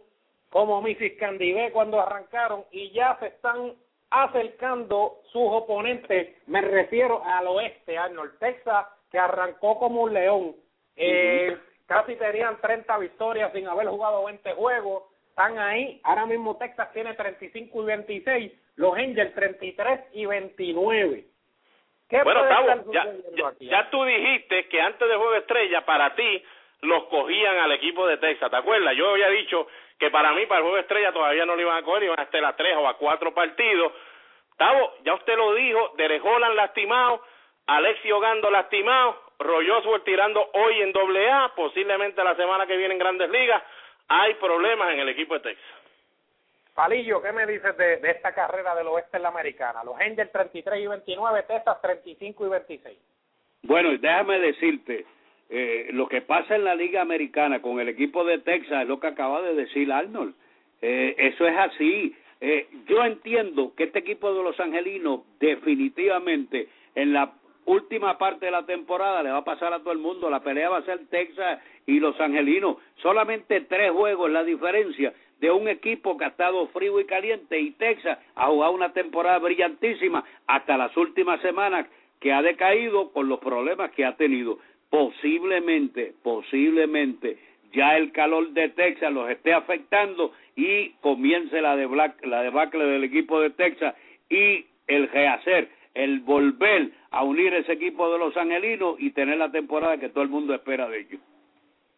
como 0.51 0.81
Mrs. 0.83 1.19
Candibé 1.19 1.71
cuando 1.73 2.01
arrancaron 2.01 2.65
y 2.71 2.91
ya 2.91 3.17
se 3.21 3.27
están 3.27 3.75
acercando 4.11 5.19
sus 5.33 5.43
oponentes. 5.45 6.37
Me 6.47 6.61
refiero 6.61 7.23
al 7.25 7.47
oeste, 7.49 7.99
Arnold, 7.99 8.39
Texas, 8.39 8.87
que 9.11 9.19
arrancó 9.19 9.79
como 9.79 10.03
un 10.03 10.15
león. 10.15 10.57
Eh, 10.97 11.57
Casi 11.89 12.17
tenían 12.17 12.61
30 12.61 12.99
victorias 12.99 13.51
sin 13.55 13.67
haber 13.67 13.89
jugado 13.89 14.27
20 14.27 14.53
juegos. 14.53 15.05
Están 15.31 15.59
ahí. 15.59 16.01
Ahora 16.05 16.27
mismo 16.27 16.59
Texas 16.59 16.93
tiene 16.93 17.15
35 17.15 17.83
y 17.83 17.87
26. 17.87 18.53
Los 18.77 18.95
Angels 18.95 19.35
33 19.35 20.01
y 20.13 20.27
29. 20.27 21.25
¿Qué 22.11 22.23
Bueno, 22.23 22.47
Tavo, 22.47 22.93
ya 23.61 23.91
tú 23.91 24.05
dijiste 24.05 24.69
que 24.69 24.81
antes 24.83 25.09
del 25.09 25.17
juego 25.17 25.35
estrella, 25.35 25.85
para 25.87 26.15
ti, 26.15 26.45
los 26.83 27.05
cogían 27.05 27.57
al 27.57 27.73
equipo 27.73 28.07
de 28.07 28.19
Texas, 28.19 28.51
¿te 28.51 28.57
acuerdas? 28.57 28.95
Yo 28.95 29.11
había 29.11 29.29
dicho 29.31 29.67
que 29.99 30.11
para 30.11 30.33
mí, 30.33 30.45
para 30.45 30.59
el 30.59 30.65
juego 30.65 30.79
estrella, 30.79 31.13
todavía 31.13 31.47
no 31.47 31.57
lo 31.57 31.63
iban 31.63 31.79
a 31.79 31.83
coger, 31.83 32.05
iban 32.05 32.21
a 32.21 32.25
estar 32.25 32.45
a 32.45 32.55
tres 32.55 32.77
o 32.77 32.87
a 32.87 32.99
cuatro 32.99 33.33
partidos. 33.33 33.93
Tavo, 34.59 34.93
ya 35.05 35.15
usted 35.15 35.37
lo 35.37 35.55
dijo, 35.55 35.95
Derek 35.97 36.23
Holland 36.23 36.55
lastimado, 36.55 37.23
Alexi 37.67 38.13
Ogando 38.13 38.51
lastimado, 38.51 39.28
Roy 39.39 39.71
Oswald 39.71 40.05
tirando 40.05 40.51
hoy 40.53 40.83
en 40.83 40.93
doble 40.93 41.31
A, 41.31 41.53
posiblemente 41.55 42.23
la 42.25 42.35
semana 42.35 42.67
que 42.67 42.77
viene 42.77 42.95
en 42.95 43.01
Grandes 43.01 43.31
Ligas. 43.31 43.63
Hay 44.09 44.35
problemas 44.35 44.93
en 44.93 45.01
el 45.01 45.09
equipo 45.09 45.35
de 45.35 45.41
Texas. 45.41 45.67
Palillo, 46.75 47.21
¿qué 47.21 47.33
me 47.33 47.47
dices 47.47 47.77
de, 47.77 47.97
de 47.97 48.11
esta 48.11 48.33
carrera 48.33 48.75
del 48.75 48.87
oeste 48.87 49.17
en 49.17 49.25
la 49.25 49.31
americana? 49.31 49.83
Los 49.85 49.99
Angels 50.01 50.31
33 50.31 50.81
y 50.81 50.87
29, 50.87 51.43
Texas 51.43 51.83
35 51.83 52.47
y 52.47 52.49
26. 52.49 52.99
Bueno, 53.63 53.93
y 53.93 53.99
déjame 53.99 54.39
decirte, 54.39 55.05
eh, 55.51 55.89
lo 55.93 56.07
que 56.09 56.21
pasa 56.21 56.55
en 56.55 56.65
la 56.65 56.75
Liga 56.75 57.01
Americana 57.01 57.61
con 57.61 57.81
el 57.81 57.89
equipo 57.89 58.25
de 58.25 58.39
Texas 58.39 58.83
es 58.83 58.89
lo 58.89 59.01
que 59.01 59.07
acaba 59.07 59.43
de 59.43 59.55
decir 59.55 59.91
Arnold. 59.93 60.35
Eh, 60.83 61.15
eso 61.19 61.47
es 61.47 61.57
así. 61.57 62.15
Eh, 62.41 62.69
yo 62.87 63.05
entiendo 63.05 63.75
que 63.75 63.85
este 63.85 64.01
equipo 64.01 64.33
de 64.33 64.43
los 64.43 64.59
angelinos 64.61 65.23
definitivamente 65.41 66.69
en 66.95 67.13
la 67.13 67.33
última 67.69 68.17
parte 68.19 68.47
de 68.47 68.53
la 68.53 68.65
temporada 68.65 69.23
le 69.23 69.31
va 69.31 69.39
a 69.39 69.45
pasar 69.45 69.73
a 69.73 69.81
todo 69.81 69.93
el 69.93 69.99
mundo. 69.99 70.31
La 70.31 70.41
pelea 70.41 70.71
va 70.71 70.79
a 70.79 70.85
ser 70.85 71.07
Texas 71.09 71.61
y 71.87 72.01
los 72.01 72.19
angelinos. 72.21 72.77
Solamente 73.03 73.61
tres 73.63 73.93
juegos 73.93 74.31
la 74.31 74.43
diferencia 74.43 75.13
de 75.41 75.51
un 75.51 75.69
equipo 75.69 76.17
que 76.17 76.25
ha 76.25 76.29
estado 76.29 76.67
frío 76.69 76.99
y 76.99 77.05
caliente 77.05 77.61
y 77.61 77.71
Texas 77.73 78.19
ha 78.35 78.47
jugado 78.47 78.73
una 78.73 78.93
temporada 78.93 79.39
brillantísima 79.39 80.25
hasta 80.47 80.77
las 80.77 80.97
últimas 80.97 81.41
semanas 81.43 81.87
que 82.21 82.33
ha 82.33 82.43
decaído 82.43 83.13
con 83.13 83.29
los 83.29 83.39
problemas 83.39 83.93
que 83.93 84.05
ha 84.05 84.17
tenido. 84.17 84.59
Posiblemente, 84.91 86.15
posiblemente 86.23 87.39
ya 87.73 87.97
el 87.97 88.13
calor 88.13 88.51
de 88.51 88.71
Texas 88.71 89.13
los 89.13 89.31
esté 89.31 89.53
afectando 89.53 90.33
y 90.57 90.91
comience 91.03 91.61
la, 91.61 91.77
la 92.23 92.43
debacle 92.43 92.85
del 92.85 93.05
equipo 93.05 93.41
de 93.41 93.51
Texas 93.51 93.95
y 94.31 94.65
el 94.87 95.09
rehacer, 95.09 95.69
el 95.95 96.21
volver 96.21 96.91
a 97.11 97.25
unir 97.25 97.55
ese 97.55 97.73
equipo 97.73 98.13
de 98.13 98.19
los 98.19 98.37
angelinos 98.37 98.97
y 98.99 99.13
tener 99.13 99.39
la 99.39 99.51
temporada 99.51 99.99
que 99.99 100.09
todo 100.09 100.23
el 100.23 100.31
mundo 100.31 100.55
espera 100.55 100.89
de 100.89 101.01
ellos. 101.01 101.21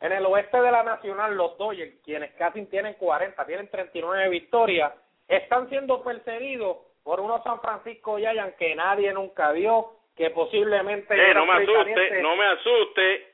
En 0.00 0.12
el 0.12 0.24
oeste 0.24 0.60
de 0.60 0.70
la 0.70 0.82
Nacional, 0.82 1.36
los 1.36 1.58
Dodgers, 1.58 1.94
quienes 2.04 2.32
casi 2.32 2.64
tienen 2.66 2.94
40, 2.94 3.44
tienen 3.44 3.68
39 3.68 4.30
victorias, 4.30 4.92
están 5.28 5.68
siendo 5.68 6.02
perseguidos 6.02 6.78
por 7.02 7.20
unos 7.20 7.42
San 7.44 7.60
Francisco 7.60 8.16
Giants 8.16 8.56
que 8.56 8.74
nadie 8.74 9.12
nunca 9.12 9.52
vio, 9.52 9.92
que 10.16 10.30
posiblemente... 10.30 11.14
Eh, 11.14 11.34
no 11.34 11.44
me 11.44 11.52
asuste, 11.52 12.22
no 12.22 12.36
me 12.36 12.46
asuste. 12.46 13.26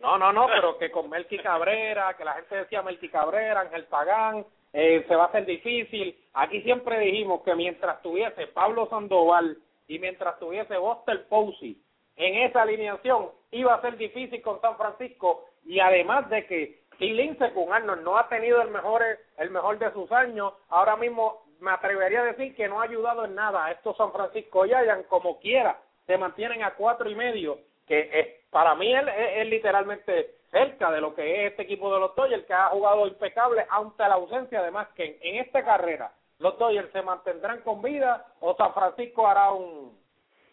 No, 0.00 0.18
no, 0.18 0.32
no, 0.32 0.46
pero 0.46 0.78
que 0.78 0.90
con 0.90 1.10
Melqui 1.10 1.38
Cabrera, 1.38 2.14
que 2.16 2.24
la 2.24 2.34
gente 2.34 2.56
decía 2.56 2.82
Melqui 2.82 3.08
Cabrera, 3.08 3.60
Ángel 3.60 3.84
Pagán, 3.84 4.44
eh, 4.72 5.04
se 5.08 5.16
va 5.16 5.24
a 5.24 5.26
hacer 5.26 5.44
difícil. 5.44 6.16
Aquí 6.34 6.62
siempre 6.62 6.98
dijimos 7.00 7.42
que 7.42 7.54
mientras 7.54 8.00
tuviese 8.02 8.46
Pablo 8.48 8.88
Sandoval 8.88 9.56
y 9.88 9.98
mientras 9.98 10.38
tuviese 10.38 10.76
Buster 10.76 11.26
Posey 11.28 11.76
en 12.16 12.34
esa 12.48 12.62
alineación, 12.62 13.30
iba 13.50 13.74
a 13.74 13.80
ser 13.80 13.96
difícil 13.96 14.42
con 14.42 14.60
San 14.60 14.76
Francisco. 14.76 15.44
Y 15.64 15.80
además 15.80 16.28
de 16.30 16.46
que 16.46 16.82
si 16.98 17.10
Lince 17.10 17.52
con 17.52 17.72
Arnold 17.72 18.02
no 18.02 18.16
ha 18.18 18.28
tenido 18.28 18.60
el 18.62 18.70
mejor 18.70 19.02
el 19.38 19.50
mejor 19.50 19.78
de 19.78 19.92
sus 19.92 20.10
años, 20.12 20.52
ahora 20.68 20.96
mismo 20.96 21.42
me 21.60 21.70
atrevería 21.72 22.20
a 22.20 22.24
decir 22.24 22.54
que 22.54 22.68
no 22.68 22.80
ha 22.80 22.84
ayudado 22.84 23.24
en 23.24 23.34
nada 23.34 23.64
a 23.66 23.72
estos 23.72 23.96
San 23.96 24.12
Francisco 24.12 24.64
Giants. 24.64 25.06
Como 25.08 25.38
quiera, 25.40 25.78
se 26.06 26.16
mantienen 26.18 26.62
a 26.62 26.74
cuatro 26.74 27.08
y 27.10 27.14
medio, 27.14 27.58
que 27.86 28.10
es, 28.12 28.26
para 28.50 28.74
mí 28.74 28.94
es, 28.94 29.04
es- 29.36 29.46
literalmente 29.48 30.34
cerca 30.50 30.90
de 30.90 31.00
lo 31.00 31.14
que 31.14 31.22
es 31.46 31.50
este 31.50 31.62
equipo 31.62 31.92
de 31.92 32.00
los 32.00 32.14
Dodgers, 32.16 32.44
que 32.46 32.54
ha 32.54 32.68
jugado 32.68 33.06
impecable 33.06 33.66
ante 33.68 34.02
la 34.02 34.14
ausencia, 34.14 34.60
además 34.60 34.88
que 34.96 35.04
en, 35.04 35.16
en 35.20 35.36
esta 35.44 35.62
carrera 35.64 36.10
los 36.38 36.58
Dodgers 36.58 36.90
se 36.92 37.02
mantendrán 37.02 37.62
con 37.62 37.82
vida 37.82 38.26
o 38.40 38.54
San 38.56 38.72
Francisco 38.74 39.26
hará 39.26 39.50
un, 39.50 39.98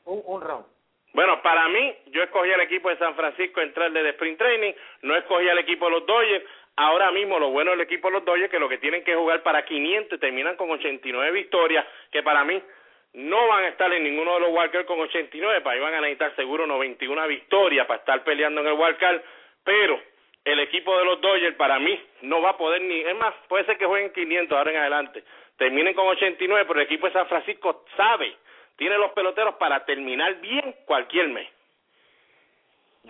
un, 0.06 0.22
un 0.26 0.42
round. 0.42 0.66
Bueno, 1.14 1.42
para 1.42 1.70
mí, 1.70 1.96
yo 2.08 2.24
escogí 2.24 2.52
al 2.52 2.62
equipo 2.62 2.90
de 2.90 2.98
San 2.98 3.16
Francisco 3.16 3.62
entrar 3.62 3.92
desde 3.92 4.10
Spring 4.10 4.36
Training, 4.36 4.74
no 5.04 5.16
escogí 5.16 5.48
al 5.48 5.60
equipo 5.60 5.86
de 5.86 5.92
los 5.92 6.06
Dodgers. 6.06 6.46
Ahora 6.76 7.10
mismo 7.12 7.40
lo 7.40 7.52
bueno 7.52 7.72
del 7.72 7.82
equipo 7.82 8.10
de 8.10 8.16
los 8.16 8.26
Dodgers 8.26 8.52
que 8.52 8.60
lo 8.60 8.68
que 8.68 8.80
tienen 8.80 9.04
que 9.06 9.16
jugar 9.16 9.42
para 9.42 9.64
500 9.64 10.18
y 10.18 10.20
terminan 10.20 10.58
con 10.58 10.70
89 10.72 11.32
victorias, 11.32 11.86
que 12.12 12.22
para 12.22 12.44
mí 12.44 12.62
no 13.14 13.48
van 13.48 13.64
a 13.64 13.68
estar 13.70 13.94
en 13.94 14.04
ninguno 14.04 14.34
de 14.34 14.40
los 14.42 14.50
wildcards 14.50 14.86
con 14.86 15.00
89, 15.00 15.62
para 15.62 15.76
ahí 15.76 15.82
van 15.82 15.94
a 15.94 16.02
necesitar 16.02 16.36
seguro 16.36 16.68
91 16.68 17.28
victorias 17.28 17.88
para 17.88 18.00
estar 18.00 18.24
peleando 18.26 18.60
en 18.60 18.68
el 18.68 18.74
wildcard, 18.74 19.22
pero 19.64 19.98
el 20.46 20.60
equipo 20.60 20.98
de 20.98 21.06
los 21.06 21.20
Dodgers 21.22 21.56
para 21.56 21.80
mí 21.80 22.00
no 22.22 22.42
va 22.42 22.52
a 22.52 22.58
poder 22.58 22.82
ni, 22.84 23.02
es 23.02 23.16
más, 23.18 23.34
puede 23.50 23.66
ser 23.66 23.78
que 23.78 23.86
jueguen 23.86 24.14
500 24.14 24.58
ahora 24.58 24.72
en 24.72 24.78
adelante, 24.78 25.24
terminen 25.58 25.94
con 25.94 26.08
89, 26.08 26.66
pero 26.68 26.80
el 26.80 26.86
equipo 26.86 27.08
de 27.08 27.14
San 27.14 27.28
Francisco 27.28 27.84
sabe, 27.98 28.38
tiene 28.78 28.98
los 28.98 29.12
peloteros 29.12 29.56
para 29.56 29.84
terminar 29.86 30.36
bien 30.42 30.76
cualquier 30.86 31.30
mes. 31.30 31.50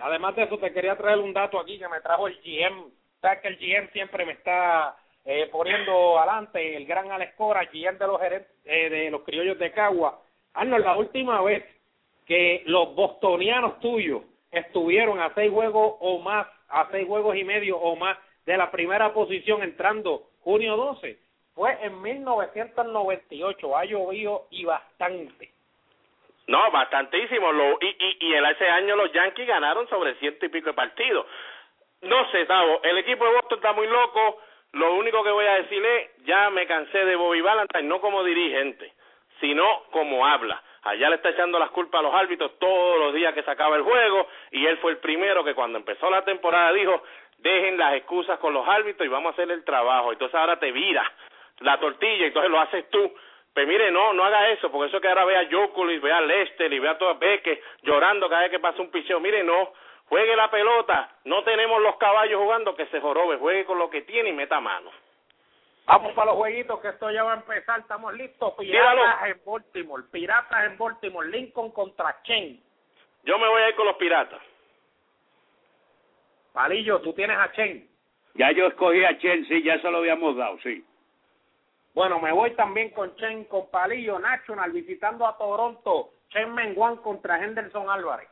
Además 0.00 0.36
de 0.36 0.44
eso, 0.44 0.58
te 0.58 0.72
quería 0.72 0.96
traer 0.96 1.18
un 1.18 1.32
dato 1.32 1.58
aquí 1.58 1.78
que 1.78 1.88
me 1.88 2.00
trajo 2.00 2.26
el 2.26 2.38
GM. 2.42 2.90
Sabes 3.20 3.40
que 3.40 3.48
el 3.48 3.56
GM 3.56 3.90
siempre 3.92 4.26
me 4.26 4.32
está 4.32 4.96
eh, 5.24 5.48
poniendo 5.50 6.18
adelante, 6.18 6.76
el 6.76 6.86
gran 6.86 7.10
Alex 7.10 7.34
Cora, 7.34 7.64
GM 7.64 7.98
de 7.98 8.06
los, 8.06 8.20
eh, 8.22 8.90
de 8.90 9.10
los 9.10 9.22
criollos 9.22 9.58
de 9.58 9.72
Cagua. 9.72 10.20
Arnold, 10.54 10.84
la 10.84 10.96
última 10.96 11.42
vez 11.42 11.64
que 12.26 12.62
los 12.66 12.94
bostonianos 12.94 13.80
tuyos 13.80 14.22
estuvieron 14.50 15.20
a 15.20 15.32
seis 15.34 15.50
juegos 15.50 15.96
o 16.00 16.18
más, 16.18 16.46
a 16.68 16.88
seis 16.90 17.06
juegos 17.06 17.36
y 17.36 17.44
medio 17.44 17.76
o 17.78 17.96
más 17.96 18.18
de 18.44 18.56
la 18.56 18.70
primera 18.70 19.12
posición 19.12 19.62
entrando 19.62 20.28
junio 20.42 20.76
12, 20.76 21.18
fue 21.54 21.76
en 21.82 22.00
1998. 22.00 23.76
Ha 23.76 23.84
llovido 23.84 24.46
y 24.50 24.64
bastante. 24.64 25.50
No, 26.46 26.70
bastantísimo. 26.70 27.50
Lo, 27.50 27.78
y, 27.80 27.86
y, 27.86 28.16
y 28.28 28.34
en 28.34 28.44
ese 28.46 28.68
año 28.68 28.94
los 28.94 29.12
Yankees 29.12 29.48
ganaron 29.48 29.88
sobre 29.88 30.14
ciento 30.16 30.46
y 30.46 30.48
pico 30.48 30.68
de 30.68 30.74
partidos. 30.74 31.26
No 32.02 32.30
sé, 32.30 32.44
Tavo, 32.46 32.82
el 32.82 32.98
equipo 32.98 33.24
de 33.24 33.32
Boston 33.32 33.58
está 33.58 33.72
muy 33.72 33.86
loco. 33.86 34.40
Lo 34.72 34.94
único 34.94 35.24
que 35.24 35.30
voy 35.30 35.46
a 35.46 35.62
decir 35.62 35.84
es, 35.84 36.24
ya 36.26 36.50
me 36.50 36.66
cansé 36.66 37.04
de 37.04 37.16
Bobby 37.16 37.40
Valentine, 37.40 37.84
no 37.84 38.00
como 38.00 38.22
dirigente, 38.22 38.92
sino 39.40 39.84
como 39.90 40.26
habla. 40.26 40.62
Allá 40.86 41.10
le 41.10 41.16
está 41.16 41.30
echando 41.30 41.58
las 41.58 41.70
culpas 41.70 41.98
a 41.98 42.02
los 42.02 42.14
árbitros 42.14 42.58
todos 42.60 42.98
los 43.00 43.12
días 43.12 43.34
que 43.34 43.42
se 43.42 43.50
acaba 43.50 43.74
el 43.74 43.82
juego 43.82 44.28
y 44.52 44.64
él 44.66 44.78
fue 44.78 44.92
el 44.92 44.98
primero 44.98 45.42
que 45.42 45.52
cuando 45.52 45.78
empezó 45.78 46.08
la 46.08 46.22
temporada 46.24 46.72
dijo, 46.72 47.02
dejen 47.38 47.76
las 47.76 47.94
excusas 47.94 48.38
con 48.38 48.54
los 48.54 48.66
árbitros 48.68 49.04
y 49.04 49.10
vamos 49.10 49.30
a 49.30 49.32
hacer 49.32 49.50
el 49.50 49.64
trabajo. 49.64 50.12
Entonces 50.12 50.36
ahora 50.36 50.60
te 50.60 50.70
vira 50.70 51.02
la 51.58 51.80
tortilla, 51.80 52.26
entonces 52.26 52.50
lo 52.52 52.60
haces 52.60 52.88
tú. 52.88 53.12
Pero 53.52 53.66
mire, 53.66 53.90
no, 53.90 54.12
no 54.12 54.24
haga 54.24 54.50
eso, 54.50 54.70
porque 54.70 54.88
eso 54.88 55.00
que 55.00 55.08
ahora 55.08 55.24
ve 55.24 55.36
a 55.36 55.44
Djokovic, 55.46 56.00
ve 56.00 56.12
a 56.12 56.20
Lester 56.20 56.72
y 56.72 56.78
ve 56.78 56.88
a 56.88 56.98
todas 56.98 57.18
Beque 57.18 57.62
llorando 57.82 58.28
cada 58.28 58.42
vez 58.42 58.52
que 58.52 58.60
pasa 58.60 58.80
un 58.80 58.90
picheo. 58.92 59.18
Mire, 59.18 59.42
no, 59.42 59.72
juegue 60.08 60.36
la 60.36 60.48
pelota, 60.50 61.16
no 61.24 61.42
tenemos 61.42 61.82
los 61.82 61.96
caballos 61.96 62.40
jugando, 62.40 62.76
que 62.76 62.86
se 62.86 63.00
jorobe, 63.00 63.38
juegue 63.38 63.64
con 63.64 63.78
lo 63.78 63.90
que 63.90 64.02
tiene 64.02 64.28
y 64.28 64.34
meta 64.34 64.60
mano. 64.60 64.90
Vamos 65.86 66.12
para 66.14 66.32
los 66.32 66.36
jueguitos 66.36 66.80
que 66.80 66.88
esto 66.88 67.10
ya 67.12 67.22
va 67.22 67.34
a 67.34 67.36
empezar, 67.36 67.78
estamos 67.78 68.12
listos. 68.14 68.54
Piratas 68.58 69.28
en 69.28 69.40
Baltimore, 69.46 70.02
Piratas 70.10 70.64
en 70.64 70.76
Baltimore, 70.76 71.28
Lincoln 71.28 71.70
contra 71.70 72.20
Chen. 72.24 72.60
Yo 73.22 73.38
me 73.38 73.48
voy 73.48 73.62
a 73.62 73.68
ir 73.68 73.76
con 73.76 73.86
los 73.86 73.96
piratas. 73.96 74.40
Palillo, 76.52 77.00
tú 77.00 77.12
tienes 77.12 77.38
a 77.38 77.52
Chen. 77.52 77.88
Ya 78.34 78.50
yo 78.50 78.66
escogí 78.66 79.04
a 79.04 79.16
Chelsea, 79.18 79.60
ya 79.60 79.80
se 79.80 79.90
lo 79.90 79.98
habíamos 79.98 80.36
dado, 80.36 80.58
sí. 80.58 80.84
Bueno, 81.94 82.18
me 82.18 82.32
voy 82.32 82.50
también 82.54 82.90
con 82.90 83.14
Chen, 83.16 83.44
con 83.44 83.70
Palillo 83.70 84.18
National, 84.18 84.72
visitando 84.72 85.26
a 85.26 85.38
Toronto. 85.38 86.10
Chen 86.30 86.52
Menguan 86.52 86.96
contra 86.96 87.42
Henderson 87.42 87.88
Álvarez. 87.88 88.28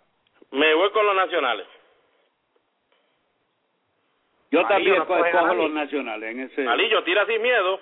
Me 0.50 0.74
voy 0.74 0.90
con 0.90 1.06
los 1.06 1.14
nacionales. 1.14 1.66
Yo 4.54 4.66
también 4.68 4.96
no 4.98 5.06
nadie. 5.46 5.62
los 5.62 5.70
nacionales 5.70 6.30
en 6.30 6.40
ese. 6.40 6.66
Alillo, 6.68 7.02
tira 7.04 7.26
sin 7.26 7.42
miedo. 7.42 7.80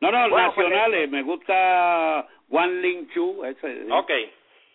No, 0.00 0.10
no, 0.10 0.28
Bueno, 0.30 0.52
pues, 0.54 0.66
nacionales. 0.68 1.10
Me 1.10 1.22
gusta 1.22 2.26
Juan 2.48 2.80
Lin 2.82 3.08
Chu. 3.10 3.44
Ese, 3.44 3.86
Ok. 3.90 4.10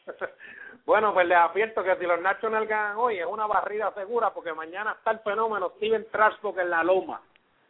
bueno, 0.86 1.14
pues 1.14 1.28
les 1.28 1.38
advierto 1.38 1.84
que 1.84 1.96
si 1.96 2.06
los 2.06 2.22
Nationals 2.22 2.68
ganan 2.68 2.98
hoy 2.98 3.18
es 3.20 3.26
una 3.26 3.48
barrida 3.48 3.92
segura 3.94 4.32
porque 4.34 4.54
mañana 4.54 4.94
está 4.98 5.12
el 5.12 5.20
fenómeno 5.20 5.74
Steven 5.78 6.06
Strasburg 6.06 6.60
en 6.60 6.70
la 6.70 6.84
loma. 6.84 7.22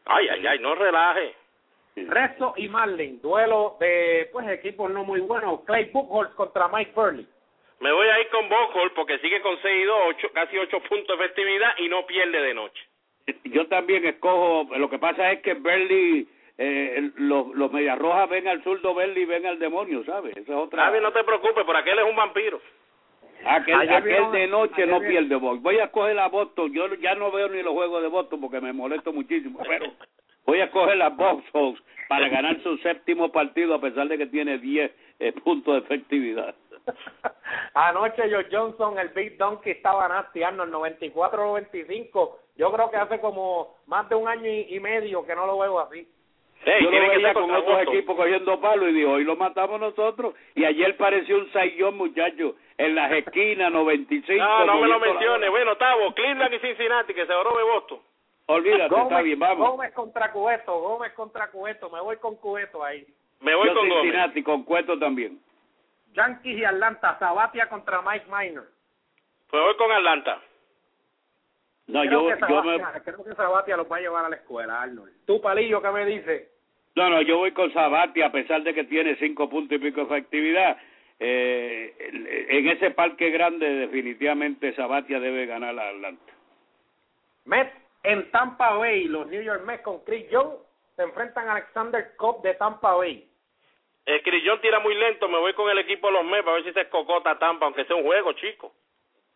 Ay, 0.05 0.27
ay, 0.29 0.45
ay, 0.47 0.59
no 0.59 0.75
relaje. 0.75 1.33
Resto 1.95 2.53
y 2.57 2.67
Marlin, 2.67 3.21
duelo 3.21 3.77
de 3.79 4.29
pues 4.33 4.45
equipos 4.49 4.91
no 4.91 5.03
muy 5.05 5.21
buenos. 5.21 5.61
Clay 5.65 5.85
Buchholz 5.93 6.31
contra 6.35 6.67
Mike 6.67 6.91
Burley. 6.93 7.25
Me 7.79 7.91
voy 7.91 8.07
a 8.07 8.19
ir 8.19 8.27
con 8.29 8.49
Bochol 8.49 8.91
porque 8.93 9.17
sigue 9.19 9.41
con 9.41 9.57
6 9.61 9.81
y 9.81 9.83
2, 9.85 9.97
ocho- 10.07 10.29
casi 10.33 10.57
8 10.57 10.79
puntos 10.89 11.17
de 11.17 11.23
efectividad 11.25 11.77
y 11.77 11.87
no 11.87 12.05
pierde 12.05 12.41
de 12.41 12.53
noche. 12.53 12.81
Yo 13.45 13.67
también 13.67 14.05
escojo. 14.05 14.67
Lo 14.77 14.89
que 14.89 14.99
pasa 14.99 15.31
es 15.31 15.41
que 15.41 15.55
Berly, 15.55 16.27
eh, 16.57 17.11
los, 17.15 17.47
los 17.55 17.71
Medias 17.71 17.97
Rojas 17.97 18.29
ven 18.29 18.47
al 18.47 18.63
zurdo 18.63 18.93
Berly 18.93 19.21
y 19.21 19.25
ven 19.25 19.45
al 19.45 19.59
demonio, 19.59 20.03
¿sabes? 20.05 20.35
Esa 20.37 20.51
es 20.51 20.57
otra. 20.57 20.85
Javi, 20.85 20.99
no 21.01 21.11
te 21.11 21.23
preocupes, 21.23 21.63
por 21.63 21.75
aquel 21.75 21.99
es 21.99 22.05
un 22.05 22.15
vampiro. 22.15 22.61
Aquel, 23.45 23.75
Ayer 23.75 23.93
aquel 23.93 24.31
de 24.31 24.47
noche 24.47 24.87
no 24.87 24.99
pierde 24.99 25.35
Voy 25.35 25.59
Voy 25.59 25.77
a 25.77 25.85
escoger 25.85 26.17
a 26.17 26.27
Boston. 26.27 26.73
Yo 26.73 26.93
ya 26.95 27.15
no 27.15 27.31
veo 27.31 27.47
ni 27.49 27.61
los 27.61 27.73
juegos 27.73 28.01
de 28.01 28.07
Boston 28.07 28.41
porque 28.41 28.61
me 28.61 28.73
molesto 28.73 29.13
muchísimo. 29.13 29.59
Pero 29.67 29.91
voy 30.45 30.59
a 30.59 30.65
escoger 30.65 31.01
a 31.01 31.09
Boston 31.09 31.75
para 32.07 32.27
ganar 32.29 32.61
su 32.61 32.77
séptimo 32.77 33.31
partido 33.31 33.75
a 33.75 33.81
pesar 33.81 34.07
de 34.07 34.17
que 34.17 34.27
tiene 34.27 34.57
10 34.57 34.91
eh, 35.19 35.31
puntos 35.43 35.75
de 35.75 35.79
efectividad. 35.79 36.55
Anoche 37.73 38.29
Joe 38.29 38.47
Johnson, 38.51 38.97
el 38.99 39.09
Big 39.09 39.37
Donkey, 39.37 39.73
estaba 39.73 40.07
nasty, 40.07 40.43
Arnold, 40.43 40.73
94-95. 40.73 42.37
Yo 42.57 42.71
creo 42.71 42.89
que 42.89 42.97
hace 42.97 43.19
como 43.19 43.75
más 43.87 44.07
de 44.09 44.15
un 44.15 44.27
año 44.27 44.49
y, 44.49 44.75
y 44.75 44.79
medio 44.79 45.25
que 45.25 45.35
no 45.35 45.45
lo 45.45 45.59
veo 45.59 45.79
así. 45.79 46.07
Ey, 46.65 46.83
Yo 46.83 46.85
lo 46.85 46.89
tiene 46.91 47.09
que 47.09 47.15
veía 47.17 47.33
con 47.33 47.51
otros 47.51 47.81
equipos 47.83 48.15
cogiendo 48.15 48.59
palos 48.59 48.89
y 48.89 48.93
dijo, 48.93 49.11
hoy 49.11 49.23
lo 49.23 49.35
matamos 49.35 49.79
nosotros. 49.79 50.33
Y 50.55 50.63
ayer 50.65 50.95
pareció 50.97 51.37
un 51.37 51.51
saillón, 51.51 51.97
muchacho, 51.97 52.55
en 52.77 52.95
las 52.95 53.11
esquinas, 53.11 53.71
95. 53.71 54.43
No, 54.43 54.65
no 54.65 54.79
me 54.79 54.87
lo 54.87 54.99
menciones. 54.99 55.49
Bueno, 55.51 55.75
Tavo, 55.75 56.13
Cleveland 56.13 56.53
y 56.53 56.59
Cincinnati, 56.59 57.13
que 57.13 57.25
se 57.25 57.33
robe 57.33 57.63
Boston. 57.63 57.99
Olvídate, 58.47 58.83
está 58.83 59.01
Gómez, 59.03 59.23
bien, 59.23 59.39
vamos. 59.39 59.69
Gómez 59.71 59.91
contra 59.93 60.31
Cubeto, 60.31 60.79
Gómez 60.79 61.13
contra 61.13 61.51
Cubeto. 61.51 61.89
Me 61.89 61.99
voy 61.99 62.17
con 62.17 62.35
Cubeto 62.35 62.83
ahí. 62.83 63.05
Me 63.41 63.53
voy 63.55 63.67
Yo 63.67 63.73
con 63.73 63.89
Gómez. 63.89 64.03
Cincinnati, 64.03 64.43
con 64.43 64.63
Cueto 64.63 64.97
también. 64.97 65.39
Yankees 66.15 66.57
y 66.57 66.65
Atlanta, 66.65 67.17
Sabatia 67.19 67.67
contra 67.67 68.01
Mike 68.01 68.25
Minor. 68.25 68.67
Me 69.51 69.59
voy 69.59 69.75
con 69.77 69.91
Atlanta. 69.91 70.41
No, 71.87 72.01
creo, 72.01 72.29
yo, 72.29 72.35
que 72.35 72.51
yo 72.51 72.63
me, 72.63 72.77
Sabatia, 72.79 73.03
creo 73.03 73.23
que 73.23 73.35
Sabatia 73.35 73.77
los 73.77 73.91
va 73.91 73.97
a 73.97 74.01
llevar 74.01 74.25
a 74.25 74.29
la 74.29 74.35
escuela, 74.37 74.81
Arnold. 74.81 75.13
Tú, 75.25 75.39
Palillo, 75.39 75.81
¿qué 75.81 75.91
me 75.91 76.05
dices? 76.05 76.49
no, 76.95 77.09
no, 77.09 77.21
yo 77.21 77.37
voy 77.37 77.51
con 77.51 77.71
Sabati 77.73 78.21
a 78.21 78.31
pesar 78.31 78.63
de 78.63 78.73
que 78.73 78.85
tiene 78.85 79.17
cinco 79.17 79.49
puntos 79.49 79.75
y 79.75 79.79
pico 79.79 80.01
de 80.01 80.05
efectividad. 80.05 80.77
Eh, 81.19 81.95
en 82.49 82.67
ese 82.67 82.91
parque 82.91 83.29
grande 83.29 83.67
definitivamente 83.67 84.75
Sabatia 84.75 85.19
debe 85.19 85.45
ganar 85.45 85.77
a 85.77 85.89
Atlanta. 85.89 86.33
Mets 87.45 87.71
en 88.03 88.29
Tampa 88.31 88.71
Bay, 88.77 89.05
los 89.05 89.27
New 89.27 89.41
York 89.41 89.63
Mets 89.65 89.83
con 89.83 90.03
Chris 90.03 90.29
Young 90.29 90.49
se 90.95 91.03
enfrentan 91.03 91.47
a 91.47 91.53
Alexander 91.53 92.15
Cobb 92.15 92.41
de 92.41 92.53
Tampa 92.55 92.95
Bay. 92.95 93.27
El 94.05 94.21
Crillón 94.21 94.61
tira 94.61 94.79
muy 94.79 94.93
lento, 94.93 95.27
me 95.27 95.39
voy 95.39 95.53
con 95.53 95.69
el 95.69 95.79
equipo 95.79 96.07
de 96.07 96.13
los 96.13 96.25
Mets 96.25 96.43
para 96.43 96.55
ver 96.57 96.65
si 96.65 96.73
se 96.73 96.89
cocota 96.89 97.39
Tampa, 97.39 97.65
aunque 97.65 97.85
sea 97.85 97.95
un 97.95 98.03
juego, 98.03 98.33
chico. 98.33 98.71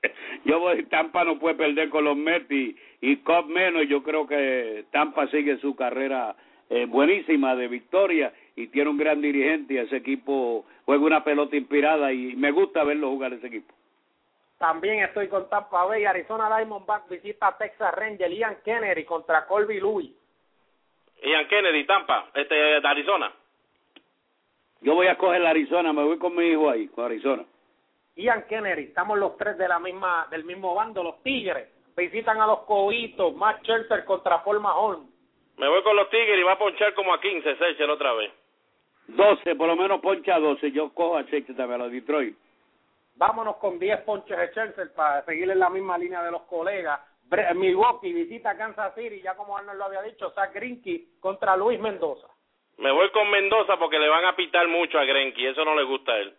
Yo 0.46 0.60
voy, 0.60 0.84
Tampa 0.84 1.24
no 1.24 1.40
puede 1.40 1.56
perder 1.56 1.90
con 1.90 2.04
los 2.04 2.16
Mets 2.16 2.50
y, 2.52 2.78
y 3.02 3.18
Cobb 3.18 3.48
menos. 3.48 3.88
Yo 3.88 4.04
creo 4.04 4.28
que 4.28 4.86
Tampa 4.92 5.28
sigue 5.28 5.58
su 5.58 5.76
carrera 5.76 6.36
eh, 6.70 6.86
buenísima 6.86 7.56
de 7.56 7.68
victoria 7.68 8.32
y 8.56 8.68
tiene 8.68 8.92
un 8.92 8.98
gran 8.98 9.22
dirigente 9.22 9.74
y 9.74 9.78
ese 9.78 9.98
equipo 9.98 10.66
juega 10.86 11.04
una 11.04 11.24
pelota 11.24 11.56
inspirada 11.56 12.14
y 12.14 12.36
me 12.36 12.52
gusta 12.52 12.84
verlo 12.84 13.10
jugar 13.10 13.34
ese 13.34 13.48
equipo. 13.48 13.74
También 14.60 15.00
estoy 15.00 15.30
con 15.30 15.50
Tampa 15.50 15.86
Bay. 15.86 16.06
Arizona 16.06 16.56
Diamondback 16.56 17.10
visita 17.10 17.48
a 17.48 17.58
Texas 17.58 17.94
Ranger. 17.96 18.32
Ian 18.32 18.58
Kennedy 18.64 19.04
contra 19.06 19.48
Colby 19.48 19.80
Louis. 19.80 20.12
Ian 21.24 21.48
Kennedy, 21.48 21.86
Tampa, 21.86 22.30
este 22.36 22.54
de 22.54 22.88
Arizona. 22.88 23.32
Yo 24.82 24.96
voy 24.96 25.08
a 25.08 25.18
coger 25.18 25.42
la 25.42 25.50
Arizona, 25.50 25.92
me 25.92 26.04
voy 26.04 26.18
con 26.18 26.36
mi 26.36 26.48
hijo 26.48 26.70
ahí, 26.70 26.88
con 26.88 27.06
Arizona. 27.06 27.44
Ian 28.16 28.46
Kennedy, 28.48 28.84
estamos 28.84 29.18
los 29.18 29.38
tres 29.38 29.58
de 29.58 29.68
la 29.68 29.80
misma, 29.80 30.28
del 30.30 30.44
mismo 30.44 30.74
bando, 30.76 31.04
los 31.04 31.22
Tigres. 31.24 31.68
Visitan 31.96 32.40
a 32.40 32.48
los 32.48 32.60
Coitos, 32.60 33.36
Matt 33.36 33.62
Scherzer 33.62 34.06
contra 34.06 34.44
Paul 34.44 34.60
Mahon. 34.62 35.10
Me 35.58 35.68
voy 35.68 35.84
con 35.84 35.96
los 35.96 36.10
Tigres 36.10 36.40
y 36.40 36.44
va 36.44 36.54
a 36.54 36.58
ponchar 36.58 36.94
como 36.94 37.14
a 37.14 37.20
15, 37.20 37.58
Seychelles 37.58 37.90
otra 37.90 38.14
vez. 38.14 38.32
12, 39.08 39.56
por 39.56 39.68
lo 39.68 39.76
menos 39.76 40.00
poncha 40.00 40.40
12. 40.40 40.72
Yo 40.72 40.94
cojo 40.94 41.18
a 41.18 41.24
Seychelles 41.24 41.58
también, 41.58 41.82
a 41.82 41.84
los 41.86 41.92
Detroit. 41.92 42.38
Vámonos 43.16 43.58
con 43.58 43.78
10 43.80 44.02
ponches 44.02 44.38
de 44.38 44.48
Scherzer 44.48 44.94
para 44.94 45.26
seguir 45.26 45.50
en 45.50 45.60
la 45.60 45.70
misma 45.70 45.98
línea 45.98 46.24
de 46.24 46.32
los 46.32 46.44
colegas. 46.44 47.02
Milwaukee 47.56 48.14
visita 48.14 48.58
Kansas 48.58 48.96
City, 48.96 49.22
ya 49.22 49.36
como 49.36 49.58
Arnold 49.58 49.78
lo 49.78 49.86
había 49.86 50.02
dicho, 50.02 50.32
Zach 50.32 50.54
Greinke 50.54 51.20
contra 51.20 51.56
Luis 51.58 51.80
Mendoza. 51.80 52.28
Me 52.80 52.92
voy 52.92 53.10
con 53.12 53.30
Mendoza 53.30 53.78
porque 53.78 54.00
le 54.00 54.08
van 54.08 54.26
a 54.26 54.36
pitar 54.36 54.68
mucho 54.68 54.98
a 54.98 55.06
Grenky, 55.06 55.46
eso 55.46 55.66
no 55.66 55.76
le 55.76 55.84
gusta 55.84 56.14
a 56.14 56.20
él. 56.20 56.34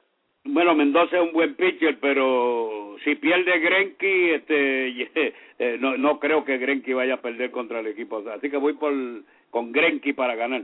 Bueno, 0.45 0.75
Mendoza 0.75 1.17
es 1.17 1.23
un 1.23 1.33
buen 1.33 1.55
pitcher, 1.55 1.99
pero 2.01 2.97
si 3.05 3.15
pierde 3.17 3.59
Grenky, 3.59 4.31
este, 4.31 4.89
eh, 5.59 5.77
no, 5.79 5.99
no 5.99 6.19
creo 6.19 6.45
que 6.45 6.57
Grenky 6.57 6.95
vaya 6.95 7.15
a 7.15 7.21
perder 7.21 7.51
contra 7.51 7.81
el 7.81 7.89
equipo. 7.89 8.25
Así 8.31 8.51
que 8.51 8.57
voy 8.57 8.73
por 8.73 8.93
con 9.51 9.73
Grenky 9.73 10.15
para 10.15 10.35
ganar. 10.35 10.63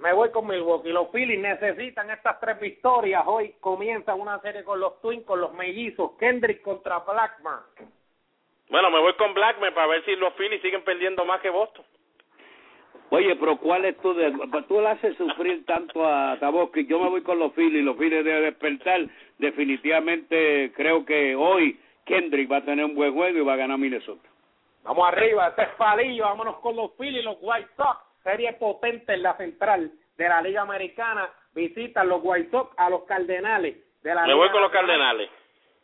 Me 0.00 0.12
voy 0.12 0.30
con 0.30 0.46
Milwaukee. 0.46 0.90
Los 0.90 1.10
Phillies 1.10 1.40
necesitan 1.40 2.10
estas 2.10 2.40
tres 2.40 2.58
victorias. 2.60 3.22
Hoy 3.26 3.54
comienza 3.60 4.14
una 4.14 4.40
serie 4.40 4.64
con 4.64 4.80
los 4.80 5.00
Twins, 5.00 5.24
con 5.24 5.40
los 5.40 5.52
mellizos. 5.54 6.12
Kendrick 6.18 6.62
contra 6.62 7.00
Blackman. 7.00 7.60
Bueno, 8.68 8.90
me 8.90 9.00
voy 9.00 9.14
con 9.14 9.34
Blackman 9.34 9.74
para 9.74 9.86
ver 9.88 10.04
si 10.04 10.16
los 10.16 10.34
Phillies 10.34 10.62
siguen 10.62 10.82
perdiendo 10.82 11.24
más 11.24 11.40
que 11.40 11.50
Boston. 11.50 11.84
Oye, 13.10 13.36
pero 13.36 13.56
¿cuál 13.56 13.86
es 13.86 13.96
tu 13.98 14.12
de... 14.14 14.30
Tú 14.68 14.80
le 14.80 14.88
haces 14.88 15.16
sufrir 15.16 15.64
tanto 15.64 16.06
a 16.06 16.36
Taboski. 16.38 16.86
Yo 16.86 17.00
me 17.00 17.08
voy 17.08 17.22
con 17.22 17.38
los 17.38 17.52
Phillies. 17.54 17.84
Los 17.84 17.96
Phillies 17.96 18.24
deben 18.24 18.42
despertar. 18.42 19.00
Definitivamente 19.38 20.72
creo 20.76 21.06
que 21.06 21.34
hoy 21.34 21.80
Kendrick 22.04 22.50
va 22.50 22.58
a 22.58 22.64
tener 22.64 22.84
un 22.84 22.94
buen 22.94 23.14
juego 23.14 23.38
y 23.38 23.42
va 23.42 23.54
a 23.54 23.56
ganar 23.56 23.78
Minnesota. 23.78 24.28
Vamos 24.84 25.06
arriba, 25.08 25.48
este 25.48 25.62
es 25.62 25.68
palillo. 25.76 26.24
Vámonos 26.24 26.56
con 26.60 26.74
los 26.74 26.92
Phillies, 26.96 27.24
los 27.24 27.36
White 27.40 27.68
Sox. 27.76 28.00
Serie 28.22 28.52
potente 28.54 29.14
en 29.14 29.22
la 29.22 29.36
central 29.36 29.90
de 30.16 30.28
la 30.28 30.40
Liga 30.40 30.62
Americana. 30.62 31.28
Visitan 31.54 32.08
los 32.08 32.20
White 32.22 32.50
Sox 32.50 32.72
a 32.78 32.88
los 32.88 33.04
Cardenales 33.04 33.76
de 34.02 34.14
la 34.14 34.22
Me 34.22 34.28
Liga 34.28 34.38
voy 34.38 34.50
con 34.50 34.62
los. 34.62 34.70
Cardenales. 34.70 35.30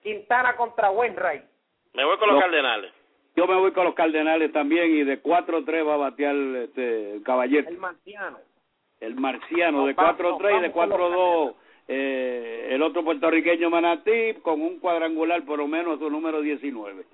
Quintana 0.03 0.57
contra 0.57 0.91
Wainwright. 0.91 1.43
Me 1.93 2.05
voy 2.05 2.17
con 2.17 2.29
los. 2.29 2.41
Cardenales. 2.41 2.93
Yo 3.37 3.47
me 3.47 3.57
voy 3.57 3.73
con 3.73 3.85
los 3.85 3.95
Cardenales 3.95 4.53
también 4.53 4.91
y 4.95 5.03
de 5.05 5.21
4-3 5.23 5.87
va 5.89 5.95
a 5.95 5.99
batear 5.99 6.35
este, 6.37 7.15
el 7.17 7.23
caballero. 7.23 7.69
El 7.69 7.79
Marciano. 7.79 8.39
el 9.01 9.15
marciano 9.17 9.87
de 9.87 9.95
Nos 9.95 9.97
vamos- 9.97 10.41
4-3 10.41 10.59
y 10.59 10.61
de 10.63 10.69
nos 10.69 10.75
vamos 10.77 10.97
con 10.97 11.01
los 11.01 11.11
4-2 11.51 11.55
eh, 11.89 12.69
el 12.71 12.83
otro 12.83 13.05
puertorriqueño 13.05 13.69
Manatí 13.71 14.35
con 14.43 14.63
un 14.63 14.79
cuadrangular 14.79 15.45
por 15.45 15.59
lo 15.59 15.67
menos 15.67 15.99
su 15.99 16.09
número 16.09 16.41
19. 16.41 17.05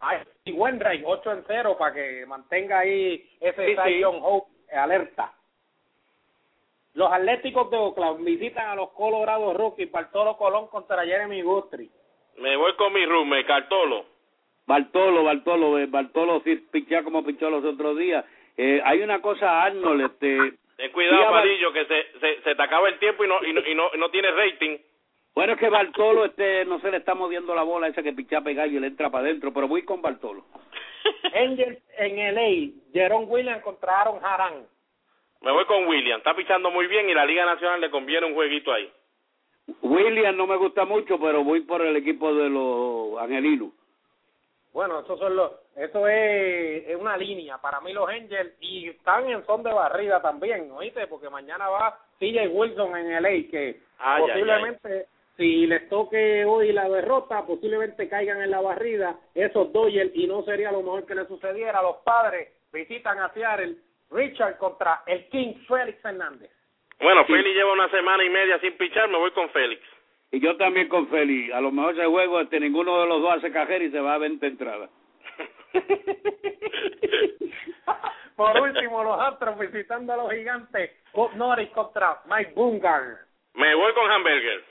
Ay, 0.00 0.18
y 0.44 0.52
Wainwright, 0.52 1.02
8 1.04 1.32
en 1.32 1.44
0 1.46 1.76
para 1.78 1.92
que 1.94 2.24
mantenga 2.26 2.78
ahí 2.80 3.28
ese 3.40 3.66
Sí, 3.66 3.76
sí. 3.84 4.02
Hope 4.04 4.50
alerta. 4.74 5.32
Los 6.94 7.10
Atléticos 7.12 7.70
de 7.70 7.76
Oakland 7.76 8.24
visitan 8.24 8.68
a 8.68 8.74
los 8.74 8.90
Colorado 8.90 9.52
Rockies, 9.54 9.90
Bartolo 9.90 10.36
Colón 10.36 10.66
contra 10.68 11.04
Jeremy 11.04 11.42
Guthrie. 11.42 11.90
Me 12.38 12.56
voy 12.56 12.74
con 12.76 12.92
mi 12.92 13.04
roommate, 13.06 13.44
Cartolo. 13.46 14.06
Bartolo, 14.66 15.24
Bartolo, 15.24 15.78
eh, 15.78 15.86
Bartolo 15.86 16.40
sí 16.44 16.56
pichea 16.70 17.02
como 17.02 17.24
pichó 17.24 17.50
los 17.50 17.64
otros 17.64 17.98
días. 17.98 18.24
Eh, 18.56 18.80
hay 18.84 19.00
una 19.02 19.20
cosa, 19.20 19.62
Arnold, 19.62 20.02
este, 20.02 20.52
Ten 20.76 20.92
cuidado, 20.92 21.30
Padillo, 21.30 21.72
que 21.72 21.84
se, 21.86 22.18
se, 22.20 22.42
se 22.42 22.54
te 22.54 22.62
acaba 22.62 22.88
el 22.88 22.98
tiempo 22.98 23.24
y 23.24 23.28
no, 23.28 23.44
y 23.44 23.52
no, 23.52 23.60
y 23.66 23.74
no, 23.74 23.90
no 23.98 24.10
tiene 24.10 24.30
rating. 24.30 24.78
bueno 25.34 25.54
es 25.54 25.58
que 25.58 25.68
Bartolo 25.68 26.24
este, 26.24 26.64
no 26.64 26.80
se 26.80 26.90
le 26.90 26.98
está 26.98 27.14
moviendo 27.14 27.54
la 27.54 27.62
bola 27.62 27.88
esa 27.88 28.02
que 28.02 28.12
pichea 28.12 28.40
pegar 28.40 28.68
y 28.68 28.78
le 28.78 28.86
entra 28.86 29.10
para 29.10 29.24
adentro, 29.24 29.52
pero 29.52 29.68
voy 29.68 29.82
con 29.82 30.02
Bartolo. 30.02 30.44
Angels 31.34 31.78
en 31.98 32.34
LA, 32.34 32.72
Jerome 32.92 33.26
Williams 33.26 33.62
contra 33.62 34.00
Aaron 34.00 34.24
Harán. 34.24 34.66
Me 35.40 35.50
voy 35.50 35.64
con 35.64 35.86
William. 35.88 36.18
Está 36.18 36.34
pichando 36.34 36.70
muy 36.70 36.86
bien 36.86 37.10
y 37.10 37.14
la 37.14 37.26
Liga 37.26 37.44
Nacional 37.44 37.80
le 37.80 37.90
conviene 37.90 38.26
un 38.26 38.34
jueguito 38.34 38.72
ahí. 38.72 38.88
William 39.82 40.36
no 40.36 40.46
me 40.46 40.56
gusta 40.56 40.84
mucho, 40.84 41.18
pero 41.18 41.42
voy 41.42 41.60
por 41.60 41.82
el 41.82 41.96
equipo 41.96 42.32
de 42.34 42.48
los 42.48 43.20
angelinos. 43.20 43.70
Bueno, 44.72 45.00
eso 45.00 45.18
son 45.18 45.36
los, 45.36 45.52
eso 45.76 46.06
es, 46.08 46.88
es 46.88 46.96
una 46.96 47.16
línea 47.16 47.58
para 47.58 47.80
mí 47.80 47.92
los 47.92 48.08
Angels 48.08 48.54
y 48.60 48.88
están 48.88 49.28
en 49.28 49.44
son 49.44 49.62
de 49.62 49.72
barrida 49.72 50.22
también, 50.22 50.70
¿oíste? 50.72 51.06
Porque 51.06 51.28
mañana 51.28 51.68
va 51.68 51.98
CJ 52.18 52.48
Wilson 52.48 52.96
en 52.96 53.22
LA 53.22 53.50
que 53.50 53.80
Ay, 53.98 54.22
ay, 54.22 54.22
posiblemente 54.22 55.06
si 55.36 55.66
les 55.66 55.88
toque 55.88 56.44
hoy 56.44 56.72
la 56.72 56.88
derrota, 56.88 57.44
posiblemente 57.46 58.08
caigan 58.08 58.42
en 58.42 58.50
la 58.50 58.60
barrida 58.60 59.16
esos 59.34 59.72
Dodgers 59.72 60.12
y 60.14 60.26
no 60.26 60.42
sería 60.44 60.72
lo 60.72 60.82
mejor 60.82 61.06
que 61.06 61.14
le 61.14 61.26
sucediera. 61.26 61.82
Los 61.82 61.96
padres 61.98 62.48
visitan 62.72 63.18
a 63.18 63.32
Seattle, 63.32 63.76
Richard 64.10 64.58
contra 64.58 65.02
el 65.06 65.28
King 65.28 65.54
Félix 65.66 66.00
Fernández. 66.00 66.50
Bueno, 67.00 67.24
Sí. 67.26 67.32
Félix 67.32 67.54
lleva 67.56 67.72
una 67.72 67.90
semana 67.90 68.24
y 68.24 68.30
media 68.30 68.58
sin 68.60 68.76
pichar, 68.76 69.08
me 69.08 69.18
voy 69.18 69.30
con 69.32 69.48
Félix. 69.50 69.82
Y 70.32 70.40
yo 70.40 70.56
también 70.56 70.88
con 70.88 71.06
Félix. 71.08 71.52
A 71.52 71.60
lo 71.60 71.70
mejor 71.70 71.92
ese 71.92 72.06
juego, 72.06 72.40
este, 72.40 72.58
ninguno 72.58 73.02
de 73.02 73.06
los 73.06 73.20
dos 73.20 73.36
hace 73.36 73.52
cajera 73.52 73.84
y 73.84 73.90
se 73.90 74.00
va 74.00 74.14
a 74.14 74.18
20 74.18 74.46
entradas. 74.46 74.88
Por 78.36 78.60
último, 78.60 79.04
los 79.04 79.20
Astros 79.20 79.58
visitando 79.58 80.14
a 80.14 80.16
los 80.16 80.32
gigantes, 80.32 80.90
Bob 81.12 81.34
Norris 81.36 81.68
contra 81.70 82.22
Mike 82.24 82.52
Bumgarner. 82.54 83.18
me 83.54 83.74
voy 83.74 83.92
con 83.92 84.10
Hamburger. 84.10 84.64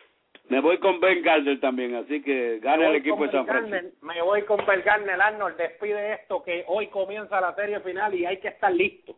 Me 0.49 0.59
voy 0.59 0.79
con 0.79 0.99
Ben 0.99 1.21
Gardner 1.21 1.59
también, 1.61 1.95
así 1.95 2.21
que 2.21 2.59
gana 2.59 2.87
el 2.87 2.95
equipo 2.95 3.25
de 3.25 3.31
San 3.31 3.45
Francisco. 3.45 3.95
Me 4.01 4.21
voy 4.21 4.41
con 4.41 4.65
Belgarner, 4.65 5.21
Arnold. 5.21 5.55
Despide 5.55 6.15
esto 6.15 6.43
que 6.43 6.65
hoy 6.67 6.87
comienza 6.87 7.39
la 7.39 7.55
serie 7.55 7.79
final 7.79 8.13
y 8.13 8.25
hay 8.25 8.37
que 8.37 8.49
estar 8.49 8.73
listo. 8.73 9.15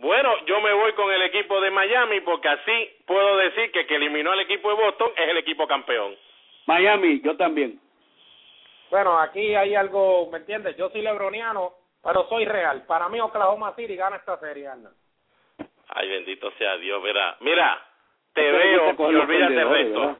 Bueno, 0.00 0.30
yo 0.46 0.60
me 0.60 0.72
voy 0.72 0.92
con 0.92 1.10
el 1.12 1.22
equipo 1.22 1.60
de 1.60 1.70
Miami 1.70 2.20
porque 2.20 2.48
así 2.48 2.90
puedo 3.06 3.36
decir 3.38 3.72
que 3.72 3.80
el 3.80 3.86
que 3.86 3.96
eliminó 3.96 4.30
al 4.30 4.40
equipo 4.40 4.68
de 4.68 4.76
Boston 4.76 5.10
es 5.16 5.28
el 5.28 5.36
equipo 5.38 5.66
campeón. 5.66 6.14
Miami, 6.66 7.20
yo 7.20 7.36
también. 7.36 7.80
Bueno, 8.90 9.18
aquí 9.18 9.54
hay 9.54 9.74
algo, 9.74 10.28
¿me 10.30 10.38
entiendes? 10.38 10.76
Yo 10.76 10.88
soy 10.90 11.02
lebroniano, 11.02 11.72
pero 12.02 12.28
soy 12.28 12.44
real. 12.44 12.84
Para 12.86 13.08
mí 13.08 13.20
Oklahoma 13.20 13.74
City 13.74 13.96
gana 13.96 14.16
esta 14.16 14.38
serie, 14.38 14.68
Arnold. 14.68 14.94
Ay, 15.88 16.08
bendito 16.08 16.50
sea 16.58 16.76
Dios, 16.76 17.02
mira, 17.02 17.36
mira, 17.40 17.82
te 18.34 18.46
Este 18.46 18.58
veo 18.58 19.10
y 19.10 19.14
olvídate 19.16 19.54
del 19.54 19.68
resto. 19.68 20.00
¿verdad? 20.00 20.18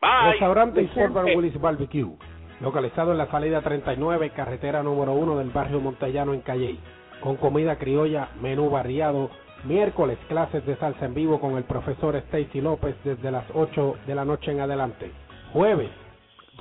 Bye. 0.00 0.30
Restaurante. 0.32 0.88
Sportbar 0.88 1.24
Willis 1.36 1.60
Barbecue, 1.60 2.16
localizado 2.60 3.12
en 3.12 3.18
la 3.18 3.26
salida 3.30 3.62
39, 3.62 4.30
carretera 4.30 4.82
número 4.82 5.12
1 5.12 5.38
del 5.38 5.50
barrio 5.50 5.80
Montellano 5.80 6.34
en 6.34 6.40
Calley, 6.40 6.80
con 7.24 7.36
comida 7.36 7.76
criolla, 7.76 8.28
menú 8.42 8.68
variado, 8.68 9.30
miércoles 9.64 10.18
clases 10.28 10.64
de 10.66 10.76
salsa 10.76 11.06
en 11.06 11.14
vivo 11.14 11.40
con 11.40 11.56
el 11.56 11.64
profesor 11.64 12.14
Stacy 12.16 12.60
López 12.60 12.94
desde 13.02 13.30
las 13.30 13.46
8 13.54 13.96
de 14.06 14.14
la 14.14 14.26
noche 14.26 14.52
en 14.52 14.60
adelante, 14.60 15.10
jueves, 15.54 15.88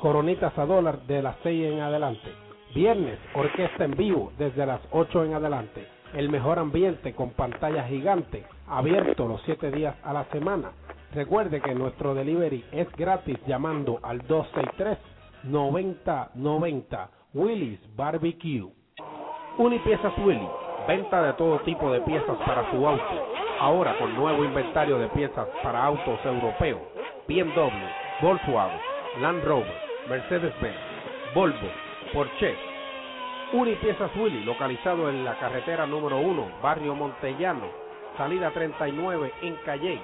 coronitas 0.01 0.57
a 0.57 0.66
dólar 0.66 1.01
de 1.01 1.22
las 1.22 1.36
6 1.43 1.74
en 1.74 1.82
adelante, 1.82 2.30
viernes, 2.74 3.20
orquesta 3.36 3.84
en 3.84 3.91
vivo 3.91 4.32
desde 4.38 4.66
las 4.66 4.80
8 4.91 5.26
en 5.26 5.34
adelante, 5.34 5.86
el 6.14 6.30
mejor 6.30 6.59
ambiente 6.59 7.14
con 7.14 7.32
pantalla 7.32 7.84
gigante, 7.84 8.45
abierto 8.66 9.28
los 9.28 9.41
7 9.43 9.70
días 9.70 9.97
a 10.01 10.14
la 10.14 10.24
semana. 10.32 10.72
Recuerde 11.14 11.59
que 11.59 11.76
nuestro 11.76 12.16
delivery 12.16 12.64
es 12.72 12.89
gratis 12.93 13.38
llamando 13.45 13.99
al 14.01 14.26
263-9090 15.43 17.09
Willis 17.34 17.82
Barbecue. 17.97 18.82
Unipiezas 19.57 20.17
Willy, 20.17 20.49
venta 20.87 21.21
de 21.21 21.33
todo 21.33 21.59
tipo 21.59 21.91
de 21.91 22.01
piezas 22.01 22.35
para 22.43 22.71
su 22.71 22.87
auto. 22.87 23.27
Ahora 23.59 23.95
con 23.99 24.15
nuevo 24.15 24.43
inventario 24.43 24.97
de 24.97 25.07
piezas 25.09 25.47
para 25.61 25.83
autos 25.83 26.19
europeos, 26.25 26.81
BMW, 27.27 27.69
Volkswagen, 28.19 28.79
Land 29.21 29.43
Rover, 29.43 29.77
Mercedes-Benz, 30.09 30.75
Volvo, 31.35 31.69
Porsche. 32.11 32.55
Unipiezas 33.53 34.09
Willy, 34.15 34.43
localizado 34.43 35.07
en 35.07 35.23
la 35.23 35.37
carretera 35.37 35.85
número 35.85 36.17
1, 36.17 36.47
barrio 36.63 36.95
Montellano, 36.95 37.67
salida 38.17 38.49
39 38.49 39.33
en 39.43 39.55
Calley. 39.65 40.01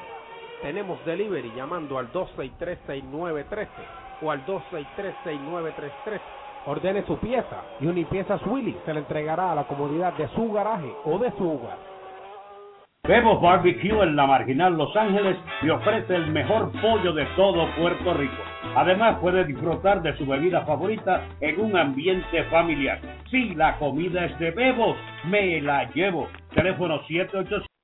Tenemos 0.61 1.03
delivery 1.05 1.51
llamando 1.55 1.97
al 1.97 2.11
263-6913 2.13 3.67
o 4.21 4.29
al 4.29 4.45
263-6933. 4.45 6.19
Ordene 6.69 7.03
su 7.07 7.17
pieza 7.17 7.63
y 7.81 7.87
Unipiezas 7.87 8.45
Willy 8.45 8.77
se 8.85 8.93
le 8.93 8.99
entregará 8.99 9.51
a 9.51 9.55
la 9.55 9.63
comodidad 9.63 10.13
de 10.13 10.27
su 10.35 10.51
garaje 10.51 10.93
o 11.03 11.17
de 11.17 11.31
su 11.31 11.49
hogar. 11.49 11.79
Bebos 13.07 13.41
Barbecue 13.41 14.03
en 14.03 14.15
la 14.15 14.27
Marginal 14.27 14.77
Los 14.77 14.95
Ángeles 14.95 15.35
le 15.63 15.71
ofrece 15.71 16.13
el 16.13 16.27
mejor 16.27 16.71
pollo 16.79 17.11
de 17.13 17.25
todo 17.35 17.67
Puerto 17.75 18.13
Rico. 18.13 18.43
Además 18.75 19.17
puede 19.19 19.45
disfrutar 19.45 20.03
de 20.03 20.15
su 20.17 20.27
bebida 20.27 20.63
favorita 20.63 21.27
en 21.41 21.59
un 21.59 21.75
ambiente 21.75 22.43
familiar. 22.51 22.99
Si 23.31 23.55
la 23.55 23.79
comida 23.79 24.25
es 24.25 24.37
de 24.37 24.51
Bebos, 24.51 24.95
me 25.23 25.59
la 25.61 25.89
llevo. 25.93 26.27
Teléfono 26.53 26.99
787 27.07 27.78